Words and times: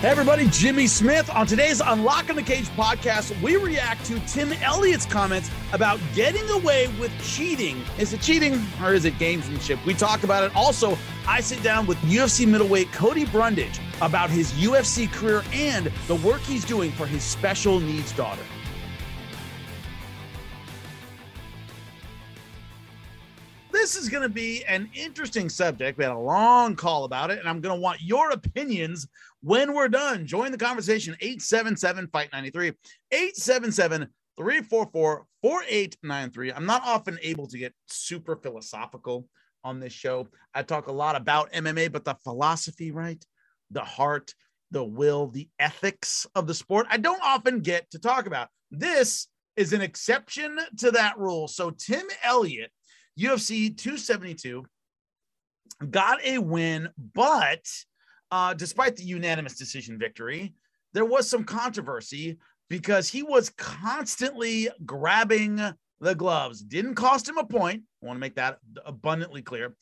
Hey 0.00 0.08
everybody, 0.08 0.46
Jimmy 0.50 0.88
Smith. 0.88 1.30
On 1.30 1.46
today's 1.46 1.80
Unlocking 1.80 2.36
the 2.36 2.42
Cage 2.42 2.68
podcast, 2.76 3.40
we 3.40 3.56
react 3.56 4.04
to 4.04 4.20
Tim 4.26 4.52
Elliott's 4.52 5.06
comments 5.06 5.50
about 5.72 5.98
getting 6.14 6.46
away 6.50 6.88
with 7.00 7.10
cheating. 7.24 7.82
Is 7.98 8.12
it 8.12 8.20
cheating 8.20 8.62
or 8.82 8.92
is 8.92 9.06
it 9.06 9.14
gamesmanship? 9.14 9.82
We 9.86 9.94
talk 9.94 10.22
about 10.22 10.44
it. 10.44 10.54
Also, 10.54 10.98
I 11.26 11.40
sit 11.40 11.62
down 11.62 11.86
with 11.86 11.96
UFC 12.00 12.46
middleweight 12.46 12.92
Cody 12.92 13.24
Brundage 13.24 13.80
about 14.02 14.28
his 14.28 14.52
UFC 14.52 15.10
career 15.10 15.42
and 15.54 15.90
the 16.08 16.16
work 16.16 16.42
he's 16.42 16.66
doing 16.66 16.92
for 16.92 17.06
his 17.06 17.22
special 17.22 17.80
needs 17.80 18.12
daughter. 18.12 18.42
This 23.86 23.94
is 23.94 24.08
going 24.08 24.24
to 24.24 24.28
be 24.28 24.64
an 24.64 24.90
interesting 24.94 25.48
subject. 25.48 25.96
We 25.96 26.02
had 26.02 26.12
a 26.12 26.18
long 26.18 26.74
call 26.74 27.04
about 27.04 27.30
it, 27.30 27.38
and 27.38 27.48
I'm 27.48 27.60
going 27.60 27.72
to 27.72 27.80
want 27.80 28.00
your 28.02 28.32
opinions 28.32 29.06
when 29.42 29.74
we're 29.74 29.86
done. 29.86 30.26
Join 30.26 30.50
the 30.50 30.58
conversation 30.58 31.14
877 31.20 32.08
Fight 32.08 32.30
93, 32.32 32.72
877 33.12 34.08
344 34.36 35.26
4893. 35.40 36.52
I'm 36.52 36.66
not 36.66 36.82
often 36.84 37.16
able 37.22 37.46
to 37.46 37.58
get 37.58 37.74
super 37.86 38.34
philosophical 38.34 39.28
on 39.62 39.78
this 39.78 39.92
show. 39.92 40.26
I 40.52 40.64
talk 40.64 40.88
a 40.88 40.92
lot 40.92 41.14
about 41.14 41.52
MMA, 41.52 41.92
but 41.92 42.04
the 42.04 42.16
philosophy, 42.24 42.90
right? 42.90 43.24
The 43.70 43.84
heart, 43.84 44.34
the 44.72 44.82
will, 44.82 45.28
the 45.28 45.48
ethics 45.60 46.26
of 46.34 46.48
the 46.48 46.54
sport, 46.54 46.88
I 46.90 46.96
don't 46.96 47.22
often 47.22 47.60
get 47.60 47.88
to 47.92 48.00
talk 48.00 48.26
about. 48.26 48.48
This 48.68 49.28
is 49.54 49.72
an 49.72 49.80
exception 49.80 50.58
to 50.78 50.90
that 50.90 51.16
rule. 51.20 51.46
So, 51.46 51.70
Tim 51.70 52.02
Elliott 52.24 52.72
UFC 53.18 53.76
272 53.76 54.64
got 55.90 56.24
a 56.24 56.38
win, 56.38 56.88
but 57.14 57.66
uh, 58.30 58.54
despite 58.54 58.96
the 58.96 59.04
unanimous 59.04 59.56
decision 59.56 59.98
victory, 59.98 60.54
there 60.92 61.04
was 61.04 61.28
some 61.28 61.44
controversy 61.44 62.38
because 62.68 63.08
he 63.08 63.22
was 63.22 63.50
constantly 63.50 64.68
grabbing 64.84 65.60
the 66.00 66.14
gloves. 66.14 66.60
Didn't 66.60 66.94
cost 66.94 67.28
him 67.28 67.38
a 67.38 67.44
point. 67.44 67.82
I 68.02 68.06
want 68.06 68.16
to 68.16 68.20
make 68.20 68.36
that 68.36 68.58
abundantly 68.84 69.42
clear, 69.42 69.74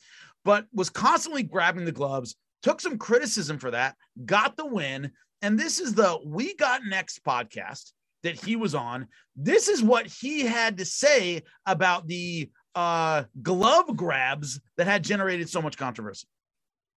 but 0.43 0.65
was 0.73 0.89
constantly 0.89 1.43
grabbing 1.43 1.85
the 1.85 1.91
gloves. 1.91 2.35
Took 2.63 2.81
some 2.81 2.97
criticism 2.97 3.59
for 3.59 3.71
that, 3.71 3.95
got 4.25 4.57
the 4.57 4.65
win. 4.65 5.11
And 5.41 5.59
this 5.59 5.79
is 5.79 5.93
the 5.93 6.17
We 6.25 6.55
Got 6.55 6.85
Next 6.85 7.23
podcast 7.23 7.91
that 8.23 8.43
he 8.43 8.55
was 8.55 8.73
on. 8.73 9.07
This 9.35 9.67
is 9.67 9.83
what 9.83 10.07
he 10.07 10.41
had 10.41 10.77
to 10.77 10.85
say 10.85 11.43
about 11.65 12.07
the 12.07 12.49
uh, 12.75 13.23
glove 13.41 13.95
grabs 13.95 14.59
that 14.77 14.85
had 14.85 15.03
generated 15.03 15.49
so 15.49 15.61
much 15.61 15.77
controversy. 15.77 16.27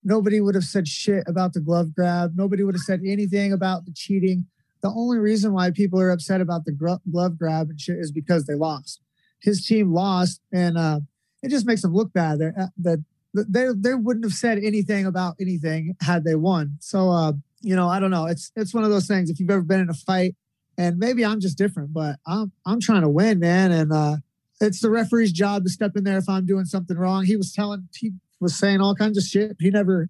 Nobody 0.04 0.42
would 0.42 0.56
have 0.56 0.64
said 0.64 0.88
shit 0.88 1.24
about 1.28 1.54
the 1.54 1.60
glove 1.60 1.94
grab. 1.94 2.34
Nobody 2.36 2.64
would 2.64 2.76
have 2.76 2.82
said 2.82 3.02
anything 3.06 3.54
about 3.54 3.86
the 3.86 3.92
cheating. 3.92 4.46
The 4.82 4.90
only 4.90 5.18
reason 5.18 5.54
why 5.54 5.72
people 5.72 6.00
are 6.00 6.12
upset 6.12 6.40
about 6.40 6.66
the 6.66 6.72
glove 6.72 7.38
grab 7.38 7.70
and 7.70 7.80
shit 7.80 7.98
is 7.98 8.12
because 8.12 8.46
they 8.46 8.56
lost. 8.56 9.02
His 9.42 9.66
team 9.66 9.94
lost, 9.94 10.42
and 10.52 10.78
uh, 10.78 11.00
it 11.44 11.50
just 11.50 11.66
makes 11.66 11.82
them 11.82 11.94
look 11.94 12.14
bad. 12.14 12.42
Uh, 12.42 12.68
that 12.78 13.04
they 13.34 13.68
they 13.76 13.94
wouldn't 13.94 14.26
have 14.26 14.34
said 14.34 14.60
anything 14.60 15.06
about 15.06 15.36
anything 15.40 15.96
had 16.02 16.24
they 16.24 16.36
won. 16.36 16.78
So 16.80 17.10
uh, 17.10 17.34
you 17.62 17.76
know, 17.76 17.88
I 17.88 18.00
don't 18.00 18.12
know. 18.12 18.26
It's 18.26 18.52
it's 18.56 18.74
one 18.74 18.84
of 18.84 18.90
those 18.90 19.08
things. 19.08 19.30
If 19.30 19.40
you've 19.40 19.50
ever 19.50 19.62
been 19.62 19.82
in 19.82 19.90
a 19.90 19.94
fight, 19.94 20.36
and 20.78 20.98
maybe 20.98 21.26
I'm 21.26 21.40
just 21.40 21.58
different, 21.58 21.94
but 21.94 22.18
I'm 22.26 22.52
I'm 22.66 22.80
trying 22.80 23.02
to 23.02 23.10
win, 23.10 23.40
man, 23.40 23.72
and 23.72 23.92
uh, 23.92 24.18
it's 24.60 24.82
the 24.82 24.90
referee's 24.90 25.32
job 25.32 25.64
to 25.64 25.70
step 25.70 25.96
in 25.96 26.04
there 26.04 26.18
if 26.18 26.30
I'm 26.30 26.46
doing 26.46 26.66
something 26.66 26.98
wrong. 26.98 27.26
He 27.26 27.38
was 27.38 27.52
telling, 27.52 27.88
he 27.96 28.14
was 28.40 28.58
saying 28.58 28.82
all 28.82 28.96
kinds 28.96 29.18
of 29.18 29.24
shit. 29.24 29.56
He 29.60 29.70
never, 29.70 30.10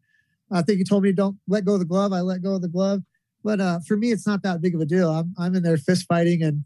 I 0.52 0.62
think 0.62 0.78
he 0.78 0.84
told 0.84 1.04
me 1.04 1.12
don't 1.12 1.38
let 1.48 1.66
go 1.66 1.74
of 1.74 1.80
the 1.80 1.86
glove. 1.86 2.14
I 2.14 2.22
let 2.22 2.42
go 2.42 2.56
of 2.56 2.62
the 2.62 2.68
glove. 2.68 3.02
But 3.44 3.62
uh, 3.62 3.80
for 3.88 3.98
me, 3.98 4.12
it's 4.12 4.28
not 4.28 4.44
that 4.44 4.62
big 4.62 4.76
of 4.76 4.82
a 4.82 4.86
deal. 4.86 5.10
I'm, 5.10 5.34
I'm 5.38 5.56
in 5.56 5.64
there 5.64 5.78
fist 5.78 6.06
fighting 6.08 6.44
and 6.44 6.64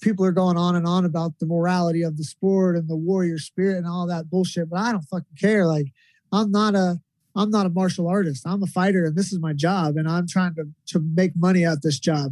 people 0.00 0.24
are 0.24 0.32
going 0.32 0.56
on 0.56 0.76
and 0.76 0.86
on 0.86 1.04
about 1.04 1.38
the 1.38 1.46
morality 1.46 2.02
of 2.02 2.16
the 2.16 2.24
sport 2.24 2.76
and 2.76 2.88
the 2.88 2.96
warrior 2.96 3.38
spirit 3.38 3.78
and 3.78 3.86
all 3.86 4.06
that 4.06 4.30
bullshit. 4.30 4.70
But 4.70 4.80
I 4.80 4.92
don't 4.92 5.02
fucking 5.02 5.36
care. 5.38 5.66
Like 5.66 5.92
I'm 6.32 6.50
not 6.50 6.74
a, 6.74 7.00
I'm 7.34 7.50
not 7.50 7.66
a 7.66 7.70
martial 7.70 8.08
artist. 8.08 8.44
I'm 8.46 8.62
a 8.62 8.66
fighter 8.66 9.04
and 9.04 9.16
this 9.16 9.32
is 9.32 9.38
my 9.38 9.52
job. 9.52 9.96
And 9.96 10.08
I'm 10.08 10.26
trying 10.26 10.54
to, 10.54 10.68
to 10.88 11.00
make 11.00 11.32
money 11.36 11.64
at 11.64 11.82
this 11.82 11.98
job. 11.98 12.30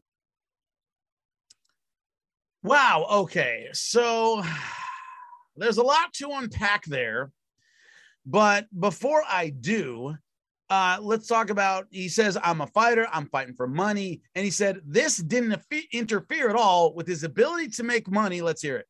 Wow. 2.62 3.06
Okay. 3.08 3.68
So 3.72 4.42
there's 5.56 5.78
a 5.78 5.82
lot 5.82 6.12
to 6.14 6.30
unpack 6.32 6.84
there. 6.84 7.30
But 8.24 8.66
before 8.78 9.22
I 9.28 9.50
do, 9.50 10.16
uh, 10.68 10.98
let's 11.00 11.28
talk 11.28 11.50
about. 11.50 11.86
He 11.90 12.08
says, 12.08 12.36
I'm 12.42 12.60
a 12.60 12.66
fighter, 12.66 13.06
I'm 13.12 13.26
fighting 13.26 13.54
for 13.54 13.68
money. 13.68 14.20
And 14.34 14.44
he 14.44 14.50
said, 14.50 14.80
this 14.84 15.18
didn't 15.18 15.62
interfere 15.92 16.50
at 16.50 16.56
all 16.56 16.92
with 16.94 17.06
his 17.06 17.22
ability 17.22 17.68
to 17.68 17.84
make 17.84 18.10
money. 18.10 18.40
Let's 18.40 18.62
hear 18.62 18.76
it. 18.76 18.86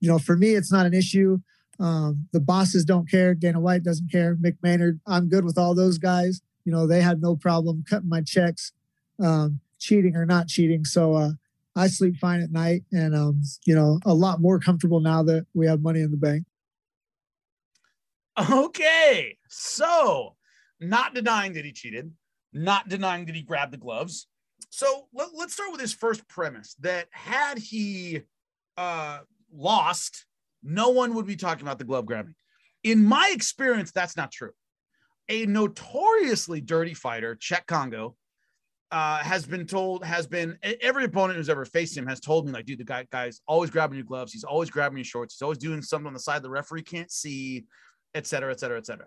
You 0.00 0.08
know, 0.08 0.18
for 0.18 0.36
me, 0.36 0.54
it's 0.54 0.72
not 0.72 0.86
an 0.86 0.94
issue. 0.94 1.38
Um, 1.80 2.26
the 2.32 2.40
bosses 2.40 2.84
don't 2.84 3.08
care. 3.08 3.34
Dana 3.34 3.60
White 3.60 3.82
doesn't 3.82 4.10
care. 4.10 4.36
Mick 4.36 4.56
Maynard, 4.62 5.00
I'm 5.06 5.28
good 5.28 5.44
with 5.44 5.58
all 5.58 5.74
those 5.74 5.98
guys. 5.98 6.40
You 6.64 6.72
know, 6.72 6.86
they 6.86 7.00
had 7.00 7.20
no 7.20 7.36
problem 7.36 7.84
cutting 7.88 8.08
my 8.08 8.20
checks, 8.22 8.72
um, 9.20 9.60
cheating 9.78 10.16
or 10.16 10.26
not 10.26 10.48
cheating. 10.48 10.84
So, 10.84 11.14
uh, 11.14 11.30
I 11.76 11.88
sleep 11.88 12.16
fine 12.18 12.40
at 12.40 12.52
night 12.52 12.84
and, 12.92 13.14
um, 13.14 13.42
you 13.66 13.74
know, 13.74 13.98
a 14.04 14.14
lot 14.14 14.40
more 14.40 14.60
comfortable 14.60 15.00
now 15.00 15.22
that 15.24 15.46
we 15.54 15.66
have 15.66 15.80
money 15.80 16.00
in 16.00 16.10
the 16.10 16.16
bank. 16.16 16.44
Okay. 18.50 19.38
So, 19.48 20.36
not 20.80 21.14
denying 21.14 21.52
that 21.54 21.64
he 21.64 21.72
cheated, 21.72 22.12
not 22.52 22.88
denying 22.88 23.26
that 23.26 23.34
he 23.34 23.42
grabbed 23.42 23.72
the 23.72 23.78
gloves. 23.78 24.26
So, 24.70 25.08
let, 25.12 25.28
us 25.28 25.52
start 25.52 25.72
with 25.72 25.80
his 25.80 25.92
first 25.92 26.26
premise 26.28 26.74
that 26.80 27.06
had 27.10 27.58
he 27.58 28.22
uh, 28.76 29.20
lost, 29.52 30.26
no 30.62 30.90
one 30.90 31.14
would 31.14 31.26
be 31.26 31.36
talking 31.36 31.62
about 31.62 31.78
the 31.78 31.84
glove 31.84 32.06
grabbing. 32.06 32.34
In 32.82 33.04
my 33.04 33.30
experience, 33.32 33.92
that's 33.92 34.16
not 34.16 34.30
true. 34.30 34.52
A 35.28 35.46
notoriously 35.46 36.60
dirty 36.60 36.94
fighter, 36.94 37.36
Cheick 37.36 37.66
Kongo, 37.66 38.16
uh, 38.90 39.18
has 39.18 39.46
been 39.46 39.66
told, 39.66 40.04
has 40.04 40.26
been 40.26 40.58
every 40.80 41.04
opponent 41.04 41.36
who's 41.36 41.48
ever 41.48 41.64
faced 41.64 41.96
him 41.96 42.06
has 42.06 42.20
told 42.20 42.46
me, 42.46 42.52
like, 42.52 42.66
dude, 42.66 42.78
the 42.78 42.84
guy 42.84 43.06
guy's 43.10 43.40
always 43.48 43.70
grabbing 43.70 43.96
your 43.96 44.06
gloves, 44.06 44.32
he's 44.32 44.44
always 44.44 44.70
grabbing 44.70 44.98
your 44.98 45.04
shorts, 45.04 45.34
he's 45.34 45.42
always 45.42 45.58
doing 45.58 45.82
something 45.82 46.06
on 46.06 46.14
the 46.14 46.20
side 46.20 46.42
the 46.42 46.50
referee 46.50 46.82
can't 46.82 47.10
see, 47.10 47.64
et 48.14 48.26
cetera, 48.26 48.50
et 48.50 48.60
cetera, 48.60 48.78
et 48.78 48.86
cetera. 48.86 49.06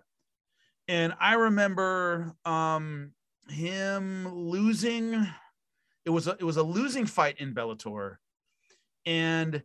And 0.88 1.14
I 1.20 1.34
remember 1.34 2.34
um, 2.44 3.12
him 3.48 4.28
losing. 4.34 5.26
It 6.04 6.10
was 6.10 6.26
a, 6.26 6.32
it 6.32 6.44
was 6.44 6.56
a 6.56 6.62
losing 6.62 7.04
fight 7.04 7.38
in 7.38 7.54
Bellator, 7.54 8.16
and 9.04 9.62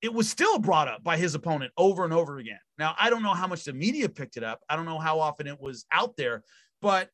it 0.00 0.12
was 0.12 0.28
still 0.28 0.58
brought 0.58 0.88
up 0.88 1.04
by 1.04 1.16
his 1.16 1.34
opponent 1.34 1.72
over 1.76 2.04
and 2.04 2.12
over 2.12 2.38
again. 2.38 2.58
Now 2.78 2.94
I 2.98 3.10
don't 3.10 3.22
know 3.22 3.34
how 3.34 3.46
much 3.46 3.64
the 3.64 3.72
media 3.72 4.08
picked 4.08 4.36
it 4.36 4.44
up. 4.44 4.60
I 4.68 4.76
don't 4.76 4.86
know 4.86 4.98
how 4.98 5.20
often 5.20 5.46
it 5.46 5.60
was 5.60 5.84
out 5.92 6.16
there, 6.16 6.42
but 6.80 7.10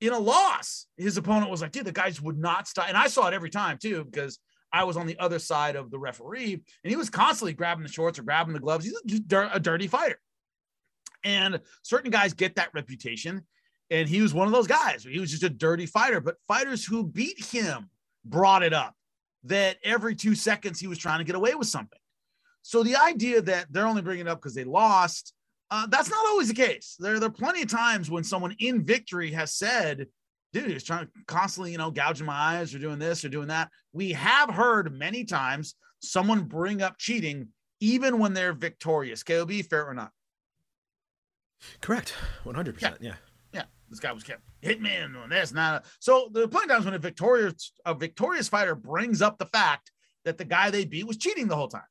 in 0.00 0.12
a 0.12 0.18
loss, 0.18 0.86
his 0.96 1.16
opponent 1.16 1.50
was 1.50 1.60
like, 1.60 1.72
dude, 1.72 1.84
the 1.84 1.92
guys 1.92 2.20
would 2.20 2.38
not 2.38 2.66
stop. 2.66 2.88
And 2.88 2.96
I 2.96 3.08
saw 3.08 3.28
it 3.28 3.34
every 3.34 3.50
time 3.50 3.78
too, 3.78 4.04
because 4.04 4.38
I 4.72 4.84
was 4.84 4.96
on 4.96 5.06
the 5.06 5.18
other 5.18 5.38
side 5.38 5.76
of 5.76 5.90
the 5.90 5.98
referee 5.98 6.54
and 6.54 6.90
he 6.90 6.96
was 6.96 7.10
constantly 7.10 7.52
grabbing 7.52 7.82
the 7.82 7.92
shorts 7.92 8.18
or 8.18 8.22
grabbing 8.22 8.54
the 8.54 8.60
gloves. 8.60 8.84
He's 8.84 9.20
a 9.30 9.60
dirty 9.60 9.88
fighter. 9.88 10.18
And 11.22 11.60
certain 11.82 12.10
guys 12.10 12.32
get 12.32 12.56
that 12.56 12.70
reputation. 12.72 13.46
And 13.90 14.08
he 14.08 14.22
was 14.22 14.32
one 14.32 14.46
of 14.46 14.52
those 14.52 14.68
guys. 14.68 15.02
He 15.02 15.18
was 15.18 15.30
just 15.30 15.42
a 15.42 15.50
dirty 15.50 15.84
fighter. 15.84 16.20
But 16.20 16.36
fighters 16.46 16.84
who 16.84 17.04
beat 17.04 17.44
him 17.44 17.90
brought 18.24 18.62
it 18.62 18.72
up 18.72 18.94
that 19.44 19.78
every 19.82 20.14
two 20.14 20.34
seconds 20.34 20.78
he 20.78 20.86
was 20.86 20.98
trying 20.98 21.18
to 21.18 21.24
get 21.24 21.34
away 21.34 21.54
with 21.54 21.66
something. 21.66 21.98
So 22.62 22.82
the 22.82 22.96
idea 22.96 23.42
that 23.42 23.66
they're 23.70 23.86
only 23.86 24.02
bringing 24.02 24.26
it 24.26 24.30
up 24.30 24.38
because 24.38 24.54
they 24.54 24.64
lost 24.64 25.34
uh, 25.70 25.86
that's 25.86 26.10
not 26.10 26.26
always 26.26 26.48
the 26.48 26.54
case. 26.54 26.96
There, 26.98 27.18
there 27.18 27.28
are 27.28 27.32
plenty 27.32 27.62
of 27.62 27.68
times 27.68 28.10
when 28.10 28.24
someone 28.24 28.54
in 28.58 28.84
victory 28.84 29.30
has 29.32 29.54
said, 29.54 30.06
dude, 30.52 30.70
he's 30.70 30.84
trying 30.84 31.06
to 31.06 31.12
constantly, 31.26 31.72
you 31.72 31.78
know, 31.78 31.90
gouging 31.90 32.26
my 32.26 32.34
eyes 32.34 32.74
or 32.74 32.78
doing 32.78 32.98
this 32.98 33.24
or 33.24 33.28
doing 33.28 33.48
that. 33.48 33.70
We 33.92 34.12
have 34.12 34.50
heard 34.50 34.92
many 34.92 35.24
times 35.24 35.74
someone 36.00 36.42
bring 36.42 36.82
up 36.82 36.98
cheating 36.98 37.48
even 37.80 38.18
when 38.18 38.34
they're 38.34 38.52
victorious. 38.52 39.22
KOB, 39.22 39.52
fair 39.68 39.86
or 39.86 39.94
not? 39.94 40.10
Correct. 41.80 42.14
100%. 42.44 42.80
Yeah. 42.80 42.94
Yeah. 43.00 43.14
yeah. 43.52 43.62
This 43.88 44.00
guy 44.00 44.12
was 44.12 44.24
kept 44.24 44.42
hitman 44.62 45.12
doing 45.12 45.28
this, 45.28 45.52
not 45.52 45.86
so 46.00 46.28
there 46.32 46.44
are 46.44 46.48
plenty 46.48 46.64
of 46.64 46.70
times 46.70 46.84
when 46.84 46.94
a 46.94 46.98
victorious 46.98 47.72
a 47.86 47.94
victorious 47.94 48.48
fighter 48.48 48.74
brings 48.74 49.22
up 49.22 49.38
the 49.38 49.46
fact 49.46 49.90
that 50.24 50.36
the 50.36 50.44
guy 50.44 50.70
they 50.70 50.84
beat 50.84 51.06
was 51.06 51.16
cheating 51.16 51.48
the 51.48 51.56
whole 51.56 51.68
time. 51.68 51.82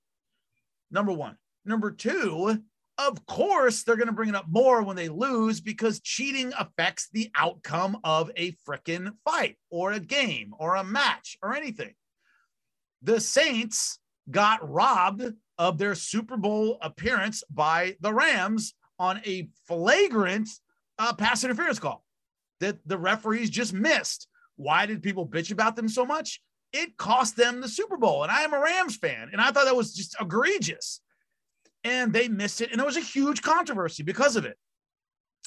Number 0.91 1.11
one. 1.11 1.37
Number 1.65 1.91
two, 1.91 2.63
of 2.99 3.25
course, 3.25 3.83
they're 3.83 3.95
going 3.95 4.07
to 4.07 4.13
bring 4.13 4.29
it 4.29 4.35
up 4.35 4.47
more 4.49 4.83
when 4.83 4.97
they 4.97 5.07
lose 5.07 5.61
because 5.61 6.01
cheating 6.01 6.51
affects 6.59 7.07
the 7.13 7.31
outcome 7.33 7.97
of 8.03 8.29
a 8.35 8.51
freaking 8.67 9.13
fight 9.23 9.55
or 9.69 9.93
a 9.93 10.01
game 10.01 10.53
or 10.59 10.75
a 10.75 10.83
match 10.83 11.37
or 11.41 11.55
anything. 11.55 11.93
The 13.01 13.21
Saints 13.21 13.99
got 14.29 14.69
robbed 14.69 15.23
of 15.57 15.77
their 15.77 15.95
Super 15.95 16.35
Bowl 16.35 16.77
appearance 16.81 17.41
by 17.49 17.95
the 18.01 18.13
Rams 18.13 18.73
on 18.99 19.21
a 19.25 19.47
flagrant 19.65 20.49
uh, 20.97 21.13
pass 21.13 21.45
interference 21.45 21.79
call 21.79 22.03
that 22.59 22.85
the 22.85 22.97
referees 22.97 23.49
just 23.49 23.73
missed. 23.73 24.27
Why 24.57 24.85
did 24.85 25.01
people 25.01 25.25
bitch 25.25 25.51
about 25.51 25.77
them 25.77 25.87
so 25.87 26.05
much? 26.05 26.41
It 26.73 26.97
cost 26.97 27.37
them 27.37 27.61
the 27.61 27.69
Super 27.69 27.95
Bowl. 27.95 28.23
And 28.23 28.31
I 28.31 28.41
am 28.41 28.53
a 28.53 28.59
Rams 28.59 28.97
fan. 28.97 29.29
And 29.31 29.39
I 29.39 29.51
thought 29.51 29.65
that 29.65 29.75
was 29.75 29.93
just 29.93 30.17
egregious. 30.19 30.99
And 31.83 32.11
they 32.11 32.27
missed 32.27 32.61
it. 32.61 32.71
And 32.71 32.79
there 32.79 32.85
was 32.85 32.97
a 32.97 33.01
huge 33.01 33.41
controversy 33.41 34.03
because 34.03 34.35
of 34.35 34.45
it. 34.45 34.57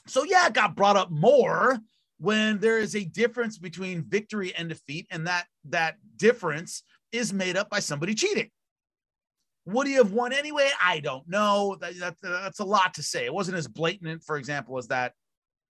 So, 0.06 0.24
yeah, 0.24 0.46
it 0.46 0.54
got 0.54 0.74
brought 0.74 0.96
up 0.96 1.10
more 1.10 1.78
when 2.18 2.58
there 2.58 2.78
is 2.78 2.96
a 2.96 3.04
difference 3.04 3.58
between 3.58 4.04
victory 4.04 4.54
and 4.54 4.68
defeat. 4.68 5.06
And 5.10 5.26
that, 5.26 5.46
that 5.66 5.96
difference 6.16 6.82
is 7.12 7.32
made 7.32 7.56
up 7.56 7.68
by 7.68 7.80
somebody 7.80 8.14
cheating. 8.14 8.50
Would 9.66 9.86
he 9.86 9.94
have 9.94 10.12
won 10.12 10.32
anyway? 10.32 10.70
I 10.82 11.00
don't 11.00 11.28
know. 11.28 11.76
That, 11.80 11.98
that, 12.00 12.16
that's 12.22 12.60
a 12.60 12.64
lot 12.64 12.94
to 12.94 13.02
say. 13.02 13.24
It 13.26 13.34
wasn't 13.34 13.58
as 13.58 13.68
blatant, 13.68 14.24
for 14.24 14.36
example, 14.36 14.78
as 14.78 14.88
that 14.88 15.12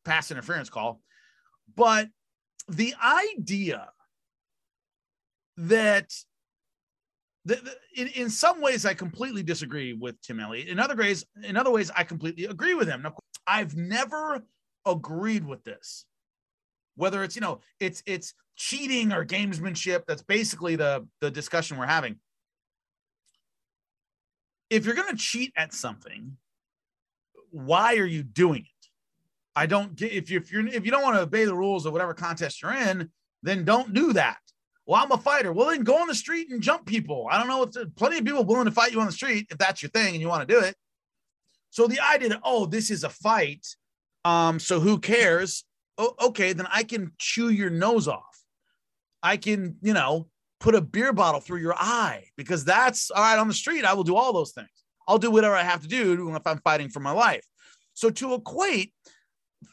pass 0.05 0.31
interference 0.31 0.71
call. 0.71 1.01
But 1.75 2.09
the 2.69 2.95
idea 3.03 3.89
that 5.57 6.11
the, 7.45 7.57
the, 7.57 7.77
in, 8.01 8.09
in 8.09 8.31
some 8.31 8.61
ways 8.61 8.87
I 8.87 8.95
completely 8.95 9.43
disagree 9.43 9.93
with 9.93 10.21
Tim 10.23 10.41
Elliott. 10.41 10.69
In 10.69 10.79
other 10.79 10.95
ways, 10.95 11.25
in 11.43 11.57
other 11.57 11.71
ways, 11.71 11.91
I 11.97 12.05
completely 12.05 12.45
agree 12.45 12.75
with 12.75 12.89
him. 12.89 13.03
Now, 13.03 13.15
I've 13.47 13.77
never 13.77 14.43
agreed 14.87 15.45
with 15.45 15.65
this. 15.65 16.05
Whether 16.95 17.25
it's, 17.25 17.35
you 17.35 17.41
know, 17.41 17.61
it's 17.81 18.03
it's 18.07 18.35
cheating 18.57 19.13
or 19.13 19.25
gamesmanship, 19.25 20.05
that's 20.07 20.23
basically 20.23 20.77
the 20.77 21.07
the 21.21 21.31
discussion 21.31 21.79
we're 21.79 21.87
having. 21.87 22.17
If 24.71 24.87
you're 24.87 24.95
gonna 24.95 25.17
cheat 25.17 25.53
at 25.57 25.73
something, 25.73 26.37
why 27.51 27.97
are 27.97 28.07
you 28.07 28.23
doing 28.23 28.61
it? 28.61 28.89
I 29.57 29.67
don't 29.67 29.97
get 29.97 30.13
if 30.13 30.31
you 30.31 30.39
if 30.39 30.53
you're 30.53 30.67
if 30.67 30.85
you 30.85 30.91
don't 30.91 31.03
want 31.03 31.17
to 31.17 31.23
obey 31.23 31.45
the 31.45 31.55
rules 31.55 31.87
of 31.87 31.93
whatever 31.93 32.15
contest 32.15 32.63
you're 32.63 32.73
in, 32.73 33.11
then 33.43 33.65
don't 33.65 33.93
do 33.93 34.13
that. 34.13 34.39
Well, 34.87 35.03
I'm 35.03 35.13
a 35.13 35.19
fighter. 35.19 35.53
Well, 35.53 35.69
then 35.69 35.85
go 35.85 36.01
on 36.01 36.09
the 36.09 36.15
street 36.15 36.51
and 36.51 36.61
jump 36.61 36.87
people. 36.87 37.29
I 37.31 37.39
don't 37.39 37.49
know 37.49 37.63
if 37.63 37.73
there's 37.73 37.91
plenty 37.95 38.19
of 38.19 38.25
people 38.25 38.45
willing 38.45 38.65
to 38.65 38.73
fight 38.73 38.93
you 38.93 39.01
on 39.01 39.07
the 39.07 39.13
street 39.13 39.47
if 39.51 39.59
that's 39.59 39.83
your 39.83 39.91
thing 39.91 40.15
and 40.15 40.21
you 40.21 40.29
want 40.29 40.47
to 40.47 40.55
do 40.55 40.61
it. 40.61 40.75
So 41.71 41.87
the 41.87 42.01
idea 42.01 42.31
that 42.31 42.41
oh, 42.45 42.67
this 42.67 42.91
is 42.91 43.05
a 43.05 43.09
fight, 43.09 43.67
um, 44.25 44.59
so 44.59 44.81
who 44.81 44.99
cares? 44.99 45.65
Oh, 45.99 46.15
okay, 46.21 46.53
then 46.53 46.67
I 46.71 46.83
can 46.83 47.13
chew 47.19 47.51
your 47.51 47.71
nose 47.71 48.09
off. 48.09 48.43
I 49.23 49.37
can, 49.37 49.77
you 49.83 49.95
know, 49.95 50.29
put 50.59 50.75
a 50.75 50.81
beer 50.81 51.13
bottle 51.13 51.41
through 51.41 51.61
your 51.61 51.75
eye 51.77 52.25
because 52.37 52.65
that's 52.65 53.11
all 53.11 53.23
right 53.23 53.39
on 53.39 53.49
the 53.49 53.55
street. 53.55 53.85
I 53.85 53.95
will 53.95 54.05
do 54.05 54.17
all 54.17 54.33
those 54.33 54.53
things. 54.53 54.69
I'll 55.07 55.19
do 55.19 55.31
whatever 55.31 55.55
I 55.55 55.63
have 55.63 55.83
to 55.83 55.89
do 55.89 56.35
if 56.35 56.47
I'm 56.47 56.59
fighting 56.59 56.89
for 56.89 57.01
my 57.01 57.13
life. 57.13 57.47
So 57.95 58.11
to 58.11 58.35
equate 58.35 58.93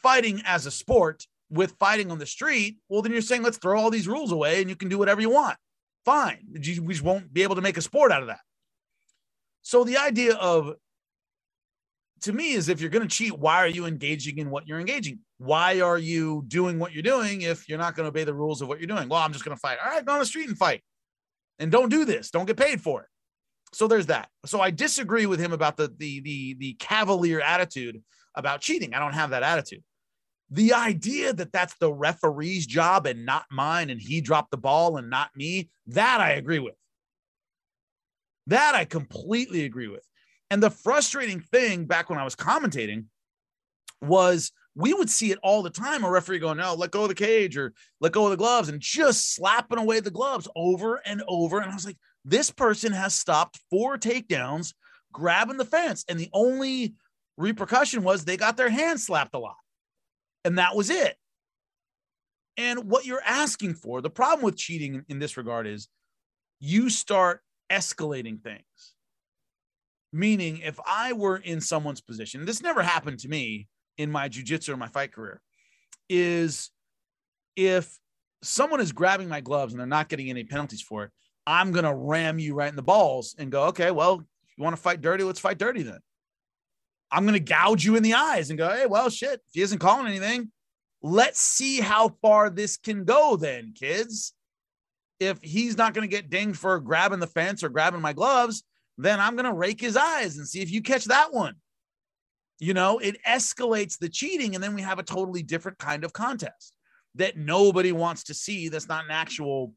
fighting 0.02 0.42
as 0.44 0.66
a 0.66 0.70
sport 0.70 1.26
with 1.50 1.74
fighting 1.78 2.10
on 2.10 2.18
the 2.18 2.26
street, 2.26 2.78
well, 2.88 3.02
then 3.02 3.12
you're 3.12 3.22
saying 3.22 3.42
let's 3.42 3.58
throw 3.58 3.78
all 3.78 3.90
these 3.90 4.08
rules 4.08 4.32
away 4.32 4.60
and 4.60 4.70
you 4.70 4.76
can 4.76 4.88
do 4.88 4.98
whatever 4.98 5.20
you 5.20 5.30
want. 5.30 5.56
Fine. 6.04 6.38
We 6.52 6.60
just 6.60 7.02
won't 7.02 7.32
be 7.32 7.42
able 7.42 7.56
to 7.56 7.60
make 7.60 7.76
a 7.76 7.82
sport 7.82 8.12
out 8.12 8.22
of 8.22 8.28
that. 8.28 8.40
So 9.62 9.84
the 9.84 9.98
idea 9.98 10.34
of 10.36 10.74
to 12.22 12.32
me 12.32 12.52
is 12.52 12.68
if 12.68 12.80
you're 12.80 12.90
going 12.90 13.06
to 13.06 13.14
cheat, 13.14 13.36
why 13.38 13.56
are 13.56 13.68
you 13.68 13.86
engaging 13.86 14.38
in 14.38 14.50
what 14.50 14.66
you're 14.66 14.80
engaging? 14.80 15.20
Why 15.38 15.80
are 15.80 15.98
you 15.98 16.44
doing 16.48 16.78
what 16.78 16.92
you're 16.92 17.02
doing 17.02 17.42
if 17.42 17.68
you're 17.68 17.78
not 17.78 17.96
going 17.96 18.04
to 18.04 18.08
obey 18.08 18.24
the 18.24 18.34
rules 18.34 18.60
of 18.60 18.68
what 18.68 18.78
you're 18.78 18.86
doing? 18.86 19.08
Well, 19.08 19.20
I'm 19.20 19.32
just 19.32 19.44
going 19.44 19.56
to 19.56 19.60
fight. 19.60 19.78
All 19.82 19.90
right, 19.90 20.04
go 20.04 20.12
on 20.12 20.18
the 20.18 20.26
street 20.26 20.48
and 20.48 20.56
fight. 20.56 20.82
And 21.58 21.70
don't 21.70 21.88
do 21.88 22.04
this. 22.04 22.30
Don't 22.30 22.46
get 22.46 22.56
paid 22.56 22.80
for 22.80 23.02
it. 23.02 23.08
So 23.72 23.86
there's 23.86 24.06
that. 24.06 24.28
So 24.46 24.60
I 24.60 24.70
disagree 24.70 25.26
with 25.26 25.40
him 25.40 25.52
about 25.52 25.76
the 25.76 25.92
the 25.96 26.20
the 26.20 26.54
the 26.54 26.72
cavalier 26.74 27.40
attitude 27.40 28.02
about 28.34 28.60
cheating. 28.60 28.94
I 28.94 28.98
don't 28.98 29.12
have 29.14 29.30
that 29.30 29.42
attitude. 29.42 29.82
The 30.50 30.74
idea 30.74 31.32
that 31.32 31.52
that's 31.52 31.74
the 31.78 31.92
referee's 31.92 32.66
job 32.66 33.06
and 33.06 33.24
not 33.24 33.44
mine, 33.50 33.88
and 33.90 34.00
he 34.00 34.20
dropped 34.20 34.50
the 34.50 34.56
ball 34.56 34.96
and 34.96 35.08
not 35.08 35.30
me, 35.36 35.70
that 35.86 36.20
I 36.20 36.32
agree 36.32 36.58
with. 36.58 36.74
That 38.48 38.74
I 38.74 38.84
completely 38.84 39.64
agree 39.64 39.88
with. 39.88 40.04
And 40.50 40.60
the 40.60 40.70
frustrating 40.70 41.40
thing 41.40 41.84
back 41.84 42.10
when 42.10 42.18
I 42.18 42.24
was 42.24 42.34
commentating 42.34 43.04
was 44.02 44.50
we 44.74 44.92
would 44.92 45.10
see 45.10 45.30
it 45.30 45.38
all 45.42 45.62
the 45.62 45.70
time. 45.70 46.02
A 46.02 46.10
referee 46.10 46.40
going, 46.40 46.58
no, 46.58 46.74
let 46.74 46.90
go 46.90 47.02
of 47.02 47.08
the 47.08 47.14
cage 47.14 47.56
or 47.56 47.72
let 48.00 48.12
go 48.12 48.24
of 48.24 48.30
the 48.30 48.36
gloves 48.36 48.68
and 48.68 48.80
just 48.80 49.34
slapping 49.34 49.78
away 49.78 50.00
the 50.00 50.10
gloves 50.10 50.48
over 50.56 50.96
and 51.06 51.22
over. 51.28 51.60
And 51.60 51.70
I 51.70 51.74
was 51.74 51.86
like, 51.86 51.98
this 52.24 52.50
person 52.50 52.92
has 52.92 53.14
stopped 53.14 53.60
four 53.70 53.98
takedowns, 53.98 54.74
grabbing 55.12 55.56
the 55.56 55.64
fence. 55.64 56.04
And 56.08 56.18
the 56.18 56.30
only 56.32 56.94
repercussion 57.36 58.02
was 58.02 58.24
they 58.24 58.36
got 58.36 58.56
their 58.56 58.70
hands 58.70 59.06
slapped 59.06 59.34
a 59.34 59.38
lot. 59.38 59.56
And 60.44 60.58
that 60.58 60.74
was 60.74 60.90
it. 60.90 61.16
And 62.56 62.90
what 62.90 63.06
you're 63.06 63.22
asking 63.24 63.74
for, 63.74 64.00
the 64.00 64.10
problem 64.10 64.44
with 64.44 64.56
cheating 64.56 65.04
in 65.08 65.18
this 65.18 65.36
regard 65.36 65.66
is 65.66 65.88
you 66.58 66.90
start 66.90 67.40
escalating 67.70 68.42
things. 68.42 68.94
Meaning, 70.12 70.58
if 70.58 70.78
I 70.84 71.12
were 71.12 71.36
in 71.36 71.60
someone's 71.60 72.00
position, 72.00 72.44
this 72.44 72.62
never 72.62 72.82
happened 72.82 73.20
to 73.20 73.28
me 73.28 73.68
in 73.96 74.10
my 74.10 74.28
jujitsu 74.28 74.70
or 74.70 74.76
my 74.76 74.88
fight 74.88 75.12
career, 75.12 75.40
is 76.08 76.70
if 77.54 77.98
someone 78.42 78.80
is 78.80 78.92
grabbing 78.92 79.28
my 79.28 79.40
gloves 79.40 79.72
and 79.72 79.78
they're 79.78 79.86
not 79.86 80.08
getting 80.08 80.28
any 80.28 80.44
penalties 80.44 80.82
for 80.82 81.04
it, 81.04 81.10
I'm 81.46 81.72
going 81.72 81.84
to 81.84 81.94
ram 81.94 82.38
you 82.38 82.54
right 82.54 82.68
in 82.68 82.76
the 82.76 82.82
balls 82.82 83.34
and 83.38 83.52
go, 83.52 83.64
okay, 83.64 83.90
well, 83.90 84.22
you 84.56 84.64
want 84.64 84.74
to 84.74 84.82
fight 84.82 85.00
dirty, 85.00 85.24
let's 85.24 85.40
fight 85.40 85.58
dirty 85.58 85.82
then. 85.82 86.00
I'm 87.10 87.24
going 87.24 87.34
to 87.34 87.40
gouge 87.40 87.84
you 87.84 87.96
in 87.96 88.02
the 88.02 88.14
eyes 88.14 88.50
and 88.50 88.58
go, 88.58 88.68
hey, 88.68 88.86
well, 88.86 89.10
shit, 89.10 89.40
if 89.46 89.52
he 89.52 89.62
isn't 89.62 89.78
calling 89.78 90.06
anything, 90.06 90.50
let's 91.02 91.40
see 91.40 91.80
how 91.80 92.10
far 92.22 92.50
this 92.50 92.76
can 92.76 93.04
go 93.04 93.36
then, 93.36 93.74
kids. 93.78 94.32
If 95.18 95.40
he's 95.42 95.76
not 95.76 95.92
going 95.92 96.08
to 96.08 96.16
get 96.16 96.30
dinged 96.30 96.58
for 96.58 96.78
grabbing 96.80 97.20
the 97.20 97.26
fence 97.26 97.62
or 97.62 97.68
grabbing 97.68 98.00
my 98.00 98.12
gloves, 98.12 98.62
then 98.96 99.20
I'm 99.20 99.34
going 99.34 99.46
to 99.46 99.52
rake 99.52 99.80
his 99.80 99.96
eyes 99.96 100.36
and 100.36 100.46
see 100.46 100.60
if 100.60 100.70
you 100.70 100.82
catch 100.82 101.06
that 101.06 101.32
one. 101.32 101.56
You 102.58 102.74
know, 102.74 102.98
it 102.98 103.16
escalates 103.26 103.98
the 103.98 104.08
cheating, 104.08 104.54
and 104.54 104.62
then 104.62 104.74
we 104.74 104.82
have 104.82 104.98
a 104.98 105.02
totally 105.02 105.42
different 105.42 105.78
kind 105.78 106.04
of 106.04 106.12
contest 106.12 106.74
that 107.14 107.36
nobody 107.36 107.92
wants 107.92 108.24
to 108.24 108.34
see. 108.34 108.68
That's 108.68 108.88
not 108.88 109.04
an 109.04 109.10
actual, 109.10 109.72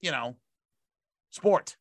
you 0.00 0.10
know, 0.10 0.36
sport. 1.30 1.76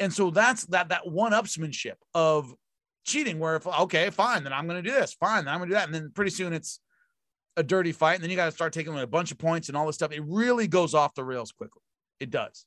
And 0.00 0.12
so 0.12 0.30
that's 0.30 0.64
that 0.66 0.88
that 0.88 1.06
one 1.06 1.32
upsmanship 1.32 1.96
of 2.14 2.54
cheating 3.04 3.38
where 3.38 3.56
if 3.56 3.66
okay, 3.66 4.10
fine, 4.10 4.44
then 4.44 4.52
I'm 4.52 4.66
gonna 4.66 4.82
do 4.82 4.90
this, 4.90 5.14
fine, 5.14 5.44
then 5.44 5.54
I'm 5.54 5.60
gonna 5.60 5.70
do 5.70 5.74
that. 5.74 5.86
And 5.86 5.94
then 5.94 6.10
pretty 6.14 6.30
soon 6.30 6.52
it's 6.52 6.80
a 7.56 7.62
dirty 7.62 7.92
fight, 7.92 8.14
and 8.14 8.22
then 8.22 8.30
you 8.30 8.36
got 8.36 8.46
to 8.46 8.52
start 8.52 8.72
taking 8.72 8.98
a 8.98 9.06
bunch 9.06 9.30
of 9.30 9.38
points 9.38 9.68
and 9.68 9.76
all 9.76 9.86
this 9.86 9.94
stuff. 9.94 10.12
It 10.12 10.22
really 10.26 10.66
goes 10.66 10.94
off 10.94 11.14
the 11.14 11.24
rails 11.24 11.52
quickly. 11.52 11.82
It 12.20 12.30
does. 12.30 12.66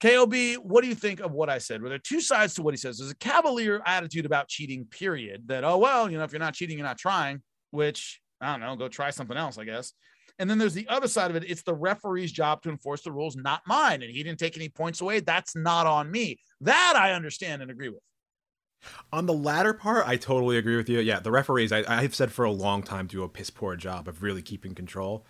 KOB, 0.00 0.34
what 0.62 0.82
do 0.82 0.88
you 0.88 0.94
think 0.94 1.20
of 1.20 1.32
what 1.32 1.48
I 1.48 1.58
said? 1.58 1.80
Were 1.80 1.88
there 1.88 1.98
two 1.98 2.20
sides 2.20 2.54
to 2.54 2.62
what 2.62 2.74
he 2.74 2.78
says? 2.78 2.98
There's 2.98 3.12
a 3.12 3.16
cavalier 3.16 3.82
attitude 3.86 4.26
about 4.26 4.48
cheating, 4.48 4.84
period. 4.86 5.44
That, 5.46 5.62
oh, 5.62 5.78
well, 5.78 6.10
you 6.10 6.18
know, 6.18 6.24
if 6.24 6.32
you're 6.32 6.40
not 6.40 6.54
cheating, 6.54 6.76
you're 6.76 6.86
not 6.86 6.98
trying, 6.98 7.42
which 7.70 8.20
I 8.40 8.50
don't 8.50 8.60
know, 8.60 8.74
go 8.74 8.88
try 8.88 9.10
something 9.10 9.36
else, 9.36 9.58
I 9.58 9.64
guess. 9.64 9.92
And 10.38 10.50
then 10.50 10.58
there's 10.58 10.74
the 10.74 10.88
other 10.88 11.06
side 11.06 11.30
of 11.30 11.36
it. 11.36 11.44
It's 11.46 11.62
the 11.62 11.74
referee's 11.74 12.32
job 12.32 12.62
to 12.62 12.70
enforce 12.70 13.02
the 13.02 13.12
rules, 13.12 13.36
not 13.36 13.60
mine. 13.66 14.02
And 14.02 14.10
he 14.10 14.24
didn't 14.24 14.40
take 14.40 14.56
any 14.56 14.68
points 14.68 15.00
away. 15.00 15.20
That's 15.20 15.54
not 15.54 15.86
on 15.86 16.10
me. 16.10 16.38
That 16.62 16.94
I 16.96 17.12
understand 17.12 17.62
and 17.62 17.70
agree 17.70 17.90
with. 17.90 18.00
On 19.12 19.26
the 19.26 19.32
latter 19.32 19.72
part, 19.72 20.06
I 20.06 20.16
totally 20.16 20.56
agree 20.56 20.76
with 20.76 20.88
you. 20.88 21.00
Yeah, 21.00 21.20
the 21.20 21.30
referees, 21.30 21.72
I, 21.72 21.84
I've 21.86 22.14
said 22.14 22.32
for 22.32 22.44
a 22.44 22.50
long 22.50 22.82
time, 22.82 23.06
do 23.06 23.22
a 23.22 23.28
piss 23.28 23.50
poor 23.50 23.76
job 23.76 24.08
of 24.08 24.22
really 24.22 24.42
keeping 24.42 24.74
control. 24.74 25.24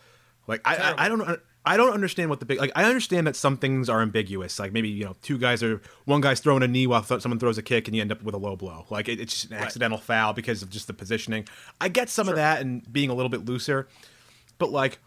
Like 0.46 0.60
I, 0.64 0.76
I, 0.76 1.04
I, 1.04 1.08
don't, 1.08 1.40
I 1.64 1.76
don't 1.76 1.92
understand 1.92 2.30
what 2.30 2.40
the 2.40 2.46
big 2.46 2.58
like. 2.58 2.72
I 2.74 2.84
understand 2.84 3.26
that 3.26 3.36
some 3.36 3.56
things 3.56 3.88
are 3.88 4.02
ambiguous. 4.02 4.58
Like 4.58 4.72
maybe 4.72 4.88
you 4.88 5.04
know, 5.04 5.14
two 5.22 5.38
guys 5.38 5.62
are 5.62 5.80
one 6.04 6.20
guy's 6.20 6.40
throwing 6.40 6.62
a 6.62 6.68
knee 6.68 6.86
while 6.86 7.04
someone 7.04 7.38
throws 7.38 7.58
a 7.58 7.62
kick, 7.62 7.86
and 7.86 7.94
you 7.94 8.00
end 8.00 8.10
up 8.10 8.22
with 8.22 8.34
a 8.34 8.38
low 8.38 8.56
blow. 8.56 8.86
Like 8.90 9.08
it, 9.08 9.20
it's 9.20 9.32
just 9.32 9.52
an 9.52 9.58
accidental 9.58 9.98
right. 9.98 10.04
foul 10.04 10.32
because 10.32 10.62
of 10.62 10.70
just 10.70 10.88
the 10.88 10.94
positioning. 10.94 11.46
I 11.80 11.88
get 11.88 12.08
some 12.08 12.26
sure. 12.26 12.34
of 12.34 12.36
that 12.36 12.60
and 12.60 12.90
being 12.92 13.10
a 13.10 13.14
little 13.14 13.30
bit 13.30 13.44
looser, 13.44 13.86
but 14.58 14.72
like 14.72 14.98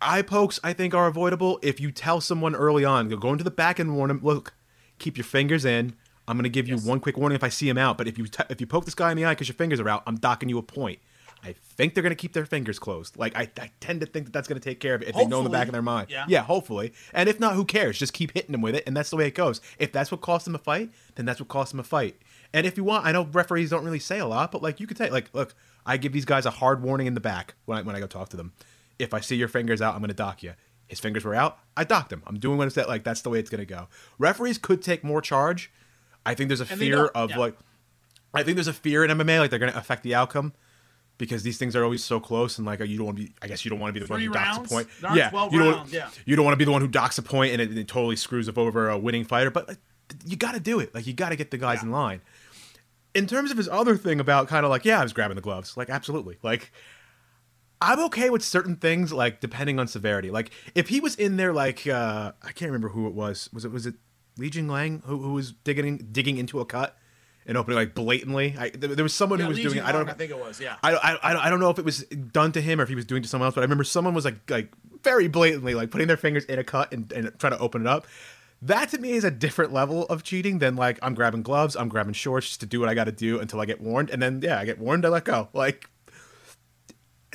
eye 0.00 0.22
pokes, 0.22 0.58
I 0.64 0.72
think 0.72 0.94
are 0.94 1.06
avoidable 1.06 1.58
if 1.62 1.80
you 1.80 1.90
tell 1.90 2.20
someone 2.20 2.54
early 2.54 2.84
on. 2.84 3.08
Go 3.08 3.32
into 3.32 3.44
the 3.44 3.50
back 3.50 3.78
and 3.78 3.94
warn 3.94 4.08
them. 4.08 4.20
Look, 4.22 4.54
keep 4.98 5.18
your 5.18 5.24
fingers 5.24 5.66
in. 5.66 5.94
I'm 6.28 6.36
going 6.36 6.44
to 6.44 6.50
give 6.50 6.68
you 6.68 6.76
yes. 6.76 6.84
one 6.84 7.00
quick 7.00 7.16
warning 7.16 7.36
if 7.36 7.42
I 7.42 7.48
see 7.48 7.68
him 7.68 7.78
out. 7.78 7.96
But 7.98 8.06
if 8.06 8.18
you 8.18 8.26
t- 8.26 8.44
if 8.50 8.60
you 8.60 8.66
poke 8.66 8.84
this 8.84 8.94
guy 8.94 9.10
in 9.10 9.16
the 9.16 9.24
eye 9.24 9.32
because 9.32 9.48
your 9.48 9.54
fingers 9.54 9.80
are 9.80 9.88
out, 9.88 10.02
I'm 10.06 10.16
docking 10.16 10.48
you 10.48 10.58
a 10.58 10.62
point. 10.62 11.00
I 11.42 11.52
think 11.52 11.94
they're 11.94 12.02
going 12.02 12.10
to 12.10 12.16
keep 12.16 12.32
their 12.32 12.46
fingers 12.46 12.78
closed. 12.78 13.16
Like 13.16 13.36
I, 13.36 13.48
I 13.60 13.70
tend 13.80 14.00
to 14.00 14.06
think 14.06 14.26
that 14.26 14.32
that's 14.32 14.48
going 14.48 14.60
to 14.60 14.64
take 14.64 14.80
care 14.80 14.94
of 14.94 15.02
it 15.02 15.08
if 15.08 15.14
hopefully. 15.14 15.24
they 15.24 15.30
know 15.30 15.38
in 15.38 15.44
the 15.44 15.50
back 15.50 15.68
of 15.68 15.72
their 15.72 15.82
mind. 15.82 16.08
Yeah. 16.10 16.26
yeah, 16.28 16.42
hopefully. 16.42 16.92
And 17.12 17.28
if 17.28 17.38
not, 17.38 17.54
who 17.54 17.64
cares? 17.64 17.98
Just 17.98 18.12
keep 18.12 18.32
hitting 18.34 18.52
them 18.52 18.60
with 18.60 18.74
it, 18.74 18.84
and 18.86 18.96
that's 18.96 19.10
the 19.10 19.16
way 19.16 19.26
it 19.26 19.34
goes. 19.34 19.60
If 19.78 19.92
that's 19.92 20.10
what 20.10 20.20
costs 20.20 20.44
them 20.44 20.54
a 20.54 20.58
fight, 20.58 20.90
then 21.14 21.26
that's 21.26 21.40
what 21.40 21.48
costs 21.48 21.72
them 21.72 21.80
a 21.80 21.84
fight. 21.84 22.16
And 22.52 22.66
if 22.66 22.76
you 22.76 22.84
want, 22.84 23.06
I 23.06 23.12
know 23.12 23.24
referees 23.24 23.70
don't 23.70 23.84
really 23.84 23.98
say 23.98 24.18
a 24.18 24.26
lot, 24.26 24.52
but 24.52 24.62
like 24.62 24.80
you 24.80 24.86
could 24.86 24.98
say, 24.98 25.10
like, 25.10 25.30
look, 25.32 25.54
I 25.86 25.96
give 25.96 26.12
these 26.12 26.24
guys 26.24 26.44
a 26.44 26.50
hard 26.50 26.82
warning 26.82 27.06
in 27.06 27.14
the 27.14 27.20
back 27.20 27.54
when 27.66 27.78
I 27.78 27.82
when 27.82 27.94
I 27.94 28.00
go 28.00 28.06
talk 28.06 28.30
to 28.30 28.36
them. 28.36 28.52
If 28.98 29.14
I 29.14 29.20
see 29.20 29.36
your 29.36 29.48
fingers 29.48 29.80
out, 29.80 29.94
I'm 29.94 30.00
going 30.00 30.08
to 30.08 30.14
dock 30.14 30.42
you. 30.42 30.54
His 30.88 30.98
fingers 30.98 31.24
were 31.24 31.34
out. 31.34 31.58
I 31.76 31.84
docked 31.84 32.12
him. 32.12 32.22
I'm 32.26 32.38
doing 32.38 32.58
what 32.58 32.66
I 32.66 32.70
said. 32.70 32.88
Like 32.88 33.04
that's 33.04 33.20
the 33.20 33.30
way 33.30 33.38
it's 33.38 33.50
going 33.50 33.60
to 33.60 33.66
go. 33.66 33.88
Referees 34.18 34.58
could 34.58 34.82
take 34.82 35.04
more 35.04 35.20
charge 35.20 35.70
I 36.26 36.34
think 36.34 36.48
there's 36.48 36.60
a 36.60 36.66
and 36.70 36.78
fear 36.80 37.06
of 37.06 37.30
yeah. 37.30 37.38
like, 37.38 37.56
I 38.34 38.42
think 38.42 38.56
there's 38.56 38.68
a 38.68 38.72
fear 38.72 39.04
in 39.04 39.10
MMA 39.10 39.38
like 39.40 39.50
they're 39.50 39.58
going 39.58 39.72
to 39.72 39.78
affect 39.78 40.02
the 40.02 40.14
outcome. 40.14 40.52
because 41.16 41.42
these 41.42 41.58
things 41.58 41.74
are 41.74 41.82
always 41.82 42.04
so 42.04 42.20
close 42.20 42.58
and 42.58 42.66
like 42.66 42.80
you 42.80 42.96
don't 42.96 43.06
want 43.06 43.18
to 43.18 43.24
be. 43.24 43.32
I 43.42 43.48
guess 43.48 43.64
you 43.64 43.70
don't 43.70 43.80
want 43.80 43.90
to 43.90 43.94
be 43.94 44.00
the 44.00 44.06
Three 44.06 44.28
one 44.28 44.32
who 44.32 44.32
rounds? 44.32 44.58
docks 44.58 44.70
a 44.70 44.74
point. 44.74 44.88
Not 45.02 45.16
yeah, 45.16 45.30
12 45.30 45.52
you 45.52 45.58
don't. 45.58 45.74
rounds, 45.74 45.92
yeah. 45.92 46.10
You 46.26 46.36
don't 46.36 46.44
want 46.44 46.52
to 46.52 46.58
be 46.58 46.64
the 46.64 46.70
one 46.70 46.80
who 46.82 46.88
docks 46.88 47.18
a 47.18 47.22
point 47.22 47.52
and 47.52 47.60
it, 47.62 47.76
it 47.76 47.88
totally 47.88 48.14
screws 48.16 48.48
up 48.48 48.56
over 48.58 48.88
a 48.88 48.96
winning 48.98 49.24
fighter. 49.24 49.50
But 49.50 49.68
like, 49.68 49.78
you 50.26 50.36
got 50.36 50.52
to 50.52 50.60
do 50.60 50.78
it. 50.80 50.94
Like 50.94 51.06
you 51.06 51.12
got 51.14 51.30
to 51.30 51.36
get 51.36 51.50
the 51.50 51.58
guys 51.58 51.78
Yeah. 51.80 51.86
in 51.86 51.90
line. 51.92 52.20
In 53.14 53.26
terms 53.26 53.50
of 53.50 53.56
his 53.56 53.68
other 53.68 53.96
thing 53.96 54.20
about 54.20 54.46
kind 54.48 54.64
of 54.64 54.70
like 54.70 54.84
yeah, 54.84 55.00
I 55.00 55.02
was 55.02 55.12
grabbing 55.12 55.34
the 55.36 55.40
gloves. 55.42 55.76
Like 55.76 55.88
absolutely. 55.90 56.36
Like 56.42 56.70
I'm 57.80 57.98
okay 58.06 58.28
with 58.30 58.44
certain 58.44 58.76
things, 58.76 59.12
like 59.12 59.40
depending 59.40 59.78
on 59.80 59.88
severity. 59.88 60.30
Like 60.30 60.50
if 60.74 60.88
he 60.88 61.00
was 61.00 61.14
in 61.16 61.36
there, 61.36 61.52
like 61.52 61.86
uh 61.86 62.32
I 62.42 62.52
can't 62.52 62.68
remember 62.70 62.90
who 62.90 63.06
it 63.06 63.14
was. 63.14 63.48
Was 63.52 63.64
it 63.64 63.72
was 63.72 63.86
it 63.86 63.94
Li 64.38 64.50
Jingliang 64.50 65.04
who, 65.04 65.18
who 65.20 65.32
was 65.34 65.52
digging 65.52 66.08
digging 66.12 66.38
into 66.38 66.60
a 66.60 66.64
cut 66.64 66.96
and 67.46 67.56
opening 67.58 67.76
like 67.76 67.94
blatantly? 67.94 68.54
I, 68.58 68.70
there, 68.70 69.02
was 69.02 69.12
someone 69.14 69.38
Yeah, 69.38 69.46
who 69.46 69.50
was 69.50 69.58
doing. 69.60 69.76
it. 69.78 69.84
I 69.84 69.92
don't. 69.92 70.08
I 70.08 70.12
think 70.14 70.30
it 70.30 70.38
was. 70.38 70.60
Yeah. 70.60 70.76
I, 70.82 70.94
I, 70.94 71.46
I 71.46 71.50
don't- 71.50 71.60
know 71.60 71.70
if 71.70 71.78
it 71.78 71.84
was 71.84 72.04
done 72.04 72.52
to 72.52 72.60
him 72.60 72.78
or 72.80 72.82
if 72.84 72.88
he 72.88 72.94
was 72.94 73.04
doing 73.04 73.20
it 73.20 73.24
to 73.24 73.28
someone 73.28 73.46
else, 73.46 73.54
but 73.54 73.62
I 73.62 73.64
remember 73.64 73.84
someone 73.84 74.14
was 74.14 74.24
like 74.24 74.48
like 74.50 74.70
very 75.02 75.28
blatantly 75.28 75.74
like 75.74 75.90
putting 75.90 76.06
their 76.08 76.16
fingers 76.16 76.44
in 76.44 76.58
a 76.58 76.64
cut 76.64 76.92
and, 76.92 77.10
and 77.12 77.32
trying 77.38 77.52
to 77.52 77.58
open 77.58 77.82
it 77.82 77.86
up. 77.88 78.06
That 78.60 78.88
to 78.90 78.98
me 78.98 79.12
is 79.12 79.22
a 79.24 79.30
different 79.30 79.72
level 79.72 80.04
of 80.06 80.24
cheating 80.24 80.58
than 80.58 80.74
like 80.76 80.98
I'm 81.02 81.14
grabbing 81.14 81.42
gloves, 81.42 81.76
I'm 81.76 81.88
grabbing 81.88 82.12
shorts 82.14 82.48
just 82.48 82.60
to 82.60 82.66
do 82.66 82.80
what 82.80 82.88
I 82.88 82.94
got 82.94 83.04
to 83.04 83.12
do 83.12 83.38
until 83.40 83.60
I 83.60 83.66
get 83.66 83.80
warned, 83.80 84.10
and 84.10 84.20
then 84.20 84.40
yeah, 84.42 84.58
I 84.58 84.64
get 84.64 84.78
warned, 84.78 85.06
I 85.06 85.08
let 85.10 85.24
go. 85.24 85.48
Like 85.52 85.88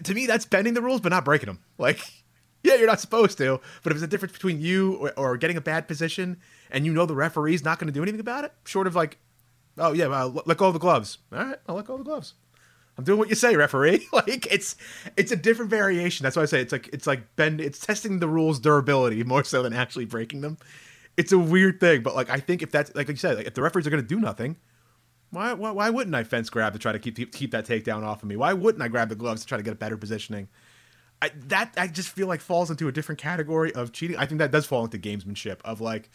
to 0.03 0.13
me, 0.13 0.25
that's 0.25 0.45
bending 0.45 0.73
the 0.73 0.81
rules 0.81 1.01
but 1.01 1.09
not 1.09 1.25
breaking 1.25 1.47
them. 1.47 1.59
Like 1.77 1.99
yeah, 2.63 2.75
you're 2.75 2.87
not 2.87 2.99
supposed 3.01 3.37
to, 3.39 3.59
but 3.83 3.91
if 3.91 3.95
there's 3.97 4.03
a 4.03 4.07
difference 4.07 4.31
between 4.33 4.61
you 4.61 4.93
or, 4.95 5.11
or 5.17 5.37
getting 5.37 5.57
a 5.57 5.61
bad 5.61 5.87
position 5.87 6.37
and 6.73 6.85
you 6.85 6.91
know 6.91 7.05
the 7.05 7.15
referee's 7.15 7.63
not 7.63 7.79
going 7.79 7.87
to 7.87 7.93
do 7.93 8.01
anything 8.01 8.19
about 8.19 8.43
it, 8.43 8.51
short 8.65 8.87
of 8.87 8.95
like, 8.95 9.19
oh 9.77 9.93
yeah, 9.93 10.07
well, 10.07 10.43
let 10.45 10.57
go 10.57 10.67
of 10.67 10.73
the 10.73 10.79
gloves. 10.79 11.19
All 11.31 11.39
right, 11.39 11.57
I'll 11.67 11.75
let 11.75 11.85
go 11.85 11.93
of 11.93 11.99
the 11.99 12.03
gloves. 12.03 12.33
I'm 12.97 13.03
doing 13.03 13.17
what 13.17 13.29
you 13.29 13.35
say, 13.35 13.55
referee. 13.55 14.07
like 14.13 14.47
it's 14.51 14.75
it's 15.15 15.31
a 15.31 15.35
different 15.35 15.71
variation. 15.71 16.23
That's 16.23 16.35
why 16.35 16.43
I 16.43 16.45
say 16.45 16.61
it's 16.61 16.71
like 16.71 16.89
it's 16.91 17.07
like 17.07 17.35
bend 17.35 17.61
it's 17.61 17.79
testing 17.79 18.19
the 18.19 18.27
rules 18.27 18.59
durability 18.59 19.23
more 19.23 19.43
so 19.43 19.63
than 19.63 19.73
actually 19.73 20.05
breaking 20.05 20.41
them. 20.41 20.57
It's 21.15 21.31
a 21.31 21.39
weird 21.39 21.79
thing, 21.79 22.01
but 22.01 22.15
like 22.15 22.29
I 22.29 22.39
think 22.39 22.61
if 22.61 22.71
that's 22.71 22.93
like 22.95 23.07
you 23.07 23.15
said, 23.15 23.37
like 23.37 23.47
if 23.47 23.53
the 23.53 23.61
referees 23.61 23.87
are 23.87 23.89
gonna 23.89 24.01
do 24.01 24.19
nothing, 24.19 24.57
why 25.31 25.53
why, 25.53 25.71
why 25.71 25.89
wouldn't 25.89 26.15
I 26.15 26.23
fence 26.23 26.49
grab 26.49 26.73
to 26.73 26.79
try 26.79 26.91
to 26.91 26.99
keep 26.99 27.15
keep, 27.15 27.33
keep 27.33 27.51
that 27.51 27.65
takedown 27.65 28.03
off 28.03 28.21
of 28.23 28.29
me? 28.29 28.35
Why 28.35 28.53
wouldn't 28.53 28.83
I 28.83 28.87
grab 28.87 29.09
the 29.09 29.15
gloves 29.15 29.41
to 29.41 29.47
try 29.47 29.57
to 29.57 29.63
get 29.63 29.73
a 29.73 29.77
better 29.77 29.97
positioning? 29.97 30.47
I, 31.23 31.31
that 31.47 31.73
I 31.77 31.87
just 31.87 32.09
feel 32.09 32.27
like 32.27 32.41
falls 32.41 32.69
into 32.69 32.89
a 32.89 32.91
different 32.91 33.21
category 33.21 33.73
of 33.73 33.93
cheating. 33.93 34.17
I 34.17 34.25
think 34.25 34.39
that 34.39 34.51
does 34.51 34.65
fall 34.65 34.83
into 34.83 34.99
gamesmanship 34.99 35.61
of 35.63 35.79
like, 35.79 36.09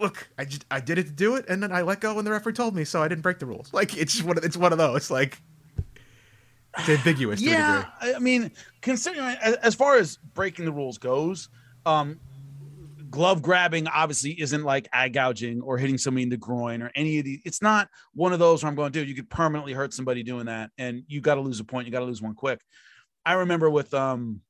look, 0.00 0.28
I 0.38 0.44
just 0.44 0.64
I 0.70 0.80
did 0.80 0.98
it 0.98 1.04
to 1.04 1.12
do 1.12 1.36
it, 1.36 1.46
and 1.48 1.62
then 1.62 1.72
I 1.72 1.82
let 1.82 2.00
go 2.00 2.14
when 2.14 2.24
the 2.24 2.30
referee 2.30 2.54
told 2.54 2.74
me, 2.74 2.84
so 2.84 3.02
I 3.02 3.08
didn't 3.08 3.22
break 3.22 3.38
the 3.38 3.46
rules. 3.46 3.70
Like 3.80 3.96
it's 3.96 4.14
just 4.14 4.24
one 4.24 4.38
of, 4.38 4.44
it's 4.44 4.56
one 4.56 4.72
of 4.72 4.78
those 4.78 5.10
like 5.10 5.40
it's 6.78 6.88
ambiguous. 6.88 7.40
To 7.40 7.46
yeah. 7.46 7.84
I- 8.00 8.18
mean 8.18 8.50
considering 8.82 9.36
as 9.62 9.74
far 9.74 9.96
as 9.96 10.16
breaking 10.34 10.64
the 10.64 10.72
rules 10.72 10.98
goes 10.98 11.48
um 11.86 12.18
glove 13.10 13.42
grabbing 13.42 13.88
obviously 13.88 14.40
isn't 14.40 14.62
like 14.62 14.88
eye 14.92 15.08
gouging 15.08 15.60
or 15.62 15.76
hitting 15.78 15.98
somebody 15.98 16.22
in 16.22 16.28
the 16.28 16.36
groin 16.36 16.80
or 16.82 16.90
any 16.94 17.18
of 17.18 17.24
the 17.24 17.40
it's 17.44 17.60
not 17.60 17.88
one 18.14 18.32
of 18.32 18.38
those 18.38 18.62
where 18.62 18.68
i'm 18.68 18.76
going 18.76 18.92
to 18.92 19.00
do. 19.00 19.06
you 19.06 19.14
could 19.14 19.28
permanently 19.28 19.72
hurt 19.72 19.92
somebody 19.92 20.22
doing 20.22 20.46
that 20.46 20.70
and 20.78 21.02
you 21.08 21.20
got 21.20 21.34
to 21.34 21.40
lose 21.40 21.58
a 21.58 21.64
point 21.64 21.86
you 21.86 21.92
got 21.92 22.00
to 22.00 22.04
lose 22.04 22.22
one 22.22 22.34
quick 22.34 22.60
i 23.26 23.32
remember 23.32 23.68
with 23.68 23.92
um 23.94 24.40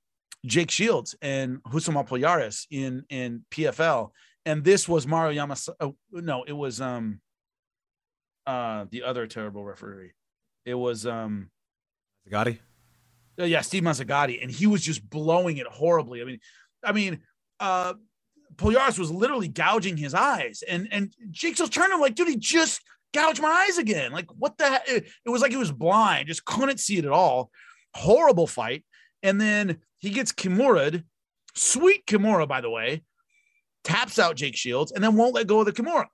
jake 0.45 0.71
shields 0.71 1.15
and 1.23 1.63
Rousimar 1.65 2.07
Palhares 2.07 2.67
in 2.71 3.05
in 3.09 3.45
pfl 3.51 4.11
and 4.47 4.65
this 4.65 4.89
was 4.89 5.07
mario 5.07 5.41
yamas 5.41 5.69
oh, 5.81 5.95
no 6.13 6.45
it 6.45 6.53
was 6.53 6.81
um 6.81 7.21
uh 8.47 8.87
the 8.91 9.03
other 9.03 9.27
terrible 9.27 9.65
referee 9.65 10.13
it 10.65 10.75
was 10.75 11.07
um 11.07 11.51
uh, 13.41 13.45
yeah, 13.45 13.61
Steve 13.61 13.83
Mazzagatti, 13.83 14.43
and 14.43 14.51
he 14.51 14.67
was 14.67 14.83
just 14.83 15.09
blowing 15.09 15.57
it 15.57 15.67
horribly. 15.67 16.21
I 16.21 16.25
mean, 16.25 16.41
I 16.85 16.93
mean, 16.93 17.21
uh 17.59 17.95
Palhares 18.57 18.99
was 18.99 19.11
literally 19.11 19.49
gouging 19.49 19.97
his 19.97 20.15
eyes, 20.15 20.63
and 20.69 20.89
and 20.91 21.15
Jake 21.31 21.59
him 21.59 22.01
like, 22.01 22.15
dude, 22.15 22.29
he 22.29 22.37
just 22.37 22.83
gouged 23.15 23.41
my 23.41 23.67
eyes 23.69 23.79
again. 23.79 24.13
Like, 24.13 24.27
what 24.37 24.59
the 24.59 24.69
heck? 24.69 24.89
It, 24.89 25.07
it 25.25 25.31
was 25.31 25.43
like 25.43 25.53
he 25.53 25.57
was 25.57 25.73
blind, 25.73 26.29
just 26.29 26.45
couldn't 26.45 26.81
see 26.81 26.99
it 26.99 27.05
at 27.05 27.13
all. 27.13 27.51
Horrible 27.95 28.47
fight. 28.47 28.85
And 29.23 29.41
then 29.41 29.79
he 29.99 30.11
gets 30.11 30.33
Kimura, 30.33 31.03
sweet 31.55 32.07
Kimura, 32.07 32.49
by 32.49 32.61
the 32.61 32.71
way, 32.71 33.03
taps 33.85 34.19
out 34.19 34.37
Jake 34.37 34.57
Shields, 34.57 34.93
and 34.93 35.03
then 35.03 35.17
won't 35.17 35.35
let 35.35 35.47
go 35.47 35.61
of 35.61 35.67
the 35.67 35.73
Kimura. 35.73 36.07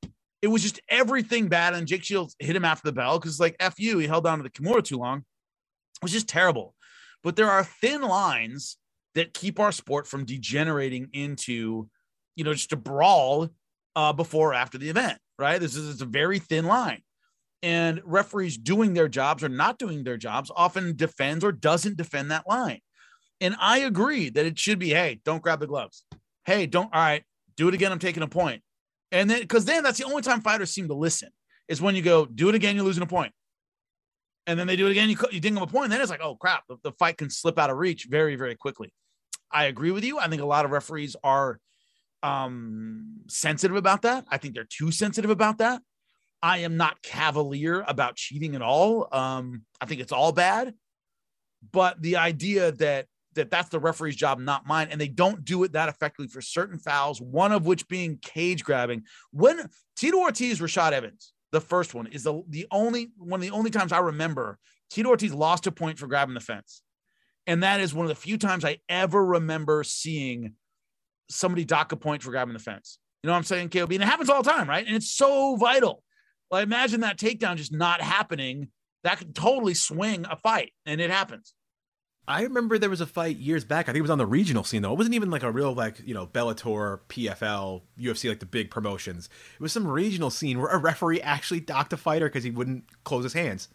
It 0.43 0.49
was 0.49 0.63
just 0.63 0.81
everything 0.89 1.49
bad. 1.49 1.75
And 1.75 1.87
Jake 1.87 2.05
Shields 2.05 2.37
hit 2.39 2.55
him 2.55 2.65
after 2.65 2.87
the 2.89 2.93
bell 2.93 3.19
because, 3.19 3.41
like, 3.41 3.57
F 3.59 3.75
you, 3.79 3.99
he 3.99 4.07
held 4.07 4.27
on 4.27 4.39
to 4.39 4.43
the 4.45 4.51
Kimura 4.51 4.85
too 4.85 4.99
long. 4.99 5.19
It 5.19 6.03
was 6.03 6.13
just 6.13 6.29
terrible. 6.29 6.75
But 7.23 7.37
there 7.37 7.51
are 7.51 7.65
thin 7.65 8.03
lines 8.03 8.77
that 9.15 9.35
keep 9.35 9.59
our 9.59 9.73
sport 9.73 10.07
from 10.07 10.25
degenerating 10.27 11.09
into, 11.13 11.89
you 12.37 12.45
know, 12.45 12.53
just 12.53 12.73
a 12.73 12.77
brawl 12.77 13.49
uh, 13.97 14.13
before 14.13 14.51
or 14.51 14.55
after 14.55 14.77
the 14.79 14.91
event, 14.91 15.19
right? 15.39 15.59
This 15.59 15.75
is 15.75 16.03
a 16.03 16.07
very 16.07 16.39
thin 16.39 16.67
line. 16.67 17.03
And 17.63 18.03
referees 18.05 18.59
doing 18.59 18.93
their 18.93 19.09
jobs 19.09 19.43
or 19.43 19.49
not 19.49 19.79
doing 19.79 20.05
their 20.05 20.19
jobs 20.19 20.53
often 20.55 20.95
defends 20.95 21.43
or 21.43 21.51
doesn't 21.51 21.97
defend 21.97 22.31
that 22.31 22.47
line. 22.47 22.81
And 23.41 23.57
I 23.59 23.79
agree 23.79 24.29
that 24.29 24.47
it 24.47 24.59
should 24.59 24.79
be, 24.79 24.91
hey, 24.91 25.21
don't 25.25 25.43
grab 25.43 25.61
the 25.61 25.67
gloves. 25.67 26.05
Hey, 26.45 26.67
don't, 26.67 26.93
all 26.93 27.01
right, 27.01 27.25
do 27.57 27.69
it 27.69 27.75
again. 27.75 27.93
I'm 27.93 27.99
taking 27.99 28.23
a 28.23 28.29
point. 28.29 28.63
And 29.13 29.31
then, 29.31 29.41
because 29.41 29.65
then 29.65 29.83
that's 29.83 29.99
the 29.99 30.05
only 30.05 30.23
time 30.23 30.41
fighters 30.41 30.71
seem 30.71 30.89
to 30.89 30.95
listen 30.95 31.31
is 31.69 31.81
when 31.81 31.95
you 31.95 32.03
go, 32.03 32.27
do 32.27 32.49
it 32.49 32.55
again, 32.55 32.77
you're 32.77 32.85
losing 32.85 33.03
a 33.03 33.07
point 33.07 33.33
and 34.47 34.59
then 34.59 34.67
they 34.67 34.77
do 34.77 34.87
it 34.87 34.93
again. 34.93 35.11
You 35.11 35.17
you 35.31 35.41
ding 35.41 35.55
them 35.55 35.63
a 35.63 35.67
point, 35.67 35.85
and 35.85 35.93
then 35.93 36.01
it's 36.01 36.11
like, 36.11 36.23
oh 36.23 36.37
crap, 36.37 36.65
the, 36.69 36.77
the 36.83 36.93
fight 36.93 37.19
can 37.19 37.31
slip 37.31 37.59
out 37.59 37.71
of 37.71 37.77
reach 37.77 38.07
very 38.09 38.37
very 38.37 38.55
quickly. 38.55 38.93
I 39.51 39.65
agree 39.65 39.91
with 39.91 40.05
you. 40.05 40.19
I 40.19 40.29
think 40.29 40.43
a 40.43 40.47
lot 40.47 40.65
of 40.65 40.71
referees 40.71 41.17
are 41.23 41.59
um 42.23 43.21
sensitive 43.29 43.77
about 43.77 44.03
that. 44.03 44.25
I 44.31 44.39
think 44.39 44.55
they're 44.55 44.65
too 44.69 44.91
sensitive 44.91 45.31
about 45.31 45.59
that. 45.59 45.83
I 46.43 46.59
am 46.59 46.77
not 46.77 47.03
cavalier 47.03 47.85
about 47.87 48.17
cheating 48.17 48.55
at 48.55 48.63
all. 48.63 49.09
Um, 49.11 49.63
I 49.81 49.87
think 49.87 50.01
it's 50.01 50.13
all 50.13 50.33
bad, 50.33 50.75
but 51.73 52.01
the 52.01 52.17
idea 52.17 52.73
that 52.73 53.07
that 53.37 53.51
that's 53.51 53.69
the 53.69 53.79
referee's 53.79 54.17
job, 54.17 54.39
not 54.39 54.67
mine, 54.67 54.89
and 54.91 55.01
they 55.01 55.09
don't 55.09 55.45
do 55.45 55.65
it 55.65 55.73
that 55.73 55.89
effectively 55.89 56.29
for 56.29 56.41
certain 56.41 56.79
fouls. 56.79 57.21
One 57.21 57.53
of 57.53 57.65
which 57.65 57.89
being 57.89 58.19
cage 58.21 58.65
grabbing. 58.65 59.05
When 59.31 59.69
Tito 59.97 60.19
Ortiz, 60.19 60.61
Rashad 60.61 60.93
Evans, 60.93 61.33
the 61.53 61.61
first 61.61 61.95
one 61.95 62.09
is 62.09 62.25
the 62.25 62.43
the 62.49 62.67
only 62.71 63.11
one 63.17 63.41
of 63.41 63.43
the 63.43 63.55
only 63.55 63.71
times 63.71 63.93
I 63.93 63.99
remember 63.99 64.59
Tito 64.91 65.09
Ortiz 65.09 65.33
lost 65.33 65.67
a 65.67 65.73
point 65.73 65.99
for 65.99 66.07
grabbing 66.07 66.35
the 66.35 66.41
fence, 66.41 66.83
and 67.47 67.63
that 67.63 67.81
is 67.81 67.95
one 67.95 68.05
of 68.05 68.09
the 68.09 68.15
few 68.15 68.37
times 68.39 68.65
I 68.65 68.79
ever 68.89 69.25
remember 69.25 69.85
seeing 69.85 70.55
somebody 71.31 71.65
dock 71.65 71.93
a 71.93 71.97
point 71.97 72.23
for 72.23 72.31
grabbing 72.31 72.55
the 72.55 72.61
fence. 72.61 72.99
You 73.23 73.29
know 73.29 73.33
what 73.33 73.39
I'm 73.39 73.45
saying, 73.45 73.71
KOB? 73.71 73.93
And 73.93 74.03
it 74.03 74.07
happens 74.07 74.29
all 74.29 74.43
the 74.43 74.51
time, 74.51 74.69
right? 74.69 74.87
And 74.87 74.95
it's 74.95 75.11
so 75.11 75.57
vital. 75.57 76.03
Like 76.51 76.65
imagine 76.65 77.01
that 77.01 77.19
takedown 77.19 77.57
just 77.57 77.73
not 77.73 78.01
happening. 78.01 78.69
That 79.03 79.19
could 79.19 79.35
totally 79.35 79.75
swing 79.75 80.27
a 80.29 80.37
fight, 80.37 80.73
and 80.85 81.01
it 81.01 81.11
happens. 81.11 81.55
I 82.29 82.43
remember 82.43 82.77
there 82.77 82.91
was 82.91 83.01
a 83.01 83.07
fight 83.07 83.37
years 83.37 83.65
back. 83.65 83.89
I 83.89 83.93
think 83.93 83.99
it 83.99 84.03
was 84.03 84.11
on 84.11 84.19
the 84.19 84.27
regional 84.27 84.65
scene 84.65 84.83
though. 84.83 84.93
It 84.93 84.99
wasn't 84.99 85.15
even 85.15 85.31
like 85.31 85.45
a 85.45 85.51
real 85.51 85.73
like 85.73 86.01
you 86.05 86.15
know 86.15 86.27
Bellator, 86.27 87.01
PFL, 87.09 87.83
UFC 87.99 88.29
like 88.29 88.41
the 88.41 88.47
big 88.47 88.71
promotions. 88.71 89.29
It 89.55 89.61
was 89.61 89.73
some 89.73 89.87
regional 89.87 90.31
scene 90.31 90.59
where 90.59 90.71
a 90.71 90.79
referee 90.79 91.21
actually 91.21 91.61
docked 91.61 91.93
a 91.93 91.97
fighter 91.97 92.27
because 92.27 92.43
he 92.43 92.51
wouldn't 92.51 92.85
close 93.05 93.23
his 93.23 93.35
hands. 93.35 93.69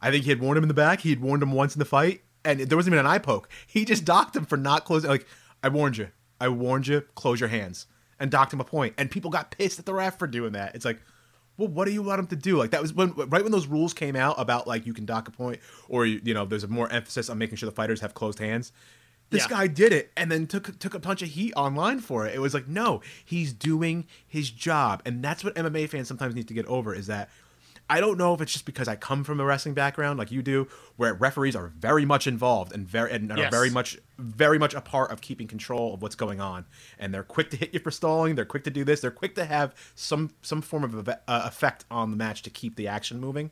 I 0.00 0.10
think 0.10 0.24
he 0.24 0.30
had 0.30 0.40
warned 0.40 0.58
him 0.58 0.64
in 0.64 0.68
the 0.68 0.74
back. 0.74 1.00
He 1.00 1.10
had 1.10 1.20
warned 1.20 1.42
him 1.42 1.52
once 1.52 1.74
in 1.74 1.78
the 1.78 1.84
fight, 1.84 2.22
and 2.44 2.60
there 2.60 2.76
wasn't 2.76 2.94
even 2.94 3.04
an 3.04 3.12
eye 3.12 3.18
poke. 3.18 3.48
He 3.66 3.84
just 3.84 4.04
docked 4.04 4.34
him 4.34 4.46
for 4.46 4.56
not 4.56 4.84
closing. 4.84 5.10
Like 5.10 5.26
I 5.62 5.68
warned 5.68 5.98
you, 5.98 6.08
I 6.40 6.48
warned 6.48 6.86
you. 6.86 7.02
Close 7.14 7.40
your 7.40 7.50
hands, 7.50 7.86
and 8.18 8.30
docked 8.30 8.54
him 8.54 8.60
a 8.60 8.64
point. 8.64 8.94
And 8.96 9.10
people 9.10 9.30
got 9.30 9.50
pissed 9.50 9.78
at 9.78 9.84
the 9.84 9.94
ref 9.94 10.18
for 10.18 10.26
doing 10.26 10.52
that. 10.52 10.74
It's 10.74 10.86
like, 10.86 11.00
well, 11.58 11.68
what 11.68 11.84
do 11.86 11.92
you 11.92 12.02
want 12.02 12.18
him 12.18 12.26
to 12.28 12.36
do? 12.36 12.56
Like 12.56 12.70
that 12.70 12.80
was 12.82 12.92
when 12.92 13.12
right 13.14 13.42
when 13.42 13.52
those 13.52 13.66
rules 13.66 13.92
came 13.94 14.16
out 14.16 14.36
about 14.38 14.66
like 14.66 14.86
you 14.86 14.94
can 14.94 15.04
dock 15.04 15.28
a 15.28 15.30
point, 15.30 15.60
or 15.88 16.06
you, 16.06 16.20
you 16.24 16.34
know, 16.34 16.44
there's 16.44 16.64
a 16.64 16.68
more 16.68 16.90
emphasis 16.90 17.28
on 17.30 17.38
making 17.38 17.56
sure 17.56 17.68
the 17.68 17.74
fighters 17.74 18.00
have 18.00 18.14
closed 18.14 18.38
hands. 18.38 18.72
This 19.30 19.44
Yeah. 19.44 19.48
guy 19.48 19.66
did 19.66 19.92
it 19.92 20.12
and 20.16 20.30
then 20.30 20.46
took 20.46 20.78
took 20.78 20.94
a 20.94 20.98
bunch 20.98 21.22
of 21.22 21.28
heat 21.28 21.52
online 21.56 22.00
for 22.00 22.26
it. 22.26 22.34
It 22.34 22.38
was 22.40 22.52
like, 22.54 22.68
no, 22.68 23.00
he's 23.24 23.52
doing 23.52 24.06
his 24.26 24.50
job, 24.50 25.02
and 25.06 25.22
that's 25.24 25.42
what 25.44 25.54
MMA 25.54 25.88
fans 25.88 26.08
sometimes 26.08 26.34
need 26.34 26.48
to 26.48 26.54
get 26.54 26.66
over 26.66 26.94
is 26.94 27.06
that. 27.06 27.30
I 27.92 28.00
don't 28.00 28.16
know 28.16 28.32
if 28.32 28.40
it's 28.40 28.52
just 28.52 28.64
because 28.64 28.88
I 28.88 28.96
come 28.96 29.22
from 29.22 29.38
a 29.38 29.44
wrestling 29.44 29.74
background 29.74 30.18
like 30.18 30.30
you 30.32 30.40
do, 30.40 30.66
where 30.96 31.12
referees 31.12 31.54
are 31.54 31.68
very 31.78 32.06
much 32.06 32.26
involved 32.26 32.72
and 32.72 32.88
very 32.88 33.12
and 33.12 33.30
are 33.30 33.36
Yes. 33.38 33.50
very 33.50 33.68
much 33.68 33.98
very 34.18 34.58
much 34.58 34.72
a 34.72 34.80
part 34.80 35.10
of 35.10 35.20
keeping 35.20 35.46
control 35.46 35.92
of 35.92 36.00
what's 36.00 36.14
going 36.14 36.40
on. 36.40 36.64
And 36.98 37.12
they're 37.12 37.22
quick 37.22 37.50
to 37.50 37.56
hit 37.58 37.74
you 37.74 37.80
for 37.80 37.90
stalling. 37.90 38.34
They're 38.34 38.44
quick 38.46 38.64
to 38.64 38.70
do 38.70 38.82
this. 38.84 39.00
They're 39.00 39.10
quick 39.10 39.34
to 39.34 39.44
have 39.44 39.74
some 39.94 40.30
some 40.40 40.62
form 40.62 40.84
of 40.84 41.06
uh, 41.08 41.14
effect 41.28 41.84
on 41.90 42.10
the 42.10 42.16
match 42.16 42.42
to 42.42 42.50
keep 42.50 42.76
the 42.76 42.88
action 42.88 43.20
moving. 43.20 43.50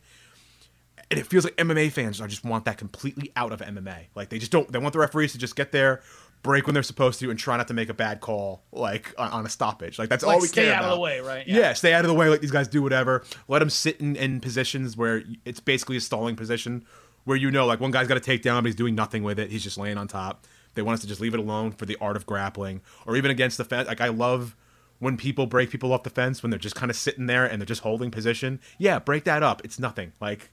And 1.11 1.19
it 1.19 1.27
feels 1.27 1.45
like 1.45 1.57
MMA 1.57 1.91
fans 1.91 2.21
are 2.21 2.29
just 2.29 2.45
want 2.45 2.65
that 2.67 2.79
completely 2.79 3.33
out 3.35 3.53
of 3.53 3.61
MMA. 3.61 4.07
Like 4.15 4.29
they 4.31 4.39
just 4.39 4.53
don't. 4.53 4.71
They 4.71 4.79
want 4.79 4.93
the 4.93 5.01
referees 5.01 5.33
to 5.33 5.39
just 5.39 5.57
get 5.57 5.73
there, 5.73 6.03
break 6.43 6.67
when 6.67 6.75
they're 6.75 6.83
supposed 6.83 7.21
to, 7.21 7.31
and 7.31 7.39
try 7.39 7.57
not 7.57 7.69
to 7.69 7.75
make 7.75 7.89
a 7.89 7.95
bad 7.95 8.21
call 8.21 8.63
like 8.73 9.15
on, 9.19 9.31
on 9.31 9.47
a 9.47 9.49
stoppage. 9.49 9.99
Like 9.99 10.09
that's 10.09 10.25
all 10.25 10.31
Like 10.33 10.43
we 10.43 10.49
stay 10.49 10.65
care 10.65 10.75
out 10.75 10.81
about. 10.81 10.93
of 10.93 10.97
the 10.97 11.01
way, 11.03 11.21
right? 11.21 11.47
Yeah. 11.47 11.73
stay 11.75 11.93
out 11.93 12.05
of 12.05 12.09
the 12.09 12.15
way. 12.15 12.29
Let 12.29 12.41
these 12.41 12.51
guys 12.51 12.69
do 12.69 12.83
whatever. 12.83 13.25
Let 13.49 13.59
them 13.61 13.71
sit 13.71 14.01
in, 14.01 14.17
in 14.17 14.41
positions 14.41 14.97
where 14.97 15.23
it's 15.45 15.61
basically 15.61 15.97
a 15.97 16.01
stalling 16.01 16.37
position, 16.37 16.85
where 17.25 17.37
you 17.37 17.51
know 17.51 17.67
like 17.67 17.81
one 17.81 17.91
guy's 17.91 18.09
got 18.09 18.17
a 18.17 18.21
takedown 18.21 18.57
but 18.59 18.67
he's 18.67 18.75
doing 18.75 18.95
nothing 18.95 19.23
with 19.23 19.39
it. 19.39 19.51
He's 19.51 19.63
just 19.63 19.77
laying 19.79 19.99
on 19.99 20.09
top. 20.09 20.47
They 20.75 20.83
want 20.83 20.95
us 20.95 21.01
to 21.01 21.07
just 21.09 21.21
leave 21.21 21.35
it 21.35 21.41
alone 21.41 21.73
for 21.73 21.85
the 21.85 21.97
art 22.01 22.17
of 22.17 22.25
grappling, 22.27 22.81
or 23.07 23.17
even 23.17 23.31
against 23.31 23.59
the 23.59 23.65
fence. 23.65 23.89
Like 23.89 24.01
I 24.01 24.09
love 24.09 24.57
when 25.01 25.17
people 25.17 25.47
break 25.47 25.71
people 25.71 25.93
off 25.93 26.03
the 26.05 26.11
fence 26.11 26.43
when 26.43 26.51
they're 26.51 26.59
just 26.59 26.77
kind 26.77 26.91
of 26.91 26.97
sitting 26.97 27.27
there 27.27 27.45
and 27.45 27.61
they're 27.61 27.67
just 27.67 27.83
holding 27.83 28.11
position. 28.11 28.61
Yeah, 28.79 28.99
break 28.99 29.25
that 29.25 29.43
up. 29.43 29.63
It's 29.65 29.79
nothing. 29.79 30.13
Like 30.21 30.51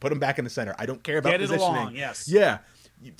put 0.00 0.08
them 0.08 0.18
back 0.18 0.38
in 0.38 0.44
the 0.44 0.50
center. 0.50 0.74
I 0.78 0.86
don't 0.86 1.02
care 1.02 1.18
about 1.18 1.30
Get 1.30 1.42
it 1.42 1.44
positioning. 1.48 1.74
along, 1.76 1.94
yes. 1.94 2.26
Yeah. 2.28 2.58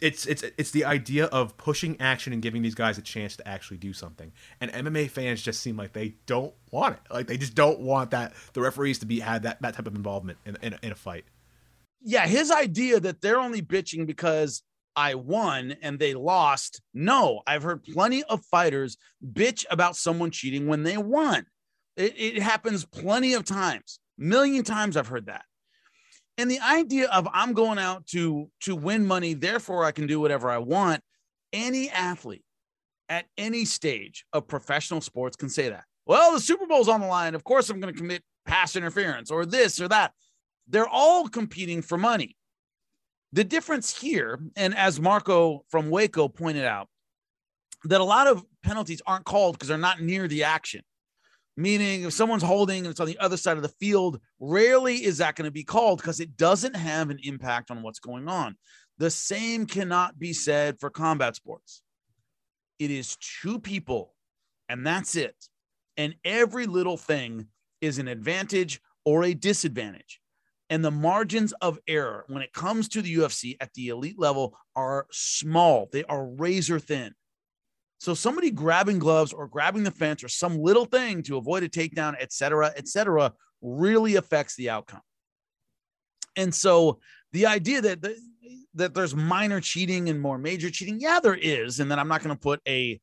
It's 0.01 0.27
it's 0.27 0.43
it's 0.57 0.71
the 0.71 0.85
idea 0.85 1.27
of 1.27 1.57
pushing 1.57 2.01
action 2.01 2.33
and 2.33 2.43
giving 2.43 2.63
these 2.63 2.75
guys 2.75 2.99
a 2.99 3.03
chance 3.03 3.37
to 3.37 3.49
actually 3.49 3.79
do 3.79 3.93
something. 3.93 4.33
And 4.61 4.73
MMA 4.73 5.11
fans 5.11 5.43
just 5.43 5.61
seem 5.61 5.77
like 5.77 5.93
they 5.93 6.15
don't 6.27 6.55
want 6.71 6.97
it. 6.97 7.13
Like 7.13 7.27
they 7.27 7.37
just 7.37 7.55
don't 7.55 7.81
want 7.81 8.11
that 8.13 8.33
the 8.53 8.61
referees 8.61 8.99
to 9.01 9.07
be 9.07 9.21
had 9.21 9.43
that, 9.43 9.61
that 9.63 9.75
type 9.75 9.87
of 9.87 9.95
involvement 9.95 10.39
in, 10.45 10.57
in, 10.63 10.79
in 10.83 10.93
a 10.93 10.95
fight. 10.95 11.25
Yeah, 12.03 12.27
his 12.27 12.51
idea 12.51 13.01
that 13.01 13.21
they're 13.21 13.39
only 13.39 13.63
bitching 13.63 14.07
because 14.07 14.63
I 14.97 15.15
won 15.15 15.77
and 15.83 15.99
they 15.99 16.15
lost. 16.15 16.81
No, 16.93 17.43
I've 17.47 17.63
heard 17.63 17.85
plenty 17.85 18.23
of 18.25 18.45
fighters 18.45 18.97
bitch 19.25 19.65
about 19.71 19.97
someone 19.97 20.31
cheating 20.31 20.67
when 20.67 20.83
they 20.83 20.97
won. 20.97 21.47
It, 21.97 22.15
it 22.19 22.43
happens 22.43 22.85
plenty 22.85 23.35
of 23.35 23.45
times. 23.45 23.99
Million 24.19 24.65
times 24.65 24.97
I've 24.97 25.09
heard 25.09 25.27
that. 25.27 25.45
And 26.39 26.51
the 26.51 26.61
idea 26.61 27.09
of 27.09 27.29
I'm 27.33 27.53
going 27.53 27.79
out 27.79 28.07
to 28.09 28.51
to 28.63 28.75
win 28.75 29.07
money, 29.07 29.35
therefore 29.35 29.85
I 29.85 29.93
can 29.93 30.07
do 30.07 30.21
whatever 30.21 30.51
I 30.51 30.59
want. 30.59 31.03
Any 31.53 31.91
athlete 31.91 32.45
at 33.09 33.27
any 33.37 33.67
stage 33.67 34.25
of 34.33 34.49
professional 34.49 35.03
sports 35.03 35.37
can 35.37 35.51
say 35.51 35.69
that. 35.69 35.85
Well, 36.07 36.33
the 36.33 36.41
Super 36.41 36.67
Bowl's 36.67 36.89
on 36.89 37.01
the 37.01 37.07
line. 37.07 37.35
Of 37.35 37.45
course, 37.45 37.69
I'm 37.69 37.81
going 37.81 37.93
to 37.93 37.99
commit 37.99 38.23
pass 38.47 38.75
interference 38.75 39.31
or 39.31 39.45
this 39.47 39.81
or 39.81 39.89
that. 39.89 40.13
They're 40.67 40.89
all 40.89 41.29
competing 41.29 41.83
for 41.83 41.99
money. 41.99 42.37
The 43.33 43.45
difference 43.45 43.99
here, 43.99 44.41
and 44.57 44.77
as 44.77 45.01
Marco 45.01 45.65
from 45.69 45.91
Waco 45.91 46.29
pointed 46.29 46.65
out, 46.65 46.89
that 47.85 48.01
a 48.01 48.05
lot 48.05 48.27
of 48.27 48.45
penalties 48.63 49.03
aren't 49.07 49.25
called 49.25 49.55
because 49.55 49.69
they're 49.69 49.79
not 49.79 50.01
near 50.01 50.29
the 50.29 50.45
action. 50.45 50.83
Meaning, 51.57 52.05
if 52.05 52.15
someone's 52.15 52.43
holding 52.43 52.79
and 52.79 52.89
it's 52.89 53.01
on 53.01 53.07
the 53.07 53.19
other 53.19 53.37
side 53.37 53.59
of 53.59 53.63
the 53.63 53.69
field, 53.69 54.21
rarely 54.41 55.05
is 55.05 55.19
that 55.19 55.37
going 55.37 55.45
to 55.45 55.53
be 55.53 55.65
called 55.65 55.99
because 55.99 56.19
it 56.19 56.37
doesn't 56.37 56.75
have 56.75 57.11
an 57.11 57.19
impact 57.23 57.71
on 57.71 57.83
what's 57.83 58.01
going 58.01 58.27
on. 58.27 58.57
The 58.99 59.11
same 59.11 59.67
cannot 59.67 60.19
be 60.19 60.33
said 60.33 60.81
for 60.81 60.89
combat 60.89 61.37
sports. 61.37 61.83
It 62.79 62.91
is 62.91 63.17
two 63.17 63.59
people, 63.59 64.15
and 64.69 64.87
that's 64.87 65.15
it. 65.15 65.37
And 65.97 66.15
every 66.25 66.67
little 66.67 66.97
thing 66.97 67.49
is 67.81 67.99
an 67.99 68.09
advantage 68.09 68.81
or 69.05 69.25
a 69.25 69.35
disadvantage. 69.35 70.21
And 70.71 70.83
the 70.83 70.91
margins 70.91 71.53
of 71.61 71.79
error 71.87 72.25
when 72.29 72.43
it 72.43 72.55
comes 72.55 72.89
to 72.91 73.03
the 73.03 73.15
UFC 73.17 73.57
at 73.61 73.75
the 73.75 73.89
elite 73.89 74.19
level 74.19 74.57
are 74.75 75.07
small, 75.11 75.89
they 75.93 76.05
are 76.05 76.25
razor 76.25 76.79
thin. 76.79 77.15
So 78.03 78.15
somebody 78.15 78.51
grabbing 78.51 78.99
gloves 78.99 79.33
or 79.33 79.47
grabbing 79.47 79.85
the 79.85 79.93
fence 79.93 80.25
or 80.25 80.29
some 80.29 80.59
little 80.59 80.87
thing 80.87 81.23
to 81.23 81.37
avoid 81.37 81.63
a 81.63 81.69
takedown, 81.69 82.17
et 82.19 82.33
cetera, 82.33 82.73
et 82.75 82.89
cetera, 82.89 83.33
really 83.61 84.17
affects 84.17 84.57
the 84.57 84.71
outcome. 84.71 85.03
And 86.35 86.53
so 86.53 86.99
the 87.31 87.47
idea 87.47 87.81
that 87.81 88.03
the, 88.03 88.17
that 88.75 88.93
there's 88.93 89.15
minor 89.15 89.61
cheating 89.61 90.09
and 90.09 90.21
more 90.21 90.37
major 90.37 90.69
cheating, 90.69 90.99
yeah, 90.99 91.21
there 91.23 91.37
is. 91.37 91.79
And 91.79 91.89
then 91.89 92.01
I'm 92.01 92.09
not 92.09 92.25
going 92.25 92.35
to 92.35 92.41
put 92.41 92.61
a 92.67 93.01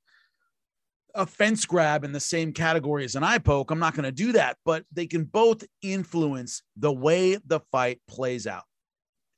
a 1.15 1.25
fence 1.25 1.65
grab 1.65 2.03
in 2.03 2.12
the 2.12 2.20
same 2.20 2.51
category 2.51 3.06
as 3.06 3.15
an 3.15 3.24
eye 3.24 3.39
poke. 3.39 3.72
I'm 3.72 3.79
not 3.79 3.96
going 3.96 4.03
to 4.03 4.12
do 4.12 4.34
that, 4.34 4.58
but 4.65 4.84
they 4.91 5.08
can 5.08 5.24
both 5.24 5.63
influence 5.82 6.62
the 6.75 6.91
way 6.91 7.38
the 7.48 7.62
fight 7.72 8.01
plays 8.10 8.46
out. 8.48 8.65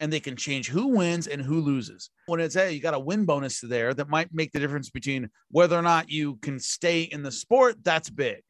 And 0.01 0.11
they 0.11 0.19
can 0.19 0.35
change 0.35 0.67
who 0.67 0.87
wins 0.87 1.27
and 1.27 1.41
who 1.41 1.61
loses. 1.61 2.09
When 2.25 2.41
it's, 2.41 2.55
hey, 2.55 2.73
you 2.73 2.81
got 2.81 2.95
a 2.95 2.99
win 2.99 3.23
bonus 3.25 3.61
there 3.61 3.93
that 3.93 4.09
might 4.09 4.33
make 4.33 4.51
the 4.51 4.59
difference 4.59 4.89
between 4.89 5.29
whether 5.51 5.77
or 5.77 5.83
not 5.83 6.09
you 6.09 6.35
can 6.37 6.59
stay 6.59 7.03
in 7.03 7.23
the 7.23 7.31
sport, 7.31 7.75
that's 7.83 8.09
big. 8.09 8.41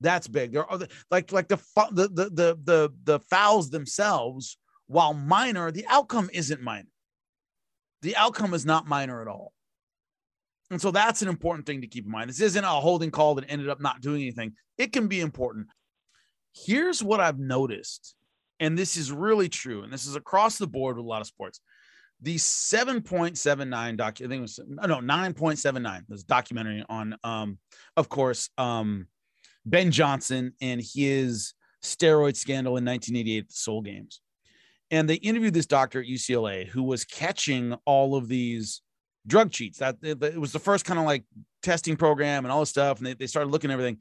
That's 0.00 0.28
big. 0.28 0.52
There 0.52 0.70
are 0.70 0.78
like 1.10 1.32
like 1.32 1.48
the 1.48 1.56
the 1.90 2.08
the 2.08 2.30
the 2.30 2.58
the, 2.62 2.90
the 3.04 3.20
fouls 3.30 3.70
themselves, 3.70 4.58
while 4.86 5.12
minor, 5.12 5.72
the 5.72 5.86
outcome 5.88 6.30
isn't 6.32 6.62
minor. 6.62 6.92
The 8.02 8.14
outcome 8.14 8.54
is 8.54 8.64
not 8.64 8.86
minor 8.86 9.20
at 9.22 9.28
all. 9.28 9.52
And 10.70 10.80
so 10.80 10.90
that's 10.90 11.22
an 11.22 11.28
important 11.28 11.66
thing 11.66 11.80
to 11.80 11.88
keep 11.88 12.04
in 12.04 12.12
mind. 12.12 12.28
This 12.28 12.40
isn't 12.42 12.64
a 12.64 12.68
holding 12.68 13.10
call 13.10 13.34
that 13.36 13.50
ended 13.50 13.70
up 13.70 13.80
not 13.80 14.02
doing 14.02 14.20
anything. 14.22 14.52
It 14.76 14.92
can 14.92 15.08
be 15.08 15.20
important. 15.20 15.68
Here's 16.54 17.02
what 17.02 17.20
I've 17.20 17.38
noticed, 17.38 18.14
and 18.60 18.76
this 18.76 18.96
is 18.96 19.12
really 19.12 19.48
true, 19.48 19.82
and 19.82 19.92
this 19.92 20.06
is 20.06 20.16
across 20.16 20.58
the 20.58 20.66
board 20.66 20.96
with 20.96 21.04
a 21.04 21.08
lot 21.08 21.20
of 21.20 21.26
sports. 21.26 21.60
The 22.20 22.36
7.79 22.36 23.96
doc, 23.96 24.14
I 24.16 24.26
think 24.26 24.32
it 24.32 24.40
was 24.40 24.58
no 24.66 24.96
9.79. 24.96 26.02
This 26.08 26.24
documentary 26.24 26.84
on, 26.88 27.16
um, 27.22 27.58
of 27.96 28.08
course, 28.08 28.50
um, 28.58 29.06
Ben 29.64 29.92
Johnson 29.92 30.52
and 30.60 30.80
his 30.80 31.54
steroid 31.82 32.36
scandal 32.36 32.76
in 32.76 32.84
1988 32.84 33.38
at 33.38 33.48
the 33.48 33.54
Seoul 33.54 33.82
Games. 33.82 34.20
And 34.90 35.08
they 35.08 35.16
interviewed 35.16 35.54
this 35.54 35.66
doctor 35.66 36.00
at 36.00 36.06
UCLA 36.06 36.66
who 36.66 36.82
was 36.82 37.04
catching 37.04 37.76
all 37.84 38.16
of 38.16 38.26
these 38.26 38.82
drug 39.26 39.52
cheats. 39.52 39.78
That 39.78 39.96
it 40.02 40.40
was 40.40 40.52
the 40.52 40.58
first 40.58 40.84
kind 40.84 40.98
of 40.98 41.04
like 41.04 41.24
testing 41.62 41.96
program 41.96 42.44
and 42.44 42.50
all 42.50 42.60
this 42.60 42.70
stuff. 42.70 42.98
And 42.98 43.06
they, 43.06 43.14
they 43.14 43.26
started 43.26 43.50
looking 43.50 43.70
at 43.70 43.74
everything. 43.74 43.98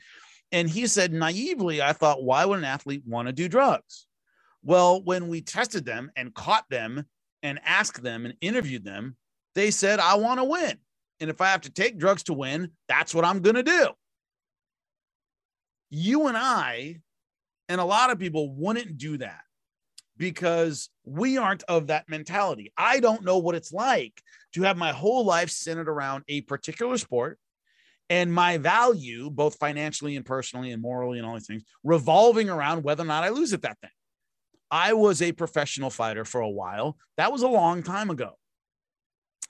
And 0.51 0.69
he 0.69 0.87
said, 0.87 1.11
naively, 1.11 1.81
I 1.81 1.93
thought, 1.93 2.23
why 2.23 2.45
would 2.45 2.59
an 2.59 2.65
athlete 2.65 3.03
want 3.05 3.27
to 3.27 3.33
do 3.33 3.49
drugs? 3.49 4.06
Well, 4.67 5.01
when 5.01 5.29
we 5.29 5.39
tested 5.39 5.85
them 5.85 6.11
and 6.17 6.33
caught 6.33 6.65
them 6.69 7.05
and 7.41 7.57
asked 7.63 8.03
them 8.03 8.25
and 8.25 8.35
interviewed 8.41 8.83
them, 8.83 9.15
they 9.55 9.71
said, 9.71 10.01
I 10.01 10.15
want 10.15 10.41
to 10.41 10.43
win. 10.43 10.77
And 11.21 11.29
if 11.29 11.39
I 11.39 11.47
have 11.47 11.61
to 11.61 11.71
take 11.71 11.97
drugs 11.97 12.23
to 12.23 12.33
win, 12.33 12.71
that's 12.89 13.15
what 13.15 13.23
I'm 13.23 13.39
going 13.39 13.55
to 13.55 13.63
do. 13.63 13.87
You 15.89 16.27
and 16.27 16.35
I, 16.35 16.97
and 17.69 17.79
a 17.79 17.85
lot 17.85 18.11
of 18.11 18.19
people 18.19 18.53
wouldn't 18.53 18.97
do 18.97 19.17
that 19.19 19.39
because 20.17 20.89
we 21.05 21.37
aren't 21.37 21.63
of 21.63 21.87
that 21.87 22.09
mentality. 22.09 22.73
I 22.77 22.99
don't 22.99 23.23
know 23.23 23.37
what 23.37 23.55
it's 23.55 23.71
like 23.71 24.21
to 24.53 24.63
have 24.63 24.75
my 24.75 24.91
whole 24.91 25.23
life 25.23 25.49
centered 25.49 25.87
around 25.87 26.25
a 26.27 26.41
particular 26.41 26.97
sport 26.97 27.39
and 28.09 28.33
my 28.33 28.57
value, 28.57 29.29
both 29.29 29.55
financially 29.55 30.17
and 30.17 30.25
personally 30.25 30.71
and 30.71 30.81
morally 30.81 31.19
and 31.19 31.25
all 31.25 31.35
these 31.35 31.47
things, 31.47 31.63
revolving 31.85 32.49
around 32.49 32.83
whether 32.83 33.03
or 33.03 33.07
not 33.07 33.23
I 33.23 33.29
lose 33.29 33.53
at 33.53 33.61
that 33.61 33.79
thing. 33.79 33.91
I 34.69 34.93
was 34.93 35.21
a 35.21 35.31
professional 35.31 35.89
fighter 35.89 36.25
for 36.25 36.41
a 36.41 36.49
while. 36.49 36.97
That 37.17 37.31
was 37.31 37.41
a 37.41 37.47
long 37.47 37.83
time 37.83 38.09
ago. 38.09 38.31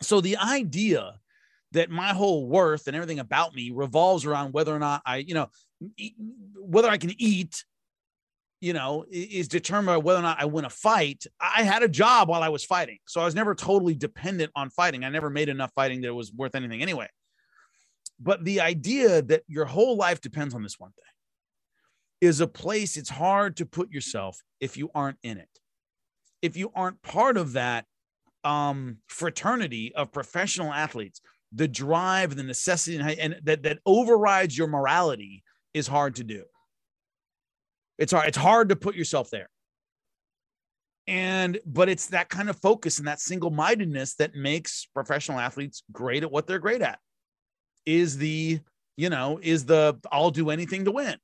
So 0.02 0.22
the 0.22 0.38
idea 0.38 1.20
that 1.72 1.90
my 1.90 2.14
whole 2.14 2.48
worth 2.48 2.88
and 2.88 2.96
everything 2.96 3.20
about 3.20 3.54
me 3.54 3.72
revolves 3.74 4.26
around 4.26 4.54
whether 4.54 4.74
or 4.74 4.80
not 4.80 5.02
I, 5.06 5.18
you 5.18 5.34
know, 5.34 5.50
whether 6.56 6.90
I 6.90 6.98
can 6.98 7.14
eat 7.18 7.66
you 8.60 8.74
know, 8.74 9.06
is 9.12 9.48
determined 9.48 9.88
by 9.88 9.98
whether 9.98 10.20
or 10.20 10.24
not 10.24 10.42
I 10.42 10.46
win 10.46 10.66
a 10.66 10.70
fight. 10.70 11.26
I 11.40 11.64
had 11.64 11.84
a 11.84 11.88
job 11.88 12.28
while 12.30 12.42
I 12.42 12.50
was 12.50 12.64
fighting. 12.64 12.98
So 13.06 13.22
I 13.22 13.26
was 13.26 13.36
never 13.36 13.54
totally 13.54 13.94
dependent 13.94 14.52
on 14.56 14.70
fighting. 14.72 15.04
I 15.04 15.10
never 15.10 15.30
made 15.30 15.50
enough 15.50 15.72
fighting 15.76 16.02
that 16.02 16.08
it 16.08 16.16
was 16.16 16.34
worth 16.34 16.56
anything 16.56 16.82
anyway. 16.82 17.08
But 18.20 18.44
the 18.44 18.62
idea 18.62 19.22
that 19.24 19.44
your 19.48 19.66
whole 19.66 19.96
life 19.96 20.22
depends 20.22 20.56
on 20.56 20.64
this 20.64 20.80
one 20.80 20.92
thing 20.92 21.04
is 22.22 22.42
a 22.42 22.48
place 22.48 22.98
it's 22.98 23.10
hard 23.10 23.58
to 23.58 23.66
put 23.66 23.92
yourself 23.92 24.42
if 24.60 24.78
you 24.78 24.90
aren't 24.96 25.18
in 25.24 25.38
it. 25.38 25.50
If 26.42 26.58
you 26.58 26.72
aren't 26.76 27.02
part 27.02 27.38
of 27.38 27.54
that 27.54 27.86
um, 28.44 28.98
fraternity 29.08 29.94
of 29.96 30.12
professional 30.12 30.74
athletes, 30.74 31.22
the 31.54 31.68
drive, 31.68 32.36
the 32.36 32.44
necessity, 32.44 32.98
and, 32.98 33.40
that, 33.44 33.64
that 33.64 33.80
overrides 33.86 34.58
your 34.58 34.68
morality 34.68 35.44
is 35.74 35.88
hard 35.88 36.16
to 36.16 36.24
do. 36.24 36.44
It's 37.98 38.12
hard. 38.12 38.28
It's 38.28 38.38
hard 38.38 38.70
to 38.70 38.76
put 38.76 38.96
yourself 38.96 39.30
there. 39.30 39.50
And 41.08 41.60
but 41.66 41.88
it's 41.88 42.08
that 42.08 42.30
kind 42.30 42.50
of 42.50 42.60
focus 42.60 43.00
and 43.00 43.08
that 43.08 43.22
single-mindedness 43.22 44.16
that 44.16 44.36
makes 44.36 44.86
professional 44.94 45.40
athletes 45.40 45.84
great 45.92 46.24
at 46.24 46.32
what 46.32 46.48
they're 46.48 46.60
great 46.60 46.82
at. 46.82 47.00
Is 47.86 48.18
the, 48.18 48.60
you 48.98 49.10
know, 49.10 49.40
is 49.42 49.66
the 49.66 49.98
I'll 50.12 50.32
do 50.32 50.50
anything 50.50 50.86
to 50.86 50.92
win. 50.92 51.18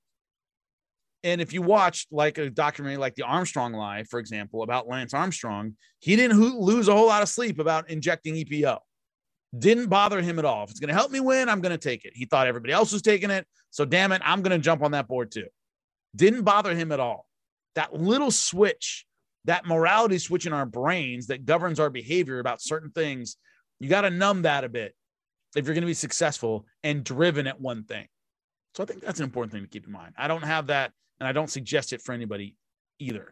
And 1.23 1.39
if 1.39 1.53
you 1.53 1.61
watched 1.61 2.11
like 2.11 2.37
a 2.37 2.49
documentary 2.49 2.97
like 2.97 3.15
the 3.15 3.23
Armstrong 3.23 3.73
Lie, 3.73 4.03
for 4.03 4.19
example, 4.19 4.63
about 4.63 4.87
Lance 4.87 5.13
Armstrong, 5.13 5.75
he 5.99 6.15
didn't 6.15 6.39
lose 6.39 6.87
a 6.87 6.93
whole 6.93 7.07
lot 7.07 7.21
of 7.21 7.29
sleep 7.29 7.59
about 7.59 7.89
injecting 7.89 8.35
EPO. 8.35 8.79
Didn't 9.57 9.87
bother 9.87 10.21
him 10.21 10.39
at 10.39 10.45
all. 10.45 10.63
If 10.63 10.71
it's 10.71 10.79
going 10.79 10.89
to 10.89 10.95
help 10.95 11.11
me 11.11 11.19
win, 11.19 11.47
I'm 11.47 11.61
going 11.61 11.71
to 11.71 11.77
take 11.77 12.05
it. 12.05 12.13
He 12.15 12.25
thought 12.25 12.47
everybody 12.47 12.73
else 12.73 12.91
was 12.91 13.01
taking 13.01 13.29
it. 13.29 13.47
So 13.69 13.85
damn 13.85 14.11
it, 14.11 14.21
I'm 14.25 14.41
going 14.41 14.51
to 14.51 14.63
jump 14.63 14.83
on 14.83 14.91
that 14.91 15.07
board 15.07 15.31
too. 15.31 15.47
Didn't 16.15 16.43
bother 16.43 16.75
him 16.75 16.91
at 16.91 16.99
all. 16.99 17.25
That 17.75 17.93
little 17.93 18.31
switch, 18.31 19.05
that 19.45 19.65
morality 19.65 20.17
switch 20.17 20.45
in 20.45 20.53
our 20.53 20.65
brains 20.65 21.27
that 21.27 21.45
governs 21.45 21.79
our 21.79 21.89
behavior 21.89 22.39
about 22.39 22.61
certain 22.61 22.91
things, 22.91 23.37
you 23.79 23.89
got 23.89 24.01
to 24.01 24.09
numb 24.09 24.41
that 24.43 24.63
a 24.63 24.69
bit 24.69 24.93
if 25.55 25.65
you're 25.65 25.73
going 25.73 25.83
to 25.83 25.87
be 25.87 25.93
successful 25.93 26.65
and 26.83 27.03
driven 27.03 27.47
at 27.47 27.61
one 27.61 27.83
thing. 27.83 28.07
So 28.75 28.83
I 28.83 28.85
think 28.85 29.01
that's 29.01 29.19
an 29.19 29.25
important 29.25 29.53
thing 29.53 29.61
to 29.61 29.67
keep 29.67 29.85
in 29.85 29.91
mind. 29.91 30.13
I 30.17 30.27
don't 30.27 30.43
have 30.43 30.67
that, 30.67 30.91
and 31.23 31.29
I 31.29 31.31
don't 31.31 31.49
suggest 31.49 31.93
it 31.93 32.01
for 32.01 32.11
anybody 32.11 32.53
either. 32.99 33.31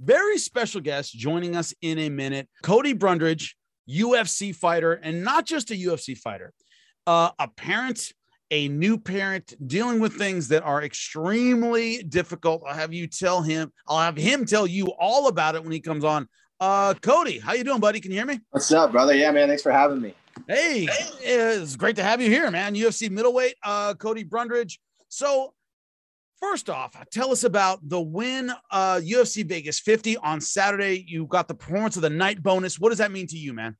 Very 0.00 0.38
special 0.38 0.80
guest 0.80 1.12
joining 1.12 1.54
us 1.54 1.72
in 1.80 1.98
a 1.98 2.08
minute 2.08 2.48
Cody 2.62 2.94
Brundage, 2.94 3.56
UFC 3.88 4.54
fighter, 4.54 4.94
and 4.94 5.22
not 5.22 5.46
just 5.46 5.70
a 5.70 5.74
UFC 5.74 6.18
fighter, 6.18 6.52
uh, 7.06 7.30
a 7.38 7.48
parent, 7.48 8.12
a 8.50 8.68
new 8.68 8.98
parent 8.98 9.54
dealing 9.64 10.00
with 10.00 10.14
things 10.14 10.48
that 10.48 10.64
are 10.64 10.82
extremely 10.82 12.02
difficult. 12.02 12.62
I'll 12.66 12.74
have 12.74 12.92
you 12.92 13.06
tell 13.06 13.40
him, 13.40 13.72
I'll 13.86 14.00
have 14.00 14.16
him 14.16 14.44
tell 14.44 14.66
you 14.66 14.86
all 14.98 15.28
about 15.28 15.54
it 15.54 15.62
when 15.62 15.72
he 15.72 15.80
comes 15.80 16.04
on. 16.04 16.28
Uh, 16.58 16.94
Cody, 16.94 17.38
how 17.38 17.52
you 17.52 17.62
doing, 17.62 17.80
buddy? 17.80 18.00
Can 18.00 18.10
you 18.10 18.16
hear 18.16 18.26
me? 18.26 18.40
What's 18.50 18.72
up, 18.72 18.90
brother? 18.90 19.14
Yeah, 19.14 19.30
man. 19.30 19.48
Thanks 19.48 19.62
for 19.62 19.72
having 19.72 20.00
me. 20.00 20.14
Hey, 20.48 20.88
it's 21.20 21.76
great 21.76 21.96
to 21.96 22.02
have 22.02 22.20
you 22.20 22.28
here, 22.28 22.50
man. 22.50 22.74
UFC 22.74 23.10
middleweight, 23.10 23.54
uh, 23.62 23.94
Cody 23.94 24.24
Brundage. 24.24 24.80
So, 25.08 25.53
first 26.50 26.68
off, 26.68 26.94
tell 27.10 27.32
us 27.32 27.44
about 27.44 27.80
the 27.88 28.00
win, 28.00 28.52
uh, 28.70 29.00
UFC 29.02 29.46
Vegas 29.46 29.80
50 29.80 30.18
on 30.18 30.40
Saturday. 30.40 31.04
You 31.08 31.26
got 31.26 31.48
the 31.48 31.54
performance 31.54 31.96
of 31.96 32.02
the 32.02 32.10
night 32.10 32.42
bonus. 32.42 32.78
What 32.78 32.90
does 32.90 32.98
that 32.98 33.10
mean 33.10 33.26
to 33.28 33.36
you, 33.36 33.52
man? 33.54 33.76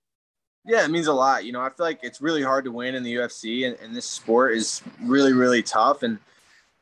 Yeah, 0.65 0.85
it 0.85 0.91
means 0.91 1.07
a 1.07 1.13
lot. 1.13 1.45
You 1.45 1.53
know, 1.53 1.61
I 1.61 1.69
feel 1.69 1.85
like 1.85 2.01
it's 2.03 2.23
really 2.23 2.43
hard 2.43 2.65
to 2.65 2.73
win 2.73 2.95
in 2.95 3.03
the 3.03 3.17
UFC, 3.17 3.67
and, 3.67 3.77
and 3.81 3.95
this 3.95 4.07
sport 4.07 4.57
is 4.57 4.81
really, 5.03 5.35
really 5.35 5.63
tough. 5.63 6.03
And 6.03 6.19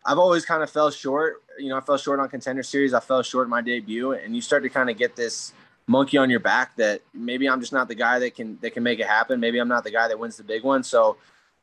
I've 0.06 0.18
always 0.18 0.44
kind 0.44 0.62
of 0.62 0.70
fell 0.70 0.90
short. 0.90 1.42
You 1.58 1.68
know, 1.70 1.76
I 1.76 1.80
fell 1.80 1.96
short 1.96 2.20
on 2.20 2.28
Contender 2.28 2.62
Series. 2.62 2.94
I 2.94 3.00
fell 3.00 3.22
short 3.22 3.46
in 3.46 3.50
my 3.50 3.60
debut, 3.60 4.12
and 4.12 4.36
you 4.36 4.40
start 4.40 4.62
to 4.62 4.68
kind 4.68 4.88
of 4.88 4.96
get 4.96 5.16
this 5.16 5.52
monkey 5.88 6.16
on 6.16 6.30
your 6.30 6.40
back 6.40 6.76
that 6.76 7.02
maybe 7.12 7.48
I'm 7.48 7.60
just 7.60 7.72
not 7.72 7.88
the 7.88 7.96
guy 7.96 8.20
that 8.20 8.36
can 8.36 8.56
that 8.60 8.72
can 8.72 8.84
make 8.84 9.00
it 9.00 9.06
happen. 9.06 9.40
Maybe 9.40 9.58
I'm 9.58 9.68
not 9.68 9.82
the 9.82 9.90
guy 9.90 10.06
that 10.06 10.18
wins 10.18 10.36
the 10.36 10.44
big 10.44 10.62
one. 10.62 10.84
So 10.84 11.16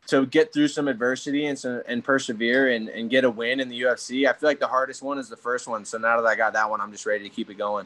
to 0.07 0.25
get 0.25 0.51
through 0.53 0.69
some 0.69 0.87
adversity 0.87 1.45
and 1.45 1.57
so, 1.57 1.83
and 1.87 2.03
persevere 2.03 2.69
and, 2.69 2.89
and 2.89 3.09
get 3.09 3.23
a 3.23 3.29
win 3.29 3.59
in 3.59 3.69
the 3.69 3.81
UFC, 3.81 4.27
I 4.27 4.33
feel 4.33 4.49
like 4.49 4.59
the 4.59 4.67
hardest 4.67 5.03
one 5.03 5.19
is 5.19 5.29
the 5.29 5.37
first 5.37 5.67
one. 5.67 5.85
So 5.85 5.97
now 5.97 6.19
that 6.19 6.27
I 6.27 6.35
got 6.35 6.53
that 6.53 6.69
one, 6.69 6.81
I'm 6.81 6.91
just 6.91 7.05
ready 7.05 7.23
to 7.23 7.29
keep 7.29 7.49
it 7.49 7.57
going. 7.57 7.85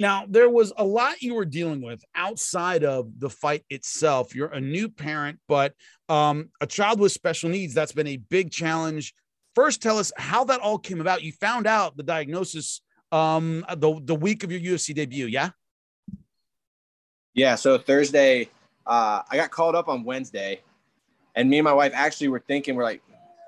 Now, 0.00 0.24
there 0.26 0.48
was 0.48 0.72
a 0.76 0.84
lot 0.84 1.20
you 1.20 1.34
were 1.34 1.44
dealing 1.44 1.82
with 1.82 2.02
outside 2.14 2.82
of 2.82 3.18
the 3.18 3.28
fight 3.28 3.64
itself. 3.68 4.34
You're 4.34 4.48
a 4.48 4.60
new 4.60 4.88
parent, 4.88 5.38
but 5.48 5.74
um, 6.08 6.50
a 6.60 6.66
child 6.66 6.98
with 6.98 7.12
special 7.12 7.50
needs, 7.50 7.74
that's 7.74 7.92
been 7.92 8.06
a 8.06 8.16
big 8.16 8.50
challenge. 8.50 9.14
First, 9.54 9.82
tell 9.82 9.98
us 9.98 10.10
how 10.16 10.44
that 10.44 10.60
all 10.60 10.78
came 10.78 11.00
about. 11.00 11.22
You 11.22 11.32
found 11.32 11.66
out 11.66 11.96
the 11.96 12.02
diagnosis 12.02 12.80
um, 13.10 13.64
the, 13.76 14.00
the 14.02 14.14
week 14.14 14.44
of 14.44 14.50
your 14.50 14.60
UFC 14.60 14.94
debut, 14.94 15.26
yeah? 15.26 15.50
Yeah. 17.34 17.54
So 17.56 17.76
Thursday, 17.76 18.48
uh, 18.86 19.22
I 19.30 19.36
got 19.36 19.50
called 19.50 19.74
up 19.74 19.88
on 19.88 20.04
Wednesday, 20.04 20.62
and 21.34 21.48
me 21.48 21.58
and 21.58 21.64
my 21.64 21.72
wife 21.72 21.92
actually 21.94 22.28
were 22.28 22.40
thinking, 22.40 22.74
we're 22.74 22.84
like, 22.84 23.02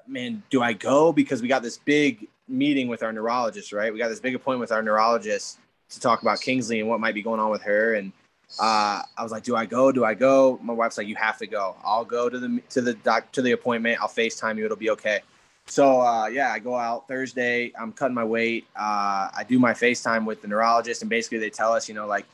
man, 0.07 0.43
do 0.51 0.63
I 0.63 0.73
go? 0.73 1.13
Because 1.13 1.43
we 1.43 1.49
got 1.49 1.63
this 1.63 1.79
big 1.79 2.29
meeting 2.49 2.89
with 2.89 3.03
our 3.03 3.13
neurologist, 3.13 3.73
right? 3.73 3.93
We 3.93 3.99
got 3.99 4.09
this 4.09 4.21
big 4.21 4.35
appointment 4.35 4.61
with 4.61 4.73
our 4.73 4.83
neurologist 4.83 5.59
to 5.91 6.01
talk 6.01 6.23
about 6.23 6.41
Kingsley 6.41 6.81
and 6.81 6.89
what 6.89 7.01
might 7.01 7.15
be 7.15 7.23
going 7.23 7.41
on 7.41 7.51
with 7.51 7.63
her. 7.63 7.95
And 7.95 8.13
uh, 8.61 9.03
I 9.17 9.23
was 9.23 9.33
like, 9.33 9.43
do 9.43 9.57
I 9.57 9.67
go? 9.67 9.93
Do 9.93 10.05
I 10.05 10.15
go? 10.15 10.59
My 10.63 10.73
wife's 10.73 10.99
like, 10.99 11.09
you 11.09 11.17
have 11.17 11.39
to 11.39 11.47
go. 11.47 11.77
I'll 11.85 12.05
go 12.05 12.29
to 12.29 12.39
the 12.39 12.63
to 12.71 12.81
the 12.81 12.95
doc 12.95 13.33
to 13.33 13.43
the 13.43 13.53
appointment. 13.53 13.99
I'll 14.01 14.09
FaceTime 14.09 14.59
you. 14.59 14.65
It'll 14.65 14.77
be 14.77 14.91
okay. 14.91 15.21
So 15.67 16.01
uh, 16.01 16.27
yeah, 16.27 16.53
I 16.53 16.59
go 16.59 16.77
out 16.77 17.09
Thursday. 17.09 17.73
I'm 17.79 17.93
cutting 17.93 18.15
my 18.15 18.25
weight. 18.25 18.67
Uh, 18.77 19.31
I 19.35 19.45
do 19.49 19.59
my 19.59 19.73
FaceTime 19.73 20.27
with 20.27 20.43
the 20.43 20.49
neurologist, 20.49 21.03
and 21.03 21.09
basically 21.09 21.39
they 21.39 21.51
tell 21.51 21.73
us, 21.73 21.89
you 21.89 21.95
know, 21.95 22.07
like 22.07 22.27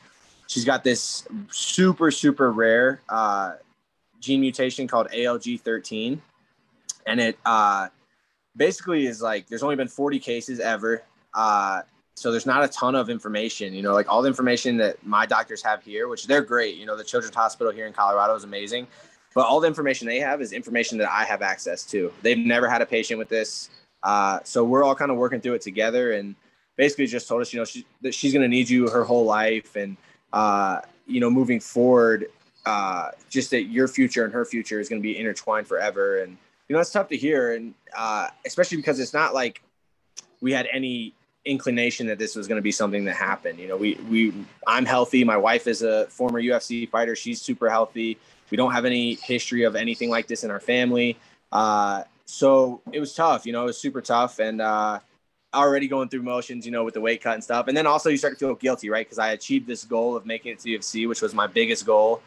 she's 0.47 0.65
got 0.65 0.83
this 0.83 1.27
super 1.49 2.11
super 2.11 2.51
rare 2.51 3.01
uh, 3.09 3.53
gene 4.21 4.39
mutation 4.39 4.87
called 4.87 5.09
ALG13, 5.09 6.19
and 7.07 7.19
it 7.19 7.37
uh, 7.45 7.89
basically 8.55 9.05
is 9.05 9.21
like 9.21 9.47
there's 9.47 9.63
only 9.63 9.75
been 9.75 9.89
40 9.89 10.19
cases 10.19 10.61
ever. 10.61 11.03
Uh, 11.33 11.81
so 12.15 12.31
there's 12.31 12.45
not 12.45 12.63
a 12.63 12.67
ton 12.67 12.95
of 12.95 13.09
information, 13.09 13.73
you 13.73 13.81
know, 13.81 13.93
like 13.93 14.07
all 14.07 14.21
the 14.21 14.27
information 14.27 14.77
that 14.77 15.03
my 15.05 15.25
doctors 15.25 15.61
have 15.63 15.83
here, 15.83 16.07
which 16.07 16.27
they're 16.27 16.41
great. 16.41 16.75
You 16.75 16.85
know, 16.85 16.95
the 16.95 17.03
Children's 17.03 17.35
Hospital 17.35 17.73
here 17.73 17.87
in 17.87 17.93
Colorado 17.93 18.35
is 18.35 18.43
amazing 18.43 18.87
but 19.33 19.45
all 19.45 19.59
the 19.59 19.67
information 19.67 20.07
they 20.07 20.19
have 20.19 20.41
is 20.41 20.51
information 20.51 20.97
that 20.97 21.09
I 21.09 21.23
have 21.23 21.41
access 21.41 21.83
to. 21.87 22.11
They've 22.21 22.37
never 22.37 22.69
had 22.69 22.81
a 22.81 22.85
patient 22.85 23.17
with 23.17 23.29
this. 23.29 23.69
Uh, 24.03 24.39
so 24.43 24.63
we're 24.63 24.83
all 24.83 24.95
kind 24.95 25.11
of 25.11 25.17
working 25.17 25.39
through 25.39 25.53
it 25.53 25.61
together 25.61 26.13
and 26.13 26.35
basically 26.75 27.07
just 27.07 27.27
told 27.27 27.41
us, 27.41 27.53
you 27.53 27.59
know, 27.59 27.65
she, 27.65 27.85
that 28.01 28.13
she's 28.13 28.33
going 28.33 28.41
to 28.41 28.49
need 28.49 28.69
you 28.69 28.89
her 28.89 29.03
whole 29.03 29.25
life. 29.25 29.75
And, 29.75 29.95
uh, 30.33 30.81
you 31.07 31.19
know, 31.19 31.29
moving 31.29 31.59
forward, 31.59 32.25
uh, 32.65 33.09
just 33.29 33.51
that 33.51 33.63
your 33.63 33.87
future 33.87 34.23
and 34.23 34.33
her 34.33 34.45
future 34.45 34.79
is 34.79 34.89
going 34.89 35.01
to 35.01 35.03
be 35.03 35.17
intertwined 35.17 35.67
forever. 35.67 36.19
And, 36.19 36.37
you 36.67 36.75
know, 36.75 36.79
it's 36.79 36.91
tough 36.91 37.07
to 37.09 37.17
hear. 37.17 37.53
And 37.53 37.73
uh, 37.95 38.27
especially 38.45 38.77
because 38.77 38.99
it's 38.99 39.13
not 39.13 39.33
like 39.33 39.61
we 40.41 40.51
had 40.51 40.67
any 40.71 41.13
inclination 41.45 42.07
that 42.07 42.19
this 42.19 42.35
was 42.35 42.47
going 42.47 42.57
to 42.57 42.61
be 42.61 42.71
something 42.71 43.05
that 43.05 43.15
happened. 43.15 43.59
You 43.59 43.67
know, 43.67 43.77
we, 43.77 43.95
we, 44.09 44.33
I'm 44.67 44.85
healthy. 44.85 45.23
My 45.23 45.37
wife 45.37 45.67
is 45.67 45.81
a 45.81 46.05
former 46.07 46.41
UFC 46.41 46.87
fighter. 46.89 47.15
She's 47.15 47.41
super 47.41 47.69
healthy. 47.69 48.17
We 48.49 48.57
don't 48.57 48.73
have 48.73 48.85
any 48.85 49.15
history 49.15 49.63
of 49.63 49.75
anything 49.75 50.09
like 50.09 50.27
this 50.27 50.43
in 50.43 50.51
our 50.51 50.59
family. 50.59 51.17
Uh, 51.51 52.03
so 52.25 52.81
it 52.91 52.99
was 52.99 53.13
tough, 53.13 53.45
you 53.45 53.51
know, 53.51 53.63
it 53.63 53.67
was 53.67 53.77
super 53.77 54.01
tough. 54.01 54.39
And 54.39 54.61
uh, 54.61 54.99
already 55.53 55.87
going 55.87 56.09
through 56.09 56.23
motions, 56.23 56.65
you 56.65 56.71
know, 56.71 56.83
with 56.83 56.93
the 56.93 57.01
weight 57.01 57.21
cut 57.21 57.33
and 57.33 57.43
stuff. 57.43 57.67
And 57.67 57.75
then 57.75 57.85
also 57.85 58.09
you 58.09 58.17
start 58.17 58.33
to 58.33 58.39
feel 58.39 58.55
guilty, 58.55 58.89
right? 58.89 59.05
Because 59.05 59.19
I 59.19 59.31
achieved 59.31 59.67
this 59.67 59.83
goal 59.83 60.15
of 60.15 60.25
making 60.25 60.53
it 60.53 60.59
to 60.59 60.69
UFC, 60.69 61.07
which 61.07 61.21
was 61.21 61.33
my 61.33 61.47
biggest 61.47 61.85
goal. 61.85 62.21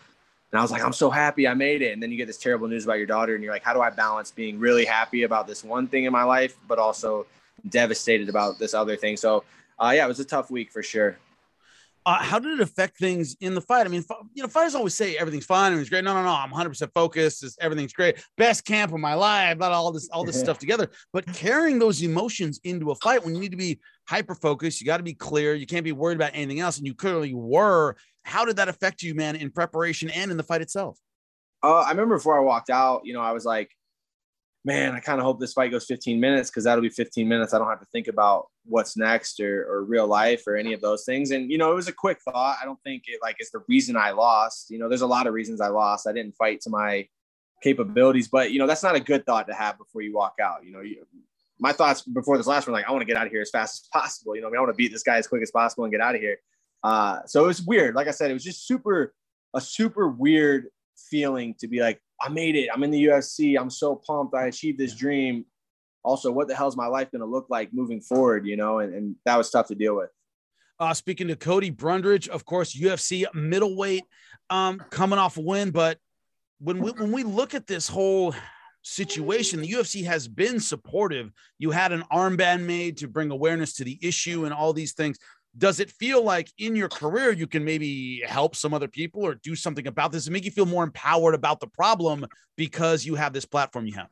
And 0.55 0.61
I 0.61 0.63
was 0.63 0.71
like, 0.71 0.85
I'm 0.85 0.93
so 0.93 1.11
happy 1.11 1.49
I 1.49 1.55
made 1.55 1.83
it. 1.83 1.95
And 1.95 2.01
then 2.01 2.13
you 2.13 2.17
get 2.17 2.29
this 2.29 2.37
terrible 2.37 2.69
news 2.69 2.85
about 2.85 2.99
your 2.99 3.09
daughter, 3.09 3.35
and 3.35 3.43
you're 3.43 3.53
like, 3.53 3.65
how 3.65 3.75
do 3.75 3.81
I 3.81 3.91
balance 3.91 4.31
being 4.31 4.61
really 4.61 4.85
happy 4.85 5.25
about 5.25 5.49
this 5.49 5.65
one 5.65 5.89
thing 5.89 6.05
in 6.05 6.13
my 6.13 6.23
life, 6.23 6.57
but 6.69 6.79
also 6.79 7.27
devastated 7.69 8.29
about 8.29 8.61
this 8.61 8.73
other 8.73 8.95
thing? 8.95 9.17
So, 9.17 9.43
uh, 9.81 9.95
yeah, 9.97 10.05
it 10.05 10.09
was 10.09 10.21
a 10.21 10.25
tough 10.25 10.53
week 10.53 10.71
for 10.71 10.81
sure. 10.81 11.19
Uh, 12.07 12.23
how 12.23 12.39
did 12.39 12.53
it 12.53 12.61
affect 12.61 12.99
things 12.99 13.37
in 13.41 13.57
the 13.57 13.61
fight? 13.61 13.85
I 13.85 13.89
mean, 13.89 14.05
you 14.33 14.45
know, 14.45 14.49
fighters 14.49 14.77
always 14.77 14.95
say 14.95 15.17
everything's 15.17 15.45
fine, 15.45 15.73
everything's 15.73 15.91
great. 15.91 16.05
No, 16.05 16.15
no, 16.15 16.23
no, 16.23 16.29
I'm 16.29 16.51
100 16.51 16.69
percent 16.69 16.93
focused. 16.95 17.59
everything's 17.61 17.93
great. 17.93 18.25
Best 18.37 18.65
camp 18.65 18.93
of 18.93 19.01
my 19.01 19.15
life. 19.15 19.55
About 19.55 19.73
all 19.73 19.91
this, 19.91 20.09
all 20.11 20.23
this 20.23 20.39
stuff 20.41 20.61
together. 20.61 20.89
But 21.13 21.27
carrying 21.35 21.81
those 21.81 22.01
emotions 22.01 22.61
into 22.63 22.93
a 22.93 22.95
fight 22.95 23.25
when 23.25 23.35
you 23.35 23.41
need 23.41 23.51
to 23.51 23.57
be 23.57 23.81
hyper 24.07 24.37
focused, 24.37 24.81
you 24.81 24.87
got 24.87 24.99
to 24.99 25.03
be 25.03 25.15
clear. 25.15 25.55
You 25.55 25.67
can't 25.67 25.83
be 25.83 25.91
worried 25.91 26.15
about 26.15 26.31
anything 26.33 26.61
else, 26.61 26.79
and 26.79 26.87
you 26.87 26.95
clearly 26.95 27.35
were. 27.35 27.97
How 28.25 28.45
did 28.45 28.57
that 28.57 28.69
affect 28.69 29.03
you, 29.03 29.15
man, 29.15 29.37
in 29.37 29.51
preparation 29.51 30.11
and 30.11 30.31
in 30.31 30.37
the 30.37 30.43
fight 30.43 30.63
itself? 30.63 30.99
Uh, 31.63 31.81
I 31.81 31.91
remember 31.91 32.17
before 32.17 32.37
I 32.37 32.43
walked 32.43 32.71
out, 32.71 33.03
you 33.05 33.15
know, 33.15 33.21
I 33.21 33.33
was 33.33 33.45
like, 33.45 33.71
man, 34.65 34.95
I 34.95 35.01
kind 35.01 35.19
of 35.19 35.25
hope 35.25 35.39
this 35.39 35.53
fight 35.53 35.71
goes 35.71 35.85
15 35.85 36.19
minutes 36.19 36.51
because 36.51 36.65
that'll 36.65 36.83
be 36.83 36.89
15 36.89 37.29
minutes. 37.29 37.53
I 37.53 37.59
don't 37.59 37.69
have 37.69 37.81
to 37.81 37.87
think 37.87 38.09
about 38.09 38.47
what's 38.65 38.97
next 38.97 39.39
or, 39.41 39.67
or 39.71 39.85
real 39.85 40.07
life 40.07 40.43
or 40.47 40.57
any 40.57 40.73
of 40.73 40.81
those 40.81 41.05
things. 41.05 41.31
And, 41.31 41.51
you 41.51 41.59
know, 41.59 41.71
it 41.71 41.75
was 41.75 41.89
a 41.89 41.93
quick 41.93 42.19
thought. 42.23 42.57
I 42.61 42.65
don't 42.65 42.83
think 42.83 43.05
it 43.07 43.21
like 43.23 43.37
is 43.41 43.51
the 43.51 43.63
reason 43.69 43.97
I 43.97 44.13
lost. 44.13 44.71
You 44.71 44.79
know, 44.79 44.89
there's 44.89 45.03
a 45.03 45.07
lot 45.07 45.27
of 45.27 45.35
reasons 45.35 45.61
I 45.61 45.69
lost. 45.69 46.07
I 46.07 46.13
didn't 46.13 46.37
fight 46.37 46.63
to 46.63 46.71
my 46.71 47.07
capabilities, 47.63 48.29
but, 48.29 48.53
you 48.53 48.59
know, 48.59 48.67
that's 48.67 48.83
not 48.83 48.95
a 48.95 49.01
good 49.01 49.27
thought 49.27 49.47
to 49.49 49.55
have 49.55 49.77
before 49.77 50.01
you 50.01 50.15
walk 50.15 50.37
out. 50.43 50.65
You 50.65 50.73
know, 50.73 50.81
you, 50.81 51.07
my 51.59 51.73
thoughts 51.73 52.01
before 52.01 52.39
this 52.39 52.47
last 52.47 52.67
one, 52.67 52.73
like, 52.73 52.87
I 52.87 52.91
want 52.91 53.03
to 53.03 53.07
get 53.07 53.17
out 53.17 53.27
of 53.27 53.33
here 53.33 53.43
as 53.43 53.51
fast 53.51 53.85
as 53.85 53.89
possible. 53.93 54.35
You 54.35 54.41
know, 54.41 54.49
I, 54.49 54.51
mean, 54.51 54.59
I 54.59 54.61
want 54.63 54.73
to 54.73 54.77
beat 54.77 54.93
this 54.93 55.03
guy 55.03 55.19
as 55.19 55.27
quick 55.27 55.43
as 55.43 55.51
possible 55.51 55.85
and 55.85 55.93
get 55.93 56.01
out 56.01 56.15
of 56.15 56.23
here. 56.23 56.39
Uh, 56.85 57.21
so 57.27 57.43
it 57.43 57.47
was 57.47 57.63
weird. 57.63 57.95
Like 57.95 58.09
I 58.09 58.11
said, 58.11 58.31
it 58.31 58.35
was 58.35 58.45
just 58.45 58.69
super, 58.69 59.15
a 59.55 59.61
super 59.61 60.07
weird 60.09 60.67
feeling 61.11 61.55
to 61.59 61.67
be 61.67 61.81
like, 61.81 61.99
I 62.21 62.29
made 62.29 62.57
it. 62.57 62.69
I'm 62.73 62.85
in 62.85 62.91
the 62.91 63.07
UFC. 63.07 63.59
I'm 63.59 63.71
so 63.71 63.97
pumped. 63.97 64.35
I 64.35 64.47
achieved 64.47 64.79
this 64.79 64.95
dream. 64.95 65.47
Also, 66.05 66.31
what 66.31 66.47
the 66.47 66.55
hell 66.55 66.69
is 66.69 66.77
my 66.77 66.87
life 66.87 67.11
going 67.11 67.21
to 67.21 67.27
look 67.27 67.47
like 67.49 67.71
moving 67.73 68.03
forward? 68.03 68.47
You 68.47 68.57
know, 68.57 68.81
and, 68.81 68.95
and 68.95 69.17
that 69.25 69.39
was 69.39 69.51
tough 69.51 69.69
to 69.69 69.75
deal 69.75 69.97
with. 69.97 70.11
Uh, 70.79 70.93
speaking 70.93 71.29
to 71.29 71.37
Cody 71.37 71.71
Brundage, 71.71 72.29
of 72.29 72.45
course, 72.45 72.77
UFC 72.77 73.25
middleweight, 73.33 74.05
um, 74.51 74.79
coming 74.91 75.19
off 75.19 75.39
a 75.39 75.41
win. 75.41 75.71
But 75.71 75.99
when 76.59 76.81
we, 76.81 76.91
when 76.91 77.13
we 77.13 77.23
look 77.23 77.55
at 77.55 77.67
this 77.67 77.89
whole 77.89 78.35
situation, 78.83 79.63
the 79.63 79.71
UFC 79.71 80.05
has 80.05 80.29
been 80.29 80.61
supportive. 80.61 81.31
You 81.59 81.71
had 81.71 81.93
an 81.93 82.05
armband 82.13 82.65
made 82.65 82.99
to 82.99 83.09
bring 83.09 83.31
awareness 83.31 83.75
to 83.75 83.85
the 83.85 83.99
issue 84.03 84.45
and 84.45 84.53
all 84.53 84.75
these 84.75 84.93
things 84.93 85.17
does 85.57 85.81
it 85.81 85.91
feel 85.91 86.23
like 86.23 86.51
in 86.59 86.75
your 86.75 86.89
career 86.89 87.33
you 87.33 87.47
can 87.47 87.65
maybe 87.65 88.23
help 88.27 88.57
some 88.57 88.75
other 88.75 88.89
people 88.89 89.23
or 89.23 89.35
do 89.37 89.55
something 89.55 89.87
about 89.87 90.13
this 90.13 90.27
and 90.27 90.33
make 90.33 90.45
you 90.45 90.51
feel 90.51 90.67
more 90.67 90.83
empowered 90.83 91.35
about 91.35 91.61
the 91.61 91.67
problem 91.67 92.27
because 92.57 93.05
you 93.07 93.15
have 93.15 93.33
this 93.33 93.45
platform 93.45 93.87
you 93.87 93.95
have 93.95 94.09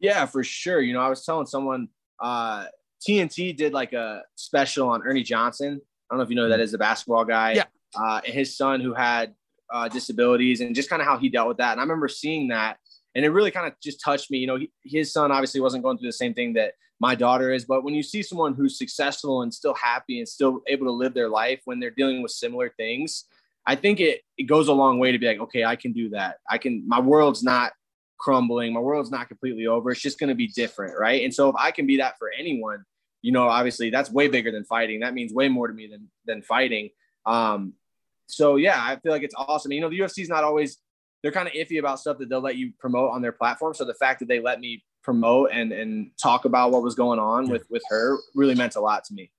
yeah 0.00 0.26
for 0.26 0.44
sure 0.44 0.80
you 0.80 0.92
know 0.92 1.00
i 1.00 1.08
was 1.08 1.24
telling 1.24 1.46
someone 1.46 1.88
uh 2.20 2.66
tnt 3.06 3.56
did 3.56 3.72
like 3.72 3.92
a 3.92 4.22
special 4.34 4.88
on 4.88 5.02
ernie 5.02 5.22
johnson 5.22 5.80
I 6.08 6.14
don't 6.14 6.18
know 6.18 6.24
if 6.24 6.30
you 6.30 6.36
know 6.36 6.48
that 6.48 6.60
is 6.60 6.72
a 6.72 6.78
basketball 6.78 7.24
guy. 7.24 7.52
Yeah. 7.52 7.64
Uh, 7.94 8.20
and 8.24 8.34
his 8.34 8.56
son 8.56 8.80
who 8.80 8.94
had 8.94 9.34
uh, 9.72 9.88
disabilities 9.88 10.60
and 10.60 10.74
just 10.74 10.88
kind 10.88 11.02
of 11.02 11.08
how 11.08 11.18
he 11.18 11.28
dealt 11.28 11.48
with 11.48 11.56
that. 11.56 11.72
And 11.72 11.80
I 11.80 11.82
remember 11.82 12.08
seeing 12.08 12.48
that 12.48 12.78
and 13.14 13.24
it 13.24 13.30
really 13.30 13.50
kind 13.50 13.66
of 13.66 13.72
just 13.82 14.00
touched 14.00 14.30
me. 14.30 14.38
You 14.38 14.46
know, 14.46 14.56
he, 14.56 14.70
his 14.84 15.12
son 15.12 15.32
obviously 15.32 15.60
wasn't 15.60 15.82
going 15.82 15.98
through 15.98 16.08
the 16.08 16.12
same 16.12 16.34
thing 16.34 16.52
that 16.54 16.74
my 17.00 17.14
daughter 17.14 17.52
is, 17.52 17.64
but 17.64 17.84
when 17.84 17.94
you 17.94 18.02
see 18.02 18.22
someone 18.22 18.54
who's 18.54 18.78
successful 18.78 19.42
and 19.42 19.52
still 19.52 19.74
happy 19.74 20.18
and 20.18 20.28
still 20.28 20.62
able 20.66 20.86
to 20.86 20.92
live 20.92 21.14
their 21.14 21.28
life 21.28 21.60
when 21.64 21.78
they're 21.78 21.90
dealing 21.90 22.22
with 22.22 22.32
similar 22.32 22.70
things, 22.70 23.24
I 23.66 23.74
think 23.74 24.00
it, 24.00 24.22
it 24.38 24.44
goes 24.44 24.68
a 24.68 24.72
long 24.72 24.98
way 24.98 25.12
to 25.12 25.18
be 25.18 25.26
like, 25.26 25.40
okay, 25.40 25.64
I 25.64 25.76
can 25.76 25.92
do 25.92 26.10
that. 26.10 26.38
I 26.48 26.58
can, 26.58 26.84
my 26.86 27.00
world's 27.00 27.42
not 27.42 27.72
crumbling. 28.18 28.72
My 28.72 28.80
world's 28.80 29.10
not 29.10 29.28
completely 29.28 29.66
over. 29.66 29.90
It's 29.90 30.00
just 30.00 30.18
going 30.18 30.28
to 30.28 30.34
be 30.34 30.48
different. 30.48 30.98
Right. 30.98 31.24
And 31.24 31.34
so 31.34 31.48
if 31.48 31.56
I 31.58 31.70
can 31.70 31.86
be 31.86 31.98
that 31.98 32.16
for 32.18 32.30
anyone, 32.36 32.84
you 33.22 33.32
know, 33.32 33.48
obviously 33.48 33.90
that's 33.90 34.10
way 34.10 34.28
bigger 34.28 34.52
than 34.52 34.64
fighting. 34.64 35.00
That 35.00 35.14
means 35.14 35.32
way 35.32 35.48
more 35.48 35.66
to 35.66 35.74
me 35.74 35.88
than, 35.88 36.08
than 36.26 36.42
fighting. 36.42 36.90
Um, 37.26 37.74
so 38.26 38.56
yeah, 38.56 38.78
I 38.78 38.96
feel 38.96 39.12
like 39.12 39.22
it's 39.22 39.34
awesome. 39.36 39.72
You 39.72 39.80
know, 39.80 39.90
the 39.90 39.98
UFC 39.98 40.22
is 40.22 40.28
not 40.28 40.44
always, 40.44 40.78
they're 41.22 41.32
kind 41.32 41.48
of 41.48 41.54
iffy 41.54 41.78
about 41.78 41.98
stuff 41.98 42.18
that 42.18 42.28
they'll 42.28 42.40
let 42.40 42.56
you 42.56 42.72
promote 42.78 43.10
on 43.10 43.20
their 43.20 43.32
platform. 43.32 43.74
So 43.74 43.84
the 43.84 43.94
fact 43.94 44.20
that 44.20 44.28
they 44.28 44.40
let 44.40 44.60
me 44.60 44.84
promote 45.06 45.50
and, 45.52 45.72
and 45.72 46.10
talk 46.20 46.44
about 46.44 46.72
what 46.72 46.82
was 46.82 46.96
going 46.96 47.20
on 47.20 47.48
with, 47.48 47.64
with 47.70 47.82
her 47.88 48.18
really 48.34 48.56
meant 48.56 48.74
a 48.74 48.80
lot 48.80 49.04
to 49.04 49.14
me 49.14 49.30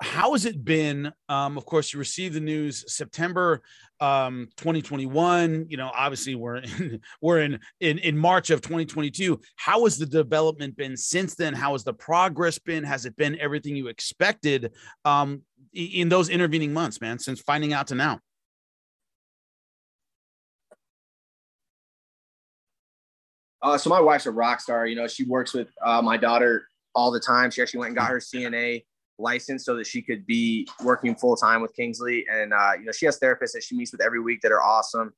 how 0.00 0.32
has 0.32 0.44
it 0.44 0.64
been? 0.64 1.12
Um, 1.28 1.56
of 1.56 1.64
course, 1.64 1.92
you 1.92 1.98
received 1.98 2.34
the 2.34 2.40
news 2.40 2.84
September 2.92 3.62
um, 4.00 4.48
2021. 4.56 5.66
You 5.68 5.76
know, 5.76 5.90
obviously 5.94 6.34
we're 6.34 6.56
in, 6.56 7.00
we're 7.22 7.40
in, 7.40 7.60
in 7.80 7.98
in 7.98 8.16
March 8.16 8.50
of 8.50 8.60
2022. 8.60 9.40
How 9.56 9.84
has 9.84 9.96
the 9.96 10.06
development 10.06 10.76
been 10.76 10.96
since 10.96 11.34
then? 11.34 11.54
How 11.54 11.72
has 11.72 11.84
the 11.84 11.94
progress 11.94 12.58
been? 12.58 12.84
Has 12.84 13.06
it 13.06 13.16
been 13.16 13.38
everything 13.40 13.76
you 13.76 13.88
expected 13.88 14.72
um, 15.04 15.42
in 15.72 16.08
those 16.08 16.28
intervening 16.28 16.72
months, 16.72 17.00
man? 17.00 17.18
Since 17.18 17.40
finding 17.40 17.72
out 17.72 17.86
to 17.88 17.94
now. 17.94 18.20
Uh, 23.64 23.78
so 23.78 23.88
my 23.88 23.98
wife's 24.00 24.26
a 24.26 24.30
rock 24.30 24.60
star. 24.60 24.86
You 24.86 24.94
know, 24.94 25.08
she 25.08 25.24
works 25.24 25.54
with 25.54 25.68
uh, 25.82 26.02
my 26.02 26.18
daughter 26.18 26.68
all 26.94 27.10
the 27.10 27.18
time. 27.18 27.50
She 27.50 27.62
actually 27.62 27.80
went 27.80 27.88
and 27.88 27.96
got 27.96 28.10
her 28.10 28.18
CNA 28.18 28.84
license 29.18 29.64
so 29.64 29.74
that 29.76 29.86
she 29.86 30.02
could 30.02 30.26
be 30.26 30.68
working 30.82 31.14
full 31.14 31.34
time 31.34 31.62
with 31.62 31.74
Kingsley. 31.74 32.26
And 32.30 32.52
uh, 32.52 32.72
you 32.78 32.84
know, 32.84 32.92
she 32.92 33.06
has 33.06 33.18
therapists 33.18 33.52
that 33.52 33.64
she 33.64 33.74
meets 33.74 33.90
with 33.90 34.02
every 34.02 34.20
week 34.20 34.42
that 34.42 34.52
are 34.52 34.62
awesome. 34.62 35.14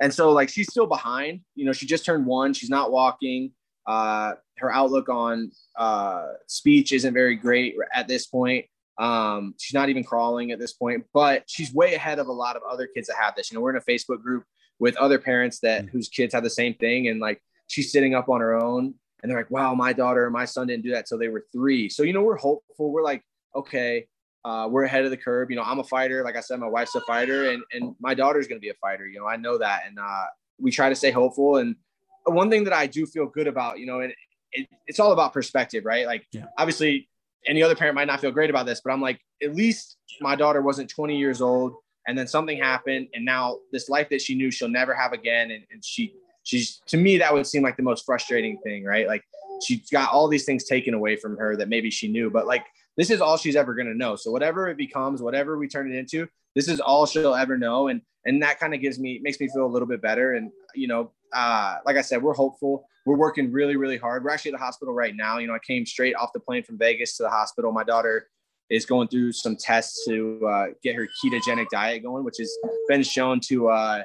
And 0.00 0.12
so 0.12 0.32
like 0.32 0.48
she's 0.48 0.68
still 0.70 0.86
behind. 0.86 1.40
You 1.54 1.66
know, 1.66 1.72
she 1.72 1.84
just 1.84 2.06
turned 2.06 2.24
one. 2.24 2.54
She's 2.54 2.70
not 2.70 2.90
walking. 2.90 3.52
Uh, 3.86 4.32
her 4.56 4.72
outlook 4.72 5.10
on 5.10 5.50
uh, 5.76 6.28
speech 6.46 6.92
isn't 6.92 7.12
very 7.12 7.36
great 7.36 7.74
at 7.94 8.08
this 8.08 8.26
point. 8.26 8.64
Um, 8.98 9.54
she's 9.58 9.74
not 9.74 9.90
even 9.90 10.04
crawling 10.04 10.52
at 10.52 10.58
this 10.58 10.72
point, 10.72 11.04
but 11.12 11.44
she's 11.46 11.72
way 11.72 11.94
ahead 11.94 12.18
of 12.18 12.28
a 12.28 12.32
lot 12.32 12.56
of 12.56 12.62
other 12.70 12.86
kids 12.86 13.08
that 13.08 13.16
have 13.20 13.34
this. 13.34 13.50
You 13.50 13.56
know, 13.56 13.62
we're 13.62 13.70
in 13.70 13.76
a 13.76 13.80
Facebook 13.80 14.22
group 14.22 14.44
with 14.78 14.96
other 14.96 15.18
parents 15.18 15.58
that 15.60 15.86
whose 15.86 16.08
kids 16.08 16.32
have 16.32 16.42
the 16.42 16.50
same 16.50 16.74
thing, 16.74 17.08
and 17.08 17.20
like 17.20 17.42
she's 17.70 17.92
sitting 17.92 18.14
up 18.14 18.28
on 18.28 18.40
her 18.40 18.54
own, 18.54 18.94
and 19.22 19.30
they're 19.30 19.38
like, 19.38 19.50
"Wow, 19.50 19.74
my 19.74 19.92
daughter 19.92 20.28
my 20.30 20.44
son 20.44 20.66
didn't 20.66 20.82
do 20.82 20.90
that 20.90 21.06
till 21.06 21.18
they 21.18 21.28
were 21.28 21.46
three. 21.52 21.88
So 21.88 22.02
you 22.02 22.12
know, 22.12 22.22
we're 22.22 22.36
hopeful. 22.36 22.92
We're 22.92 23.04
like, 23.04 23.22
okay, 23.54 24.06
uh, 24.44 24.68
we're 24.70 24.84
ahead 24.84 25.04
of 25.04 25.10
the 25.10 25.16
curve. 25.16 25.50
You 25.50 25.56
know, 25.56 25.62
I'm 25.62 25.78
a 25.78 25.84
fighter. 25.84 26.22
Like 26.24 26.36
I 26.36 26.40
said, 26.40 26.60
my 26.60 26.68
wife's 26.68 26.94
a 26.94 27.00
fighter, 27.02 27.50
and 27.50 27.62
and 27.72 27.94
my 28.00 28.14
daughter's 28.14 28.46
going 28.46 28.58
to 28.58 28.64
be 28.64 28.70
a 28.70 28.74
fighter. 28.74 29.06
You 29.06 29.20
know, 29.20 29.26
I 29.26 29.36
know 29.36 29.58
that, 29.58 29.82
and 29.86 29.98
uh, 29.98 30.24
we 30.58 30.70
try 30.70 30.88
to 30.88 30.94
stay 30.94 31.10
hopeful. 31.10 31.56
And 31.56 31.76
one 32.24 32.50
thing 32.50 32.64
that 32.64 32.72
I 32.72 32.86
do 32.86 33.06
feel 33.06 33.26
good 33.26 33.46
about, 33.46 33.78
you 33.78 33.86
know, 33.86 34.00
and 34.00 34.12
it, 34.52 34.68
it's 34.86 35.00
all 35.00 35.12
about 35.12 35.32
perspective, 35.32 35.84
right? 35.84 36.06
Like, 36.06 36.26
yeah. 36.32 36.46
obviously, 36.58 37.08
any 37.46 37.62
other 37.62 37.74
parent 37.74 37.94
might 37.94 38.06
not 38.06 38.20
feel 38.20 38.30
great 38.30 38.50
about 38.50 38.66
this, 38.66 38.80
but 38.84 38.92
I'm 38.92 39.00
like, 39.00 39.20
at 39.42 39.54
least 39.54 39.96
my 40.20 40.36
daughter 40.36 40.60
wasn't 40.60 40.90
20 40.90 41.16
years 41.16 41.40
old, 41.40 41.74
and 42.06 42.16
then 42.16 42.26
something 42.26 42.58
happened, 42.58 43.08
and 43.14 43.24
now 43.24 43.58
this 43.72 43.88
life 43.88 44.08
that 44.10 44.20
she 44.20 44.34
knew 44.34 44.50
she'll 44.50 44.68
never 44.68 44.94
have 44.94 45.12
again, 45.12 45.50
and, 45.50 45.64
and 45.70 45.84
she 45.84 46.14
she's 46.42 46.80
to 46.86 46.96
me 46.96 47.18
that 47.18 47.32
would 47.32 47.46
seem 47.46 47.62
like 47.62 47.76
the 47.76 47.82
most 47.82 48.04
frustrating 48.04 48.58
thing, 48.58 48.84
right? 48.84 49.06
Like 49.06 49.22
she's 49.62 49.88
got 49.90 50.12
all 50.12 50.28
these 50.28 50.44
things 50.44 50.64
taken 50.64 50.94
away 50.94 51.16
from 51.16 51.36
her 51.36 51.56
that 51.56 51.68
maybe 51.68 51.90
she 51.90 52.08
knew, 52.08 52.30
but 52.30 52.46
like 52.46 52.64
this 52.96 53.10
is 53.10 53.20
all 53.20 53.36
she's 53.36 53.56
ever 53.56 53.74
going 53.74 53.86
to 53.86 53.96
know. 53.96 54.16
So 54.16 54.30
whatever 54.30 54.68
it 54.68 54.76
becomes, 54.76 55.22
whatever 55.22 55.56
we 55.58 55.68
turn 55.68 55.92
it 55.92 55.96
into, 55.96 56.28
this 56.54 56.68
is 56.68 56.80
all 56.80 57.06
she'll 57.06 57.34
ever 57.34 57.56
know. 57.56 57.88
And, 57.88 58.02
and 58.26 58.42
that 58.42 58.58
kind 58.60 58.74
of 58.74 58.80
gives 58.80 58.98
me, 58.98 59.20
makes 59.22 59.40
me 59.40 59.48
feel 59.48 59.64
a 59.64 59.68
little 59.68 59.88
bit 59.88 60.02
better. 60.02 60.34
And, 60.34 60.50
you 60.74 60.88
know, 60.88 61.12
uh, 61.32 61.76
like 61.86 61.96
I 61.96 62.02
said, 62.02 62.22
we're 62.22 62.34
hopeful. 62.34 62.84
We're 63.06 63.16
working 63.16 63.50
really, 63.50 63.76
really 63.76 63.96
hard. 63.96 64.22
We're 64.24 64.30
actually 64.30 64.52
at 64.52 64.58
the 64.58 64.64
hospital 64.64 64.92
right 64.92 65.16
now. 65.16 65.38
You 65.38 65.46
know, 65.46 65.54
I 65.54 65.60
came 65.60 65.86
straight 65.86 66.14
off 66.14 66.32
the 66.34 66.40
plane 66.40 66.62
from 66.62 66.76
Vegas 66.76 67.16
to 67.16 67.22
the 67.22 67.30
hospital. 67.30 67.72
My 67.72 67.84
daughter 67.84 68.28
is 68.68 68.84
going 68.84 69.08
through 69.08 69.32
some 69.32 69.56
tests 69.56 70.04
to 70.06 70.46
uh, 70.46 70.66
get 70.82 70.94
her 70.94 71.08
ketogenic 71.24 71.66
diet 71.72 72.02
going, 72.02 72.24
which 72.24 72.36
has 72.38 72.52
been 72.88 73.02
shown 73.02 73.40
to 73.40 73.68
uh, 73.68 74.02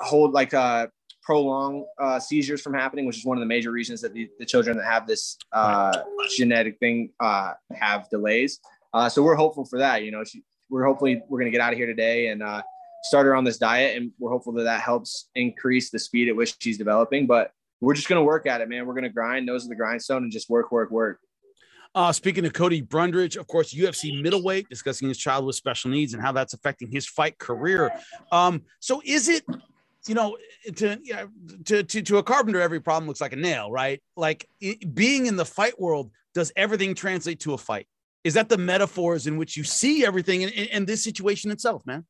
hold 0.00 0.32
like 0.32 0.52
uh, 0.52 0.88
prolong 1.24 1.86
uh, 1.98 2.20
seizures 2.20 2.60
from 2.60 2.74
happening, 2.74 3.06
which 3.06 3.18
is 3.18 3.24
one 3.24 3.36
of 3.36 3.40
the 3.40 3.46
major 3.46 3.70
reasons 3.70 4.00
that 4.02 4.12
the, 4.12 4.28
the 4.38 4.44
children 4.44 4.76
that 4.76 4.84
have 4.84 5.06
this 5.06 5.38
uh, 5.52 6.02
genetic 6.36 6.78
thing 6.78 7.10
uh, 7.18 7.52
have 7.72 8.08
delays. 8.10 8.60
Uh, 8.92 9.08
so 9.08 9.22
we're 9.22 9.34
hopeful 9.34 9.64
for 9.64 9.78
that. 9.78 10.04
You 10.04 10.10
know, 10.10 10.22
she, 10.22 10.44
we're 10.68 10.84
hopefully 10.84 11.22
we're 11.28 11.38
going 11.38 11.50
to 11.50 11.56
get 11.56 11.60
out 11.60 11.72
of 11.72 11.78
here 11.78 11.86
today 11.86 12.28
and 12.28 12.42
uh, 12.42 12.62
start 13.02 13.26
her 13.26 13.34
on 13.34 13.42
this 13.42 13.58
diet, 13.58 13.96
and 13.96 14.12
we're 14.18 14.30
hopeful 14.30 14.52
that 14.54 14.64
that 14.64 14.82
helps 14.82 15.30
increase 15.34 15.90
the 15.90 15.98
speed 15.98 16.28
at 16.28 16.36
which 16.36 16.56
she's 16.60 16.78
developing. 16.78 17.26
But 17.26 17.52
we're 17.80 17.94
just 17.94 18.08
going 18.08 18.20
to 18.20 18.24
work 18.24 18.46
at 18.46 18.60
it, 18.60 18.68
man. 18.68 18.86
We're 18.86 18.94
going 18.94 19.04
to 19.04 19.10
grind, 19.10 19.46
nose 19.46 19.64
of 19.64 19.70
the 19.70 19.76
grindstone, 19.76 20.22
and 20.22 20.32
just 20.32 20.50
work, 20.50 20.70
work, 20.70 20.90
work. 20.90 21.20
Uh, 21.94 22.12
speaking 22.12 22.44
of 22.44 22.52
Cody 22.52 22.80
Brundage, 22.80 23.36
of 23.36 23.46
course, 23.46 23.72
UFC 23.72 24.20
middleweight, 24.20 24.68
discussing 24.68 25.08
his 25.08 25.16
child 25.16 25.46
with 25.46 25.54
special 25.54 25.90
needs 25.90 26.12
and 26.12 26.20
how 26.20 26.32
that's 26.32 26.52
affecting 26.52 26.90
his 26.90 27.06
fight 27.06 27.38
career. 27.38 27.92
Um, 28.32 28.62
so, 28.80 29.00
is 29.04 29.28
it 29.28 29.44
you 30.06 30.14
know, 30.14 30.36
to 30.76 30.98
yeah, 31.02 31.26
to 31.64 31.82
to 31.82 32.02
to 32.02 32.18
a 32.18 32.22
carpenter, 32.22 32.60
every 32.60 32.80
problem 32.80 33.08
looks 33.08 33.20
like 33.20 33.32
a 33.32 33.36
nail, 33.36 33.70
right? 33.70 34.02
Like 34.16 34.48
it, 34.60 34.94
being 34.94 35.26
in 35.26 35.36
the 35.36 35.44
fight 35.44 35.80
world, 35.80 36.10
does 36.34 36.52
everything 36.56 36.94
translate 36.94 37.40
to 37.40 37.54
a 37.54 37.58
fight? 37.58 37.86
Is 38.22 38.34
that 38.34 38.48
the 38.48 38.58
metaphors 38.58 39.26
in 39.26 39.36
which 39.36 39.56
you 39.56 39.64
see 39.64 40.04
everything 40.04 40.42
in, 40.42 40.48
in, 40.50 40.66
in 40.68 40.84
this 40.84 41.04
situation 41.04 41.50
itself, 41.50 41.84
man? 41.86 42.04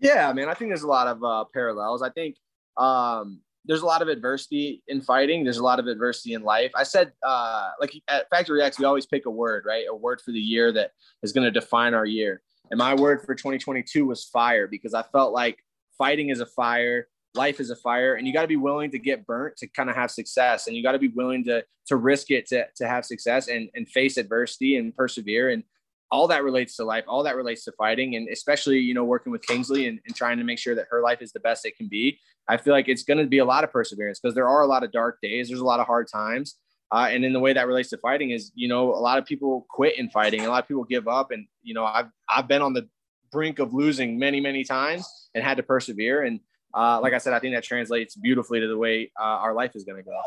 Yeah, 0.00 0.32
man. 0.32 0.48
I 0.48 0.54
think 0.54 0.70
there's 0.70 0.82
a 0.82 0.88
lot 0.88 1.06
of 1.06 1.22
uh, 1.22 1.44
parallels. 1.52 2.02
I 2.02 2.10
think 2.10 2.36
um, 2.76 3.40
there's 3.64 3.82
a 3.82 3.86
lot 3.86 4.02
of 4.02 4.08
adversity 4.08 4.82
in 4.88 5.00
fighting. 5.00 5.44
There's 5.44 5.58
a 5.58 5.62
lot 5.62 5.78
of 5.78 5.86
adversity 5.86 6.34
in 6.34 6.42
life. 6.42 6.70
I 6.74 6.82
said, 6.82 7.12
uh, 7.22 7.70
like 7.80 7.94
at 8.08 8.28
Factory 8.28 8.62
X, 8.62 8.78
we 8.78 8.84
always 8.84 9.06
pick 9.06 9.26
a 9.26 9.30
word, 9.30 9.64
right? 9.66 9.86
A 9.88 9.94
word 9.94 10.20
for 10.20 10.32
the 10.32 10.40
year 10.40 10.72
that 10.72 10.92
is 11.22 11.32
going 11.32 11.44
to 11.44 11.50
define 11.50 11.94
our 11.94 12.06
year. 12.06 12.42
And 12.70 12.78
my 12.78 12.94
word 12.94 13.22
for 13.22 13.34
2022 13.34 14.06
was 14.06 14.24
fire 14.24 14.66
because 14.66 14.94
I 14.94 15.02
felt 15.02 15.32
like 15.32 15.64
fighting 15.96 16.30
is 16.30 16.40
a 16.40 16.46
fire. 16.46 17.08
Life 17.34 17.58
is 17.60 17.70
a 17.70 17.76
fire. 17.76 18.14
And 18.14 18.26
you 18.26 18.32
got 18.32 18.42
to 18.42 18.48
be 18.48 18.56
willing 18.56 18.90
to 18.92 18.98
get 18.98 19.26
burnt 19.26 19.56
to 19.58 19.66
kind 19.66 19.90
of 19.90 19.96
have 19.96 20.10
success. 20.10 20.66
And 20.66 20.76
you 20.76 20.82
got 20.82 20.92
to 20.92 20.98
be 20.98 21.08
willing 21.08 21.44
to 21.44 21.64
to 21.86 21.96
risk 21.96 22.30
it 22.30 22.46
to, 22.48 22.66
to 22.76 22.88
have 22.88 23.04
success 23.04 23.48
and, 23.48 23.68
and 23.74 23.88
face 23.88 24.16
adversity 24.16 24.76
and 24.76 24.94
persevere. 24.94 25.50
And 25.50 25.64
all 26.10 26.28
that 26.28 26.44
relates 26.44 26.76
to 26.76 26.84
life. 26.84 27.04
All 27.08 27.24
that 27.24 27.36
relates 27.36 27.64
to 27.64 27.72
fighting. 27.72 28.14
And 28.14 28.28
especially 28.28 28.78
you 28.78 28.94
know 28.94 29.04
working 29.04 29.32
with 29.32 29.46
kingsley 29.46 29.88
and, 29.88 29.98
and 30.06 30.14
trying 30.14 30.38
to 30.38 30.44
make 30.44 30.58
sure 30.58 30.74
that 30.74 30.86
her 30.90 31.02
life 31.02 31.20
is 31.20 31.32
the 31.32 31.40
best 31.40 31.66
it 31.66 31.76
can 31.76 31.88
be. 31.88 32.18
I 32.48 32.56
feel 32.56 32.74
like 32.74 32.88
it's 32.88 33.02
going 33.02 33.18
to 33.18 33.26
be 33.26 33.38
a 33.38 33.44
lot 33.44 33.64
of 33.64 33.72
perseverance 33.72 34.20
because 34.20 34.34
there 34.34 34.48
are 34.48 34.62
a 34.62 34.66
lot 34.66 34.84
of 34.84 34.92
dark 34.92 35.18
days. 35.22 35.48
There's 35.48 35.60
a 35.60 35.64
lot 35.64 35.80
of 35.80 35.86
hard 35.86 36.08
times. 36.08 36.56
Uh, 36.92 37.08
and 37.10 37.24
in 37.24 37.32
the 37.32 37.40
way 37.40 37.52
that 37.52 37.66
relates 37.66 37.88
to 37.88 37.98
fighting 37.98 38.30
is 38.30 38.52
you 38.54 38.68
know 38.68 38.94
a 38.94 39.00
lot 39.00 39.18
of 39.18 39.24
people 39.24 39.66
quit 39.70 39.98
in 39.98 40.08
fighting. 40.10 40.42
A 40.42 40.48
lot 40.48 40.62
of 40.62 40.68
people 40.68 40.84
give 40.84 41.08
up. 41.08 41.30
And 41.32 41.46
you 41.64 41.74
know 41.74 41.84
i've 41.84 42.06
i've 42.28 42.46
been 42.46 42.62
on 42.62 42.72
the 42.74 42.88
brink 43.34 43.58
of 43.58 43.74
losing 43.74 44.18
many 44.18 44.40
many 44.40 44.64
times 44.64 45.28
and 45.34 45.44
had 45.44 45.56
to 45.58 45.62
persevere. 45.62 46.22
And 46.22 46.40
uh, 46.72 47.00
like 47.02 47.12
I 47.12 47.18
said, 47.18 47.34
I 47.34 47.40
think 47.40 47.54
that 47.54 47.64
translates 47.64 48.14
beautifully 48.14 48.60
to 48.60 48.68
the 48.68 48.78
way 48.78 49.10
uh, 49.20 49.24
our 49.24 49.52
life 49.52 49.72
is 49.74 49.84
going 49.84 49.98
to 49.98 50.04
go. 50.04 50.18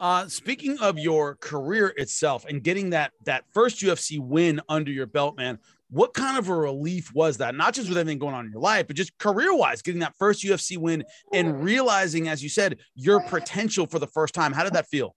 Uh, 0.00 0.28
speaking 0.28 0.78
of 0.78 0.98
your 0.98 1.36
career 1.36 1.92
itself 1.96 2.44
and 2.48 2.62
getting 2.62 2.90
that 2.90 3.12
that 3.24 3.44
first 3.52 3.80
UFC 3.80 4.18
win 4.18 4.60
under 4.68 4.90
your 4.90 5.06
belt, 5.06 5.36
man, 5.36 5.58
what 5.90 6.14
kind 6.14 6.38
of 6.38 6.48
a 6.48 6.54
relief 6.54 7.12
was 7.14 7.36
that? 7.38 7.54
Not 7.54 7.74
just 7.74 7.88
with 7.88 7.98
everything 7.98 8.18
going 8.18 8.34
on 8.34 8.46
in 8.46 8.52
your 8.52 8.60
life, 8.60 8.86
but 8.86 8.96
just 8.96 9.16
career 9.18 9.54
wise, 9.56 9.82
getting 9.82 10.00
that 10.00 10.14
first 10.18 10.44
UFC 10.44 10.76
win 10.76 11.04
and 11.32 11.62
realizing, 11.62 12.28
as 12.28 12.42
you 12.42 12.48
said, 12.48 12.78
your 12.94 13.20
potential 13.20 13.86
for 13.86 13.98
the 13.98 14.06
first 14.06 14.34
time. 14.34 14.52
How 14.52 14.64
did 14.64 14.72
that 14.72 14.88
feel? 14.88 15.14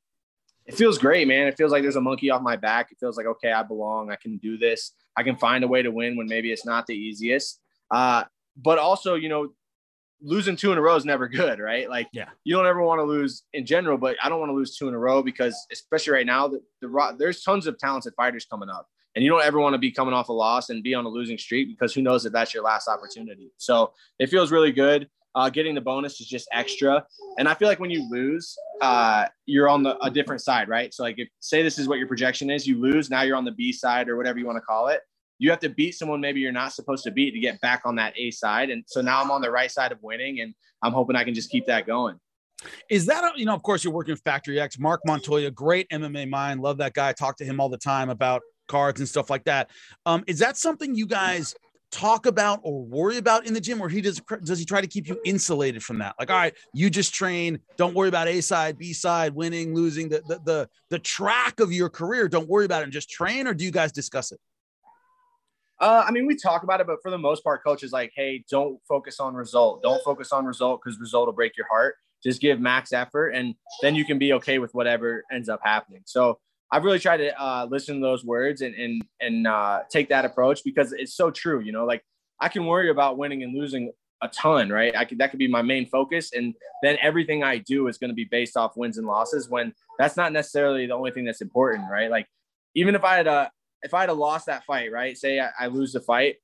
It 0.67 0.75
feels 0.75 0.97
great, 0.97 1.27
man. 1.27 1.47
It 1.47 1.57
feels 1.57 1.71
like 1.71 1.81
there's 1.81 1.95
a 1.95 2.01
monkey 2.01 2.29
off 2.29 2.41
my 2.41 2.57
back. 2.57 2.91
It 2.91 2.97
feels 2.99 3.17
like 3.17 3.25
okay, 3.25 3.51
I 3.51 3.63
belong. 3.63 4.11
I 4.11 4.17
can 4.17 4.37
do 4.37 4.57
this. 4.57 4.91
I 5.17 5.23
can 5.23 5.35
find 5.35 5.63
a 5.63 5.67
way 5.67 5.81
to 5.81 5.89
win 5.91 6.15
when 6.15 6.27
maybe 6.27 6.51
it's 6.51 6.65
not 6.65 6.85
the 6.85 6.95
easiest. 6.95 7.59
Uh, 7.89 8.23
but 8.55 8.77
also, 8.77 9.15
you 9.15 9.29
know, 9.29 9.49
losing 10.21 10.55
two 10.55 10.71
in 10.71 10.77
a 10.77 10.81
row 10.81 10.95
is 10.95 11.05
never 11.05 11.27
good, 11.27 11.59
right? 11.59 11.89
Like, 11.89 12.07
yeah, 12.11 12.29
you 12.43 12.55
don't 12.55 12.67
ever 12.67 12.81
want 12.81 12.99
to 12.99 13.03
lose 13.03 13.43
in 13.53 13.65
general, 13.65 13.97
but 13.97 14.15
I 14.23 14.29
don't 14.29 14.39
want 14.39 14.49
to 14.49 14.55
lose 14.55 14.75
two 14.77 14.87
in 14.87 14.93
a 14.93 14.99
row 14.99 15.21
because, 15.21 15.55
especially 15.71 16.13
right 16.13 16.25
now, 16.25 16.47
the, 16.47 16.61
the 16.81 17.15
there's 17.17 17.43
tons 17.43 17.67
of 17.67 17.77
talented 17.77 18.13
fighters 18.15 18.45
coming 18.45 18.69
up, 18.69 18.87
and 19.15 19.23
you 19.23 19.29
don't 19.29 19.43
ever 19.43 19.59
want 19.59 19.73
to 19.73 19.79
be 19.79 19.91
coming 19.91 20.13
off 20.13 20.29
a 20.29 20.33
loss 20.33 20.69
and 20.69 20.83
be 20.83 20.93
on 20.93 21.05
a 21.05 21.09
losing 21.09 21.37
streak 21.37 21.67
because 21.67 21.93
who 21.93 22.01
knows 22.01 22.25
if 22.25 22.33
that's 22.33 22.53
your 22.53 22.63
last 22.63 22.87
opportunity. 22.87 23.51
So 23.57 23.93
it 24.19 24.27
feels 24.27 24.51
really 24.51 24.71
good. 24.71 25.09
Uh, 25.37 25.51
getting 25.51 25.75
the 25.75 25.81
bonus 25.81 26.19
is 26.19 26.27
just 26.27 26.47
extra. 26.51 27.05
And 27.37 27.47
I 27.47 27.53
feel 27.53 27.67
like 27.67 27.79
when 27.79 27.91
you 27.91 28.09
lose, 28.09 28.57
uh, 28.81 29.25
you're 29.45 29.69
on 29.69 29.83
the, 29.83 29.95
a 30.03 30.09
different 30.09 30.41
side, 30.41 30.67
right? 30.67 30.91
So, 30.91 31.03
like, 31.03 31.19
if 31.19 31.27
say 31.41 31.61
this 31.61 31.77
is 31.77 31.87
what 31.87 31.99
your 31.99 32.07
projection 32.07 32.49
is, 32.49 32.65
you 32.65 32.81
lose, 32.81 33.11
now 33.11 33.21
you're 33.21 33.37
on 33.37 33.45
the 33.45 33.51
B 33.51 33.71
side 33.71 34.09
or 34.09 34.17
whatever 34.17 34.39
you 34.39 34.47
want 34.47 34.55
to 34.55 34.61
call 34.61 34.87
it. 34.87 35.01
You 35.37 35.51
have 35.51 35.59
to 35.59 35.69
beat 35.69 35.91
someone 35.91 36.19
maybe 36.19 36.39
you're 36.39 36.51
not 36.51 36.73
supposed 36.73 37.03
to 37.03 37.11
beat 37.11 37.35
to 37.35 37.39
get 37.39 37.61
back 37.61 37.83
on 37.85 37.95
that 37.97 38.17
A 38.17 38.31
side. 38.31 38.71
And 38.71 38.83
so 38.87 38.99
now 38.99 39.21
I'm 39.21 39.29
on 39.29 39.41
the 39.41 39.51
right 39.51 39.69
side 39.69 39.91
of 39.91 39.99
winning, 40.01 40.41
and 40.41 40.55
I'm 40.81 40.91
hoping 40.91 41.15
I 41.15 41.23
can 41.23 41.35
just 41.35 41.51
keep 41.51 41.67
that 41.67 41.85
going. 41.85 42.19
Is 42.89 43.05
that, 43.05 43.23
a, 43.23 43.39
you 43.39 43.45
know, 43.45 43.53
of 43.53 43.61
course, 43.61 43.83
you're 43.83 43.93
working 43.93 44.13
with 44.13 44.23
Factory 44.23 44.59
X, 44.59 44.79
Mark 44.79 45.01
Montoya, 45.05 45.51
great 45.51 45.87
MMA 45.89 46.27
mind. 46.27 46.61
Love 46.61 46.77
that 46.79 46.95
guy. 46.95 47.13
Talk 47.13 47.37
to 47.37 47.45
him 47.45 47.59
all 47.59 47.69
the 47.69 47.77
time 47.77 48.09
about 48.09 48.41
cards 48.67 48.99
and 48.99 49.07
stuff 49.07 49.29
like 49.29 49.43
that. 49.45 49.69
Um, 50.07 50.23
is 50.27 50.39
that 50.39 50.57
something 50.57 50.95
you 50.95 51.05
guys 51.05 51.55
talk 51.91 52.25
about 52.25 52.59
or 52.63 52.83
worry 52.83 53.17
about 53.17 53.45
in 53.45 53.53
the 53.53 53.61
gym, 53.61 53.81
or 53.81 53.89
he 53.89 54.01
does 54.01 54.21
does 54.43 54.59
he 54.59 54.65
try 54.65 54.81
to 54.81 54.87
keep 54.87 55.07
you 55.07 55.19
insulated 55.25 55.83
from 55.83 55.99
that? 55.99 56.15
Like, 56.19 56.29
all 56.29 56.37
right, 56.37 56.53
you 56.73 56.89
just 56.89 57.13
train. 57.13 57.59
Don't 57.77 57.93
worry 57.95 58.09
about 58.09 58.27
A 58.27 58.41
side, 58.41 58.77
B 58.77 58.93
side, 58.93 59.33
winning, 59.33 59.73
losing, 59.73 60.09
the 60.09 60.21
the 60.27 60.39
the, 60.45 60.69
the 60.89 60.99
track 60.99 61.59
of 61.59 61.71
your 61.71 61.89
career. 61.89 62.27
Don't 62.27 62.47
worry 62.47 62.65
about 62.65 62.81
it 62.81 62.85
and 62.85 62.93
just 62.93 63.09
train, 63.09 63.47
or 63.47 63.53
do 63.53 63.63
you 63.63 63.71
guys 63.71 63.91
discuss 63.91 64.31
it? 64.31 64.39
Uh, 65.79 66.03
I 66.07 66.11
mean, 66.11 66.25
we 66.25 66.35
talk 66.35 66.63
about 66.63 66.81
it, 66.81 66.87
but 66.87 66.97
for 67.03 67.11
the 67.11 67.19
most 67.19 67.43
part, 67.43 67.63
coach 67.63 67.83
is 67.83 67.91
like, 67.91 68.11
"Hey, 68.15 68.43
don't 68.49 68.79
focus 68.87 69.19
on 69.19 69.35
result. 69.35 69.83
Don't 69.83 70.03
focus 70.03 70.31
on 70.31 70.45
result 70.45 70.81
because 70.83 70.99
result 70.99 71.27
will 71.27 71.33
break 71.33 71.55
your 71.55 71.67
heart. 71.67 71.95
Just 72.23 72.41
give 72.41 72.59
max 72.59 72.91
effort, 72.93 73.29
and 73.29 73.53
then 73.81 73.93
you 73.93 74.03
can 74.03 74.17
be 74.17 74.33
okay 74.33 74.57
with 74.59 74.73
whatever 74.73 75.23
ends 75.31 75.49
up 75.49 75.59
happening." 75.63 76.01
So 76.05 76.39
I've 76.71 76.83
really 76.83 76.99
tried 76.99 77.17
to 77.17 77.41
uh, 77.41 77.67
listen 77.69 77.95
to 77.95 78.01
those 78.01 78.25
words 78.25 78.61
and 78.61 78.75
and 78.75 79.01
and 79.19 79.47
uh, 79.47 79.81
take 79.89 80.09
that 80.09 80.25
approach 80.25 80.63
because 80.63 80.93
it's 80.93 81.15
so 81.15 81.31
true. 81.31 81.61
You 81.61 81.71
know, 81.71 81.85
like 81.85 82.03
I 82.39 82.49
can 82.49 82.65
worry 82.65 82.89
about 82.89 83.17
winning 83.17 83.43
and 83.43 83.57
losing 83.57 83.91
a 84.21 84.27
ton, 84.29 84.69
right? 84.69 84.95
I 84.95 85.05
could 85.05 85.19
that 85.19 85.29
could 85.29 85.39
be 85.39 85.47
my 85.47 85.61
main 85.61 85.85
focus, 85.87 86.33
and 86.33 86.53
then 86.83 86.97
everything 87.01 87.43
I 87.43 87.59
do 87.59 87.87
is 87.87 87.97
going 87.97 88.09
to 88.09 88.15
be 88.15 88.25
based 88.25 88.57
off 88.57 88.75
wins 88.75 88.97
and 88.97 89.07
losses. 89.07 89.49
When 89.49 89.73
that's 89.97 90.17
not 90.17 90.33
necessarily 90.33 90.87
the 90.87 90.93
only 90.93 91.11
thing 91.11 91.25
that's 91.25 91.41
important, 91.41 91.89
right? 91.89 92.11
Like 92.11 92.27
even 92.75 92.95
if 92.95 93.03
I 93.03 93.15
had 93.15 93.27
a 93.27 93.51
if 93.83 93.93
I 93.93 94.01
had 94.01 94.09
a 94.09 94.13
lost 94.13 94.47
that 94.47 94.65
fight, 94.65 94.91
right? 94.91 95.17
Say 95.17 95.39
I, 95.39 95.49
I 95.59 95.67
lose 95.67 95.93
the 95.93 96.01
fight, 96.01 96.35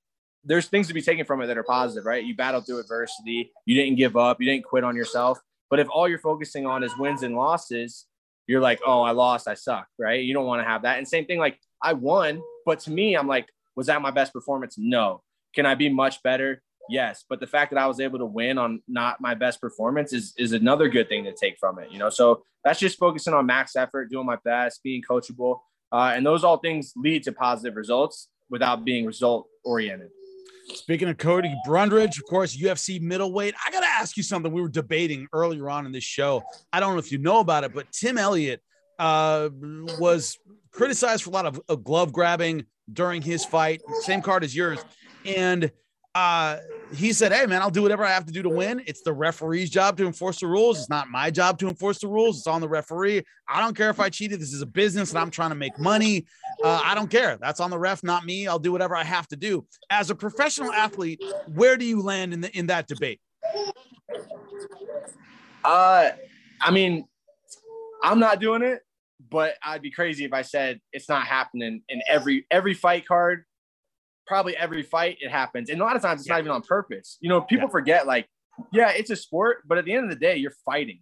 there's 0.43 0.67
things 0.67 0.87
to 0.87 0.93
be 0.93 1.01
taken 1.01 1.25
from 1.25 1.41
it 1.41 1.47
that 1.47 1.57
are 1.57 1.63
positive, 1.63 2.05
right? 2.05 2.23
You 2.23 2.35
battled 2.35 2.65
through 2.65 2.79
adversity, 2.79 3.51
you 3.65 3.75
didn't 3.75 3.95
give 3.95 4.15
up, 4.15 4.39
you 4.39 4.49
didn't 4.49 4.65
quit 4.65 4.83
on 4.83 4.95
yourself. 4.95 5.39
But 5.69 5.79
if 5.79 5.87
all 5.89 6.07
you're 6.07 6.19
focusing 6.19 6.65
on 6.65 6.83
is 6.83 6.95
wins 6.97 7.23
and 7.23 7.35
losses, 7.35 8.05
you're 8.47 8.61
like, 8.61 8.81
oh, 8.85 9.01
I 9.01 9.11
lost, 9.11 9.47
I 9.47 9.53
suck, 9.53 9.87
right? 9.97 10.23
You 10.23 10.33
don't 10.33 10.45
want 10.45 10.61
to 10.61 10.67
have 10.67 10.83
that. 10.83 10.97
And 10.97 11.07
same 11.07 11.25
thing, 11.25 11.39
like 11.39 11.59
I 11.81 11.93
won, 11.93 12.41
but 12.65 12.79
to 12.81 12.91
me, 12.91 13.15
I'm 13.15 13.27
like, 13.27 13.47
was 13.75 13.87
that 13.87 14.01
my 14.01 14.11
best 14.11 14.33
performance? 14.33 14.75
No. 14.77 15.21
Can 15.55 15.65
I 15.65 15.75
be 15.75 15.89
much 15.89 16.21
better? 16.23 16.61
Yes. 16.89 17.23
But 17.29 17.39
the 17.39 17.47
fact 17.47 17.71
that 17.71 17.79
I 17.79 17.87
was 17.87 17.99
able 17.99 18.19
to 18.19 18.25
win 18.25 18.57
on 18.57 18.81
not 18.87 19.21
my 19.21 19.35
best 19.35 19.61
performance 19.61 20.11
is 20.11 20.33
is 20.37 20.51
another 20.51 20.89
good 20.89 21.07
thing 21.07 21.23
to 21.23 21.33
take 21.33 21.57
from 21.59 21.79
it, 21.79 21.91
you 21.91 21.99
know. 21.99 22.09
So 22.09 22.43
that's 22.63 22.79
just 22.79 22.99
focusing 22.99 23.33
on 23.33 23.45
max 23.45 23.75
effort, 23.75 24.09
doing 24.09 24.25
my 24.25 24.37
best, 24.43 24.83
being 24.83 25.01
coachable, 25.01 25.59
uh, 25.91 26.11
and 26.15 26.25
those 26.25 26.43
all 26.43 26.57
things 26.57 26.93
lead 26.95 27.23
to 27.23 27.31
positive 27.31 27.75
results 27.75 28.29
without 28.49 28.83
being 28.83 29.05
result 29.05 29.47
oriented. 29.63 30.09
Speaking 30.65 31.09
of 31.09 31.17
Cody 31.17 31.53
Brundage, 31.65 32.17
of 32.17 32.25
course, 32.25 32.55
UFC 32.55 33.01
middleweight. 33.01 33.53
I 33.65 33.71
got 33.71 33.81
to 33.81 33.87
ask 33.87 34.15
you 34.15 34.23
something 34.23 34.51
we 34.51 34.61
were 34.61 34.69
debating 34.69 35.27
earlier 35.33 35.69
on 35.69 35.85
in 35.85 35.91
this 35.91 36.03
show. 36.03 36.43
I 36.71 36.79
don't 36.79 36.93
know 36.93 36.99
if 36.99 37.11
you 37.11 37.17
know 37.17 37.39
about 37.39 37.63
it, 37.63 37.73
but 37.73 37.91
Tim 37.91 38.17
Elliott 38.17 38.61
uh, 38.97 39.49
was 39.99 40.37
criticized 40.71 41.23
for 41.23 41.29
a 41.29 41.33
lot 41.33 41.45
of, 41.45 41.61
of 41.67 41.83
glove 41.83 42.13
grabbing 42.13 42.65
during 42.91 43.21
his 43.21 43.45
fight, 43.45 43.81
same 44.01 44.21
card 44.21 44.43
as 44.43 44.55
yours. 44.55 44.79
And 45.25 45.71
uh, 46.15 46.57
he 46.95 47.13
said, 47.13 47.31
Hey, 47.31 47.45
man, 47.45 47.61
I'll 47.61 47.69
do 47.69 47.81
whatever 47.81 48.03
I 48.03 48.09
have 48.09 48.25
to 48.25 48.31
do 48.31 48.41
to 48.41 48.49
win. 48.49 48.81
It's 48.85 49.01
the 49.01 49.13
referee's 49.13 49.69
job 49.69 49.97
to 49.97 50.05
enforce 50.05 50.39
the 50.39 50.47
rules. 50.47 50.79
It's 50.79 50.89
not 50.89 51.09
my 51.09 51.31
job 51.31 51.57
to 51.59 51.67
enforce 51.67 51.99
the 51.99 52.07
rules. 52.07 52.37
It's 52.37 52.47
on 52.47 52.61
the 52.61 52.69
referee. 52.69 53.23
I 53.47 53.61
don't 53.61 53.75
care 53.75 53.89
if 53.89 53.99
I 53.99 54.09
cheated. 54.09 54.39
This 54.39 54.53
is 54.53 54.61
a 54.61 54.65
business 54.65 55.09
and 55.11 55.19
I'm 55.19 55.31
trying 55.31 55.49
to 55.49 55.55
make 55.55 55.77
money. 55.79 56.25
Uh, 56.63 56.81
I 56.83 56.95
don't 56.95 57.09
care. 57.09 57.37
That's 57.41 57.59
on 57.59 57.69
the 57.69 57.79
ref, 57.79 58.03
not 58.03 58.25
me. 58.25 58.47
I'll 58.47 58.59
do 58.59 58.71
whatever 58.71 58.95
I 58.95 59.03
have 59.03 59.27
to 59.29 59.35
do. 59.35 59.65
As 59.89 60.09
a 60.09 60.15
professional 60.15 60.71
athlete, 60.71 61.21
where 61.47 61.77
do 61.77 61.85
you 61.85 62.01
land 62.01 62.33
in, 62.33 62.41
the, 62.41 62.57
in 62.57 62.67
that 62.67 62.87
debate? 62.87 63.19
Uh, 65.63 66.11
I 66.61 66.71
mean, 66.71 67.05
I'm 68.03 68.19
not 68.19 68.39
doing 68.39 68.61
it, 68.61 68.81
but 69.29 69.55
I'd 69.63 69.81
be 69.81 69.91
crazy 69.91 70.25
if 70.25 70.33
I 70.33 70.41
said 70.41 70.79
it's 70.91 71.09
not 71.09 71.25
happening 71.25 71.81
in 71.87 72.01
every 72.07 72.45
every 72.51 72.73
fight 72.73 73.07
card 73.07 73.45
probably 74.27 74.55
every 74.57 74.83
fight 74.83 75.17
it 75.19 75.29
happens. 75.29 75.69
And 75.69 75.81
a 75.81 75.83
lot 75.83 75.95
of 75.95 76.01
times 76.01 76.21
it's 76.21 76.27
yeah. 76.27 76.35
not 76.35 76.39
even 76.39 76.51
on 76.51 76.61
purpose. 76.61 77.17
You 77.21 77.29
know, 77.29 77.41
people 77.41 77.67
yeah. 77.67 77.71
forget 77.71 78.07
like, 78.07 78.27
yeah, 78.71 78.89
it's 78.89 79.09
a 79.09 79.15
sport, 79.15 79.63
but 79.65 79.77
at 79.77 79.85
the 79.85 79.93
end 79.93 80.03
of 80.03 80.09
the 80.09 80.15
day, 80.15 80.37
you're 80.37 80.53
fighting, 80.65 80.99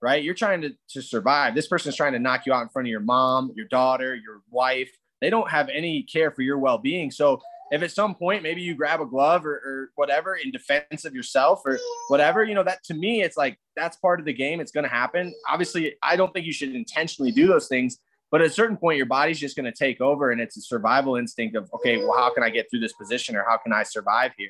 right? 0.00 0.22
You're 0.22 0.34
trying 0.34 0.62
to, 0.62 0.70
to 0.90 1.02
survive. 1.02 1.54
This 1.54 1.66
person's 1.66 1.96
trying 1.96 2.12
to 2.12 2.18
knock 2.18 2.46
you 2.46 2.52
out 2.52 2.62
in 2.62 2.68
front 2.68 2.86
of 2.86 2.90
your 2.90 3.00
mom, 3.00 3.52
your 3.56 3.66
daughter, 3.66 4.14
your 4.14 4.42
wife. 4.50 4.90
They 5.20 5.30
don't 5.30 5.50
have 5.50 5.68
any 5.68 6.02
care 6.02 6.30
for 6.30 6.42
your 6.42 6.58
well 6.58 6.78
being. 6.78 7.10
So 7.10 7.40
if 7.72 7.82
at 7.82 7.90
some 7.90 8.14
point 8.14 8.42
maybe 8.42 8.60
you 8.60 8.74
grab 8.74 9.00
a 9.00 9.06
glove 9.06 9.46
or, 9.46 9.54
or 9.54 9.90
whatever 9.94 10.36
in 10.36 10.50
defense 10.50 11.04
of 11.04 11.14
yourself 11.14 11.62
or 11.64 11.78
whatever, 12.08 12.44
you 12.44 12.54
know, 12.54 12.62
that 12.62 12.84
to 12.84 12.94
me, 12.94 13.22
it's 13.22 13.36
like 13.36 13.58
that's 13.76 13.96
part 13.96 14.20
of 14.20 14.26
the 14.26 14.32
game. 14.32 14.60
It's 14.60 14.72
going 14.72 14.84
to 14.84 14.90
happen. 14.90 15.32
Obviously, 15.48 15.94
I 16.02 16.16
don't 16.16 16.32
think 16.34 16.46
you 16.46 16.52
should 16.52 16.74
intentionally 16.74 17.32
do 17.32 17.46
those 17.46 17.68
things 17.68 17.98
but 18.32 18.40
at 18.40 18.46
a 18.46 18.50
certain 18.50 18.78
point, 18.78 18.96
your 18.96 19.06
body's 19.06 19.38
just 19.38 19.56
going 19.56 19.70
to 19.70 19.78
take 19.78 20.00
over, 20.00 20.30
and 20.30 20.40
it's 20.40 20.56
a 20.56 20.62
survival 20.62 21.16
instinct 21.16 21.54
of, 21.54 21.70
okay, 21.74 21.98
well, 21.98 22.14
how 22.14 22.32
can 22.32 22.42
I 22.42 22.48
get 22.48 22.68
through 22.70 22.80
this 22.80 22.94
position, 22.94 23.36
or 23.36 23.44
how 23.46 23.58
can 23.58 23.74
I 23.74 23.82
survive 23.82 24.32
here? 24.38 24.48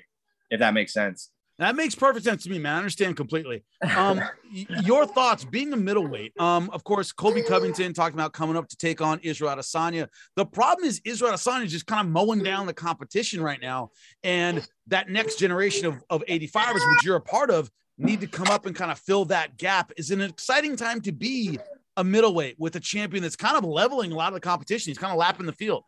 If 0.51 0.61
that 0.61 0.73
makes 0.73 0.93
sense. 0.93 1.31
That 1.59 1.77
makes 1.77 1.95
perfect 1.95 2.25
sense 2.25 2.45
to 2.45 2.51
me, 2.51 2.59
man. 2.59 2.75
I 2.75 2.79
understand 2.79 3.17
completely. 3.17 3.65
Um, 3.97 4.23
your 4.53 5.07
thoughts 5.07 5.45
being 5.45 5.73
a 5.73 5.77
middleweight. 5.77 6.33
Um, 6.41 6.71
of 6.71 6.85
course, 6.85 7.11
Colby 7.11 7.43
Covington 7.43 7.93
talking 7.93 8.15
about 8.15 8.33
coming 8.33 8.57
up 8.57 8.69
to 8.69 8.77
take 8.77 9.01
on 9.01 9.19
Israel 9.23 9.55
Adesanya. 9.55 10.09
The 10.37 10.47
problem 10.47 10.87
is 10.87 11.01
Israel 11.05 11.33
Adesanya 11.33 11.65
is 11.65 11.73
just 11.73 11.87
kind 11.87 12.07
of 12.07 12.13
mowing 12.13 12.43
down 12.43 12.67
the 12.67 12.73
competition 12.73 13.43
right 13.43 13.61
now, 13.61 13.91
and 14.23 14.67
that 14.87 15.11
next 15.11 15.39
generation 15.39 15.87
of 15.87 16.03
of 16.11 16.25
85ers, 16.27 16.75
which 16.75 17.05
you're 17.05 17.17
a 17.17 17.21
part 17.21 17.51
of, 17.51 17.71
need 17.99 18.21
to 18.21 18.27
come 18.27 18.49
up 18.49 18.67
and 18.67 18.75
kind 18.75 18.91
of 18.91 18.99
fill 18.99 19.25
that 19.27 19.57
gap. 19.59 19.93
Is 19.97 20.11
an 20.11 20.21
exciting 20.21 20.77
time 20.77 21.01
to 21.03 21.13
be 21.13 21.59
a 21.97 22.05
middleweight 22.05 22.57
with 22.59 22.77
a 22.77 22.81
champion 22.81 23.23
that's 23.23 23.37
kind 23.37 23.57
of 23.57 23.65
leveling 23.65 24.13
a 24.13 24.15
lot 24.15 24.29
of 24.29 24.35
the 24.35 24.41
competition. 24.41 24.91
He's 24.91 24.99
kind 24.99 25.13
of 25.13 25.19
lapping 25.19 25.47
the 25.47 25.53
field. 25.53 25.85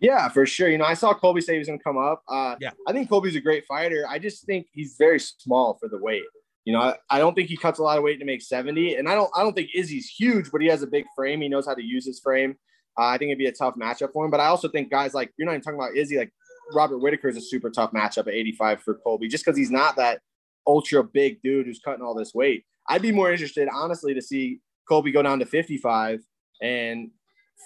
Yeah, 0.00 0.28
for 0.28 0.46
sure. 0.46 0.68
You 0.68 0.78
know, 0.78 0.84
I 0.84 0.94
saw 0.94 1.12
Colby 1.12 1.40
say 1.40 1.54
he 1.54 1.58
was 1.58 1.68
going 1.68 1.80
to 1.80 1.82
come 1.82 1.98
up. 1.98 2.22
Uh, 2.28 2.54
yeah, 2.60 2.70
I 2.86 2.92
think 2.92 3.08
Colby's 3.08 3.34
a 3.34 3.40
great 3.40 3.64
fighter. 3.66 4.06
I 4.08 4.18
just 4.18 4.44
think 4.46 4.66
he's 4.72 4.94
very 4.98 5.18
small 5.18 5.76
for 5.80 5.88
the 5.88 5.98
weight. 5.98 6.22
You 6.64 6.72
know, 6.72 6.80
I, 6.80 6.96
I, 7.10 7.18
don't 7.18 7.34
think 7.34 7.48
he 7.48 7.56
cuts 7.56 7.78
a 7.78 7.82
lot 7.82 7.96
of 7.96 8.04
weight 8.04 8.18
to 8.20 8.26
make 8.26 8.42
70. 8.42 8.96
And 8.96 9.08
I 9.08 9.14
don't 9.14 9.30
I 9.34 9.42
don't 9.42 9.54
think 9.54 9.70
Izzy's 9.74 10.08
huge, 10.08 10.50
but 10.52 10.60
he 10.60 10.68
has 10.68 10.82
a 10.82 10.86
big 10.86 11.06
frame. 11.16 11.40
He 11.40 11.48
knows 11.48 11.66
how 11.66 11.74
to 11.74 11.82
use 11.82 12.04
his 12.06 12.20
frame. 12.20 12.56
Uh, 12.98 13.06
I 13.06 13.18
think 13.18 13.30
it'd 13.30 13.38
be 13.38 13.46
a 13.46 13.52
tough 13.52 13.74
matchup 13.76 14.12
for 14.12 14.24
him. 14.24 14.30
But 14.30 14.40
I 14.40 14.46
also 14.46 14.68
think 14.68 14.90
guys 14.90 15.14
like 15.14 15.32
you're 15.36 15.46
not 15.46 15.52
even 15.52 15.62
talking 15.62 15.78
about 15.78 15.96
Izzy, 15.96 16.18
like 16.18 16.32
Robert 16.74 16.98
Whitaker 16.98 17.28
is 17.28 17.36
a 17.36 17.40
super 17.40 17.70
tough 17.70 17.92
matchup 17.92 18.28
at 18.28 18.34
85 18.34 18.82
for 18.82 18.94
Colby, 18.94 19.28
just 19.28 19.44
because 19.44 19.56
he's 19.56 19.70
not 19.70 19.96
that 19.96 20.20
ultra 20.66 21.02
big 21.02 21.40
dude 21.42 21.66
who's 21.66 21.80
cutting 21.80 22.04
all 22.04 22.14
this 22.14 22.34
weight. 22.34 22.64
I'd 22.88 23.02
be 23.02 23.12
more 23.12 23.32
interested, 23.32 23.68
honestly, 23.72 24.14
to 24.14 24.22
see 24.22 24.60
Colby 24.88 25.12
go 25.12 25.22
down 25.22 25.38
to 25.40 25.46
55 25.46 26.20
and 26.62 27.10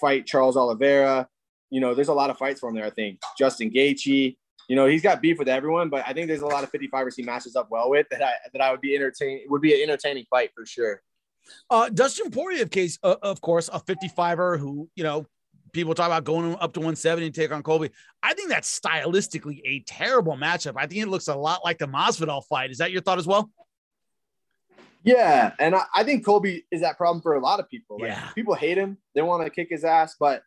fight 0.00 0.26
Charles 0.26 0.56
Oliveira. 0.56 1.28
You 1.70 1.80
know, 1.80 1.94
there's 1.94 2.08
a 2.08 2.14
lot 2.14 2.30
of 2.30 2.38
fights 2.38 2.60
for 2.60 2.68
him 2.68 2.74
there. 2.74 2.84
I 2.84 2.90
think 2.90 3.20
Justin 3.38 3.70
Gaethje. 3.70 4.36
You 4.68 4.76
know, 4.76 4.86
he's 4.86 5.02
got 5.02 5.20
beef 5.20 5.38
with 5.38 5.48
everyone, 5.48 5.90
but 5.90 6.04
I 6.06 6.12
think 6.12 6.28
there's 6.28 6.42
a 6.42 6.46
lot 6.46 6.62
of 6.62 6.70
55ers 6.70 7.14
he 7.16 7.22
matches 7.22 7.56
up 7.56 7.68
well 7.70 7.90
with 7.90 8.06
that 8.10 8.22
I 8.22 8.32
that 8.52 8.62
I 8.62 8.70
would 8.70 8.80
be 8.80 8.94
entertaining. 8.94 9.46
Would 9.48 9.62
be 9.62 9.74
an 9.74 9.88
entertaining 9.88 10.24
fight 10.30 10.50
for 10.54 10.64
sure. 10.64 11.02
Uh, 11.68 11.88
Dustin 11.88 12.30
Poirier, 12.30 12.66
case 12.66 12.98
uh, 13.02 13.16
of 13.22 13.40
course, 13.40 13.68
a 13.72 13.80
55er 13.80 14.58
who 14.58 14.88
you 14.94 15.02
know 15.02 15.26
people 15.72 15.94
talk 15.94 16.06
about 16.06 16.24
going 16.24 16.54
up 16.56 16.72
to 16.74 16.80
170 16.80 17.26
and 17.26 17.34
take 17.34 17.52
on 17.52 17.62
Colby. 17.62 17.90
I 18.22 18.34
think 18.34 18.50
that's 18.50 18.78
stylistically 18.78 19.60
a 19.64 19.80
terrible 19.80 20.36
matchup. 20.36 20.74
I 20.76 20.86
think 20.86 21.02
it 21.02 21.08
looks 21.08 21.28
a 21.28 21.34
lot 21.34 21.64
like 21.64 21.78
the 21.78 21.88
Masvidal 21.88 22.44
fight. 22.44 22.70
Is 22.70 22.78
that 22.78 22.92
your 22.92 23.00
thought 23.00 23.18
as 23.18 23.26
well? 23.26 23.50
Yeah, 25.04 25.52
and 25.58 25.74
I, 25.74 25.82
I, 25.94 26.04
think 26.04 26.24
Colby 26.24 26.64
is 26.70 26.80
that 26.80 26.96
problem 26.96 27.22
for 27.22 27.34
a 27.34 27.40
lot 27.40 27.58
of 27.58 27.68
people. 27.68 27.98
Like, 28.00 28.10
yeah. 28.10 28.30
people 28.34 28.54
hate 28.54 28.78
him; 28.78 28.98
they 29.14 29.22
want 29.22 29.42
to 29.44 29.50
kick 29.50 29.68
his 29.70 29.84
ass, 29.84 30.14
but 30.18 30.42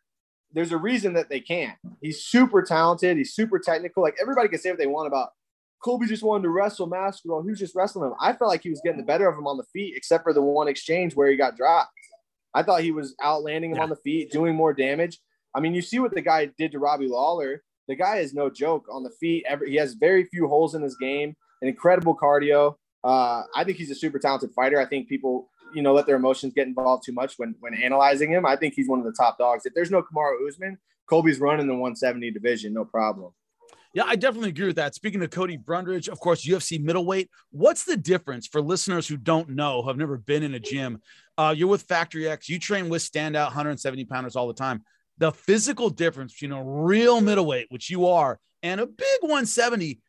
there's 0.52 0.72
a 0.72 0.78
reason 0.78 1.12
that 1.14 1.28
they 1.28 1.40
can't. 1.40 1.76
He's 2.00 2.24
super 2.24 2.62
talented. 2.62 3.16
He's 3.16 3.34
super 3.34 3.58
technical. 3.58 4.02
Like 4.02 4.16
everybody 4.20 4.48
can 4.48 4.58
say 4.58 4.70
what 4.70 4.78
they 4.78 4.86
want 4.86 5.08
about 5.08 5.30
Colby. 5.84 6.06
Just 6.06 6.22
wanted 6.22 6.44
to 6.44 6.50
wrestle 6.50 6.88
Masvidal. 6.88 7.44
He 7.44 7.50
was 7.50 7.58
just 7.58 7.74
wrestling 7.74 8.10
him. 8.10 8.16
I 8.20 8.32
felt 8.32 8.50
like 8.50 8.62
he 8.62 8.70
was 8.70 8.80
getting 8.82 8.98
the 8.98 9.06
better 9.06 9.28
of 9.28 9.36
him 9.36 9.46
on 9.46 9.58
the 9.58 9.66
feet, 9.72 9.94
except 9.96 10.24
for 10.24 10.32
the 10.32 10.42
one 10.42 10.68
exchange 10.68 11.14
where 11.14 11.30
he 11.30 11.36
got 11.36 11.56
dropped. 11.56 11.90
I 12.54 12.62
thought 12.62 12.80
he 12.80 12.92
was 12.92 13.14
outlanding 13.22 13.72
him 13.72 13.76
yeah. 13.76 13.82
on 13.82 13.90
the 13.90 13.96
feet, 13.96 14.30
doing 14.32 14.54
more 14.54 14.72
damage. 14.72 15.18
I 15.54 15.60
mean, 15.60 15.74
you 15.74 15.82
see 15.82 15.98
what 15.98 16.14
the 16.14 16.22
guy 16.22 16.50
did 16.58 16.72
to 16.72 16.78
Robbie 16.78 17.08
Lawler. 17.08 17.62
The 17.88 17.96
guy 17.96 18.16
is 18.16 18.34
no 18.34 18.50
joke 18.50 18.86
on 18.90 19.02
the 19.02 19.12
feet. 19.20 19.44
Every, 19.46 19.70
he 19.70 19.76
has 19.76 19.94
very 19.94 20.24
few 20.24 20.48
holes 20.48 20.74
in 20.74 20.82
his 20.82 20.96
game, 20.96 21.34
an 21.60 21.68
incredible 21.68 22.16
cardio. 22.16 22.76
Uh, 23.06 23.44
I 23.54 23.62
think 23.62 23.78
he's 23.78 23.90
a 23.92 23.94
super 23.94 24.18
talented 24.18 24.50
fighter. 24.52 24.80
I 24.80 24.84
think 24.84 25.08
people, 25.08 25.48
you 25.72 25.80
know, 25.80 25.94
let 25.94 26.06
their 26.06 26.16
emotions 26.16 26.52
get 26.54 26.66
involved 26.66 27.04
too 27.04 27.12
much 27.12 27.34
when 27.36 27.54
when 27.60 27.72
analyzing 27.74 28.30
him. 28.30 28.44
I 28.44 28.56
think 28.56 28.74
he's 28.74 28.88
one 28.88 28.98
of 28.98 29.04
the 29.04 29.12
top 29.12 29.38
dogs. 29.38 29.64
If 29.64 29.74
there's 29.74 29.92
no 29.92 30.02
Kamaru 30.02 30.48
Usman, 30.48 30.76
Colby's 31.08 31.38
running 31.38 31.68
the 31.68 31.74
170 31.74 32.32
division, 32.32 32.74
no 32.74 32.84
problem. 32.84 33.32
Yeah, 33.94 34.02
I 34.06 34.16
definitely 34.16 34.48
agree 34.48 34.66
with 34.66 34.76
that. 34.76 34.96
Speaking 34.96 35.22
of 35.22 35.30
Cody 35.30 35.56
Brundage, 35.56 36.08
of 36.08 36.18
course, 36.18 36.44
UFC 36.44 36.82
middleweight. 36.82 37.30
What's 37.50 37.84
the 37.84 37.96
difference 37.96 38.46
for 38.46 38.60
listeners 38.60 39.06
who 39.06 39.16
don't 39.16 39.50
know, 39.50 39.82
who 39.82 39.88
have 39.88 39.96
never 39.96 40.18
been 40.18 40.42
in 40.42 40.54
a 40.54 40.60
gym? 40.60 41.00
Uh, 41.38 41.54
you're 41.56 41.68
with 41.68 41.82
Factory 41.82 42.28
X. 42.28 42.48
You 42.48 42.58
train 42.58 42.88
with 42.88 43.02
standout 43.02 43.46
170 43.46 44.04
pounders 44.04 44.36
all 44.36 44.48
the 44.48 44.54
time. 44.54 44.84
The 45.18 45.32
physical 45.32 45.90
difference 45.90 46.34
between 46.34 46.52
a 46.52 46.62
real 46.62 47.20
middleweight, 47.20 47.68
which 47.70 47.88
you 47.88 48.08
are, 48.08 48.38
and 48.62 48.80
a 48.80 48.86
big 48.86 49.20
170, 49.22 50.00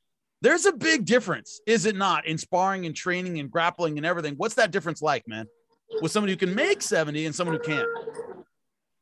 there's 0.42 0.66
a 0.66 0.72
big 0.72 1.06
difference, 1.06 1.62
is 1.66 1.86
it 1.86 1.96
not? 1.96 2.28
In 2.28 2.38
sparring 2.38 2.86
and 2.86 2.96
training 2.96 3.40
and 3.40 3.50
grappling 3.50 3.98
and 3.98 4.06
everything. 4.06 4.36
What's 4.36 4.56
that 4.56 4.72
difference 4.72 5.02
like, 5.02 5.28
man? 5.28 5.48
With 6.02 6.12
somebody 6.12 6.34
who 6.34 6.38
can 6.38 6.54
make 6.54 6.82
70 6.82 7.26
and 7.26 7.34
someone 7.34 7.56
who 7.56 7.64
can't? 7.64 7.88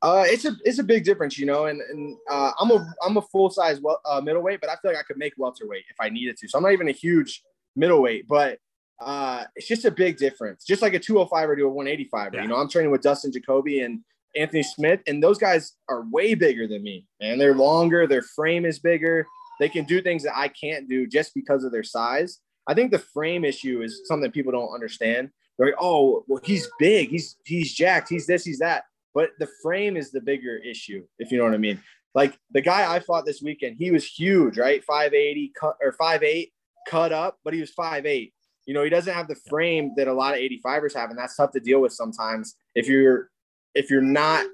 Uh, 0.02 0.24
it's 0.28 0.46
a 0.46 0.52
it's 0.64 0.78
a 0.78 0.84
big 0.84 1.04
difference, 1.04 1.40
you 1.40 1.48
know, 1.48 1.66
and 1.66 1.82
and 1.82 2.16
uh, 2.30 2.52
I'm 2.60 2.70
a 2.70 2.94
I'm 3.04 3.18
a 3.18 3.22
full 3.24 3.50
size 3.50 3.82
well, 3.82 4.00
uh, 4.06 4.22
middleweight, 4.22 4.62
but 4.62 4.70
I 4.70 4.76
feel 4.76 4.92
like 4.92 5.00
I 5.00 5.04
could 5.04 5.18
make 5.18 5.34
welterweight 5.38 5.86
if 5.90 5.96
I 6.00 6.10
needed 6.10 6.38
to. 6.38 6.48
So 6.48 6.58
I'm 6.58 6.64
not 6.64 6.74
even 6.74 6.88
a 6.90 6.94
huge 6.94 7.42
middleweight, 7.76 8.28
but 8.28 8.60
uh, 9.00 9.46
it's 9.56 9.68
just 9.68 9.84
a 9.86 9.92
big 9.92 10.18
difference. 10.18 10.64
Just 10.64 10.82
like 10.84 10.94
a 10.94 11.00
205 11.00 11.50
or 11.50 11.56
to 11.56 11.64
a 11.64 11.70
185. 11.70 12.34
Yeah. 12.34 12.42
You 12.44 12.48
know, 12.48 12.58
I'm 12.58 12.70
training 12.70 12.92
with 12.92 13.02
Dustin 13.02 13.32
Jacoby 13.32 13.82
and 13.82 14.02
Anthony 14.36 14.64
Smith, 14.64 15.00
and 15.08 15.24
those 15.24 15.38
guys 15.38 15.74
are 15.90 16.06
way 16.12 16.36
bigger 16.36 16.68
than 16.68 16.84
me, 16.84 17.08
and 17.20 17.42
they're 17.42 17.56
longer. 17.56 18.06
Their 18.06 18.22
frame 18.22 18.66
is 18.66 18.80
bigger. 18.80 19.26
They 19.60 19.70
can 19.70 19.86
do 19.86 20.02
things 20.02 20.24
that 20.24 20.38
I 20.38 20.48
can't 20.50 20.90
do 20.90 21.08
just 21.08 21.34
because 21.34 21.64
of 21.64 21.72
their 21.72 21.84
size. 21.84 22.40
I 22.68 22.74
think 22.74 22.92
the 22.92 23.00
frame 23.00 23.46
issue 23.46 23.82
is 23.82 24.02
something 24.06 24.32
people 24.32 24.52
don't 24.52 24.74
understand. 24.74 25.30
They're 25.58 25.68
like, 25.68 25.76
oh, 25.80 26.26
well, 26.28 26.42
he's 26.44 26.70
big, 26.80 27.10
he's 27.10 27.38
he's 27.46 27.74
jacked, 27.74 28.10
he's 28.10 28.28
this, 28.28 28.44
he's 28.44 28.60
that 28.60 28.84
but 29.16 29.32
the 29.40 29.48
frame 29.64 29.96
is 29.96 30.12
the 30.12 30.20
bigger 30.20 30.58
issue, 30.58 31.08
if 31.18 31.32
you 31.32 31.38
know 31.38 31.46
what 31.46 31.54
I 31.54 31.58
mean. 31.58 31.82
Like 32.14 32.38
the 32.52 32.62
guy 32.62 32.94
I 32.94 33.00
fought 33.00 33.26
this 33.26 33.42
weekend, 33.42 33.78
he 33.80 33.90
was 33.90 34.06
huge, 34.06 34.58
right? 34.58 34.84
580 34.84 35.54
cut 35.60 35.78
or 35.82 35.96
5'8 36.00 36.52
cut 36.88 37.14
up, 37.14 37.40
but 37.44 37.54
he 37.54 37.62
was 37.62 37.74
5'8. 37.74 38.32
You 38.66 38.74
know, 38.74 38.84
he 38.84 38.90
doesn't 38.90 39.14
have 39.14 39.28
the 39.28 39.38
frame 39.50 39.94
that 39.96 40.08
a 40.08 40.14
lot 40.14 40.34
of 40.34 40.40
85ers 40.40 40.96
have, 40.96 41.10
and 41.10 41.18
that's 41.18 41.38
tough 41.38 41.52
to 41.54 41.60
deal 41.60 41.82
with 41.82 41.94
sometimes. 41.94 42.56
If 42.76 42.88
you're 42.88 43.30
if 43.74 43.90
you're 43.90 44.02
not 44.02 44.46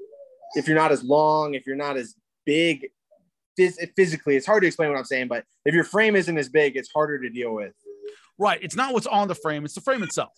if 0.55 0.67
you're 0.67 0.77
not 0.77 0.91
as 0.91 1.03
long, 1.03 1.55
if 1.55 1.65
you're 1.65 1.75
not 1.75 1.97
as 1.97 2.15
big 2.45 2.87
physically, 3.95 4.35
it's 4.35 4.45
hard 4.45 4.61
to 4.61 4.67
explain 4.67 4.89
what 4.89 4.97
I'm 4.97 5.05
saying, 5.05 5.27
but 5.27 5.45
if 5.65 5.73
your 5.73 5.83
frame 5.83 6.15
isn't 6.15 6.37
as 6.37 6.49
big, 6.49 6.75
it's 6.75 6.89
harder 6.93 7.19
to 7.19 7.29
deal 7.29 7.53
with. 7.53 7.73
Right. 8.37 8.59
It's 8.61 8.75
not 8.75 8.93
what's 8.93 9.07
on 9.07 9.27
the 9.27 9.35
frame, 9.35 9.65
it's 9.65 9.75
the 9.75 9.81
frame 9.81 10.03
itself 10.03 10.33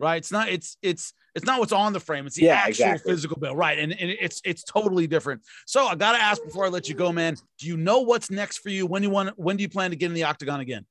right? 0.00 0.16
It's 0.16 0.32
not 0.32 0.48
it's 0.48 0.76
it's 0.82 1.12
it's 1.36 1.44
not 1.44 1.60
what's 1.60 1.72
on 1.72 1.92
the 1.92 2.00
frame. 2.00 2.26
It's 2.26 2.34
the 2.34 2.46
yeah, 2.46 2.54
actual 2.54 2.70
exactly. 2.70 3.12
physical 3.12 3.36
build, 3.38 3.56
right? 3.56 3.78
And, 3.78 3.92
and 3.92 4.10
it's 4.10 4.40
it's 4.44 4.64
totally 4.64 5.06
different. 5.06 5.42
So 5.66 5.86
I 5.86 5.94
gotta 5.94 6.18
ask 6.18 6.42
before 6.42 6.64
I 6.64 6.68
let 6.68 6.88
you 6.88 6.96
go, 6.96 7.12
man. 7.12 7.36
Do 7.58 7.68
you 7.68 7.76
know 7.76 8.00
what's 8.00 8.30
next 8.30 8.58
for 8.58 8.70
you? 8.70 8.86
When 8.86 9.02
do 9.02 9.08
you 9.08 9.12
want? 9.12 9.38
When 9.38 9.56
do 9.56 9.62
you 9.62 9.68
plan 9.68 9.90
to 9.90 9.96
get 9.96 10.06
in 10.06 10.14
the 10.14 10.24
octagon 10.24 10.60
again? 10.60 10.86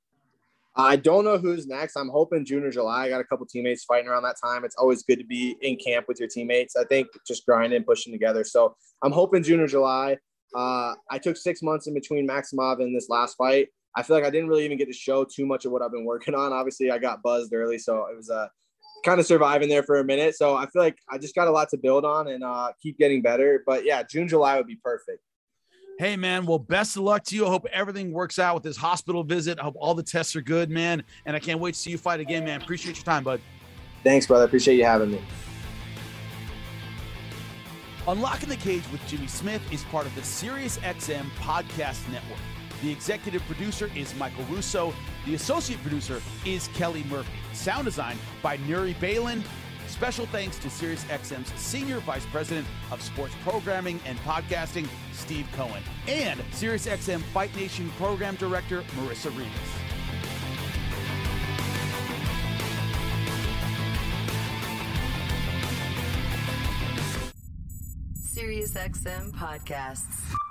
I 0.75 0.95
don't 0.95 1.25
know 1.25 1.37
who's 1.37 1.67
next. 1.67 1.97
I'm 1.97 2.07
hoping 2.07 2.45
June 2.45 2.63
or 2.63 2.71
July. 2.71 3.05
I 3.05 3.09
got 3.09 3.19
a 3.19 3.23
couple 3.25 3.45
teammates 3.45 3.83
fighting 3.83 4.07
around 4.07 4.23
that 4.23 4.37
time. 4.41 4.63
It's 4.63 4.75
always 4.75 5.03
good 5.03 5.17
to 5.17 5.25
be 5.25 5.57
in 5.61 5.75
camp 5.75 6.05
with 6.07 6.19
your 6.19 6.29
teammates. 6.29 6.77
I 6.77 6.85
think 6.85 7.07
just 7.27 7.45
grinding, 7.45 7.83
pushing 7.83 8.13
together. 8.13 8.45
So 8.45 8.77
I'm 9.03 9.11
hoping 9.11 9.43
June 9.43 9.59
or 9.59 9.67
July. 9.67 10.19
Uh, 10.55 10.95
I 11.09 11.19
took 11.19 11.37
six 11.37 11.61
months 11.61 11.87
in 11.87 11.93
between 11.93 12.27
Maximov 12.27 12.81
and 12.81 12.95
this 12.95 13.09
last 13.09 13.35
fight. 13.35 13.69
I 13.95 14.03
feel 14.03 14.15
like 14.15 14.25
I 14.25 14.29
didn't 14.29 14.49
really 14.49 14.65
even 14.65 14.77
get 14.77 14.87
to 14.87 14.93
show 14.93 15.23
too 15.23 15.45
much 15.45 15.65
of 15.65 15.71
what 15.71 15.81
I've 15.81 15.91
been 15.91 16.05
working 16.05 16.35
on. 16.35 16.53
Obviously, 16.53 16.91
I 16.91 16.97
got 16.99 17.21
buzzed 17.21 17.53
early, 17.53 17.77
so 17.77 18.05
it 18.05 18.15
was 18.15 18.29
a 18.29 18.49
kind 19.03 19.19
of 19.19 19.25
surviving 19.25 19.69
there 19.69 19.83
for 19.83 19.99
a 19.99 20.03
minute. 20.03 20.35
So 20.35 20.55
I 20.55 20.67
feel 20.67 20.81
like 20.81 20.97
I 21.09 21.17
just 21.17 21.35
got 21.35 21.47
a 21.47 21.51
lot 21.51 21.69
to 21.69 21.77
build 21.77 22.05
on 22.05 22.27
and 22.27 22.43
uh, 22.43 22.71
keep 22.81 22.97
getting 22.97 23.21
better. 23.21 23.63
But 23.65 23.85
yeah, 23.85 24.03
June, 24.03 24.27
July 24.27 24.57
would 24.57 24.67
be 24.67 24.77
perfect. 24.83 25.21
Hey, 25.97 26.15
man. 26.15 26.45
Well, 26.45 26.59
best 26.59 26.95
of 26.95 27.03
luck 27.03 27.25
to 27.25 27.35
you. 27.35 27.45
I 27.45 27.49
hope 27.49 27.65
everything 27.73 28.13
works 28.13 28.39
out 28.39 28.55
with 28.55 28.63
this 28.63 28.77
hospital 28.77 29.23
visit. 29.23 29.59
I 29.59 29.63
hope 29.63 29.75
all 29.77 29.93
the 29.93 30.03
tests 30.03 30.35
are 30.35 30.41
good, 30.41 30.69
man. 30.69 31.03
And 31.25 31.35
I 31.35 31.39
can't 31.39 31.59
wait 31.59 31.73
to 31.73 31.79
see 31.79 31.91
you 31.91 31.97
fight 31.97 32.21
again, 32.21 32.45
man. 32.45 32.61
Appreciate 32.61 32.95
your 32.95 33.03
time, 33.03 33.23
bud. 33.23 33.41
Thanks, 34.03 34.25
brother. 34.25 34.45
Appreciate 34.45 34.77
you 34.77 34.85
having 34.85 35.11
me. 35.11 35.21
Unlocking 38.09 38.49
the 38.49 38.55
Cage 38.55 38.81
with 38.91 39.05
Jimmy 39.05 39.27
Smith 39.27 39.61
is 39.71 39.83
part 39.83 40.07
of 40.07 40.15
the 40.15 40.21
SiriusXM 40.21 41.29
Podcast 41.37 42.11
Network. 42.11 42.39
The 42.81 42.91
executive 42.91 43.43
producer 43.43 43.91
is 43.95 44.15
Michael 44.15 44.45
Russo. 44.45 44.95
The 45.27 45.35
associate 45.35 45.79
producer 45.83 46.19
is 46.43 46.69
Kelly 46.69 47.03
Murphy. 47.03 47.29
Sound 47.53 47.85
design 47.85 48.17
by 48.41 48.57
Nuri 48.57 48.99
Balin. 48.99 49.43
Special 49.85 50.25
thanks 50.25 50.57
to 50.57 50.69
SiriusXM's 50.69 51.53
Senior 51.61 51.99
Vice 51.99 52.25
President 52.31 52.65
of 52.89 52.99
Sports 52.99 53.35
Programming 53.43 53.99
and 54.07 54.17
Podcasting, 54.21 54.87
Steve 55.13 55.47
Cohen, 55.55 55.83
and 56.07 56.39
SiriusXM 56.51 57.21
Fight 57.21 57.55
Nation 57.55 57.91
Program 57.91 58.33
Director, 58.37 58.81
Marissa 58.97 59.29
Rivas. 59.37 59.88
SiriusXM 68.39 69.33
Podcasts. 69.35 70.48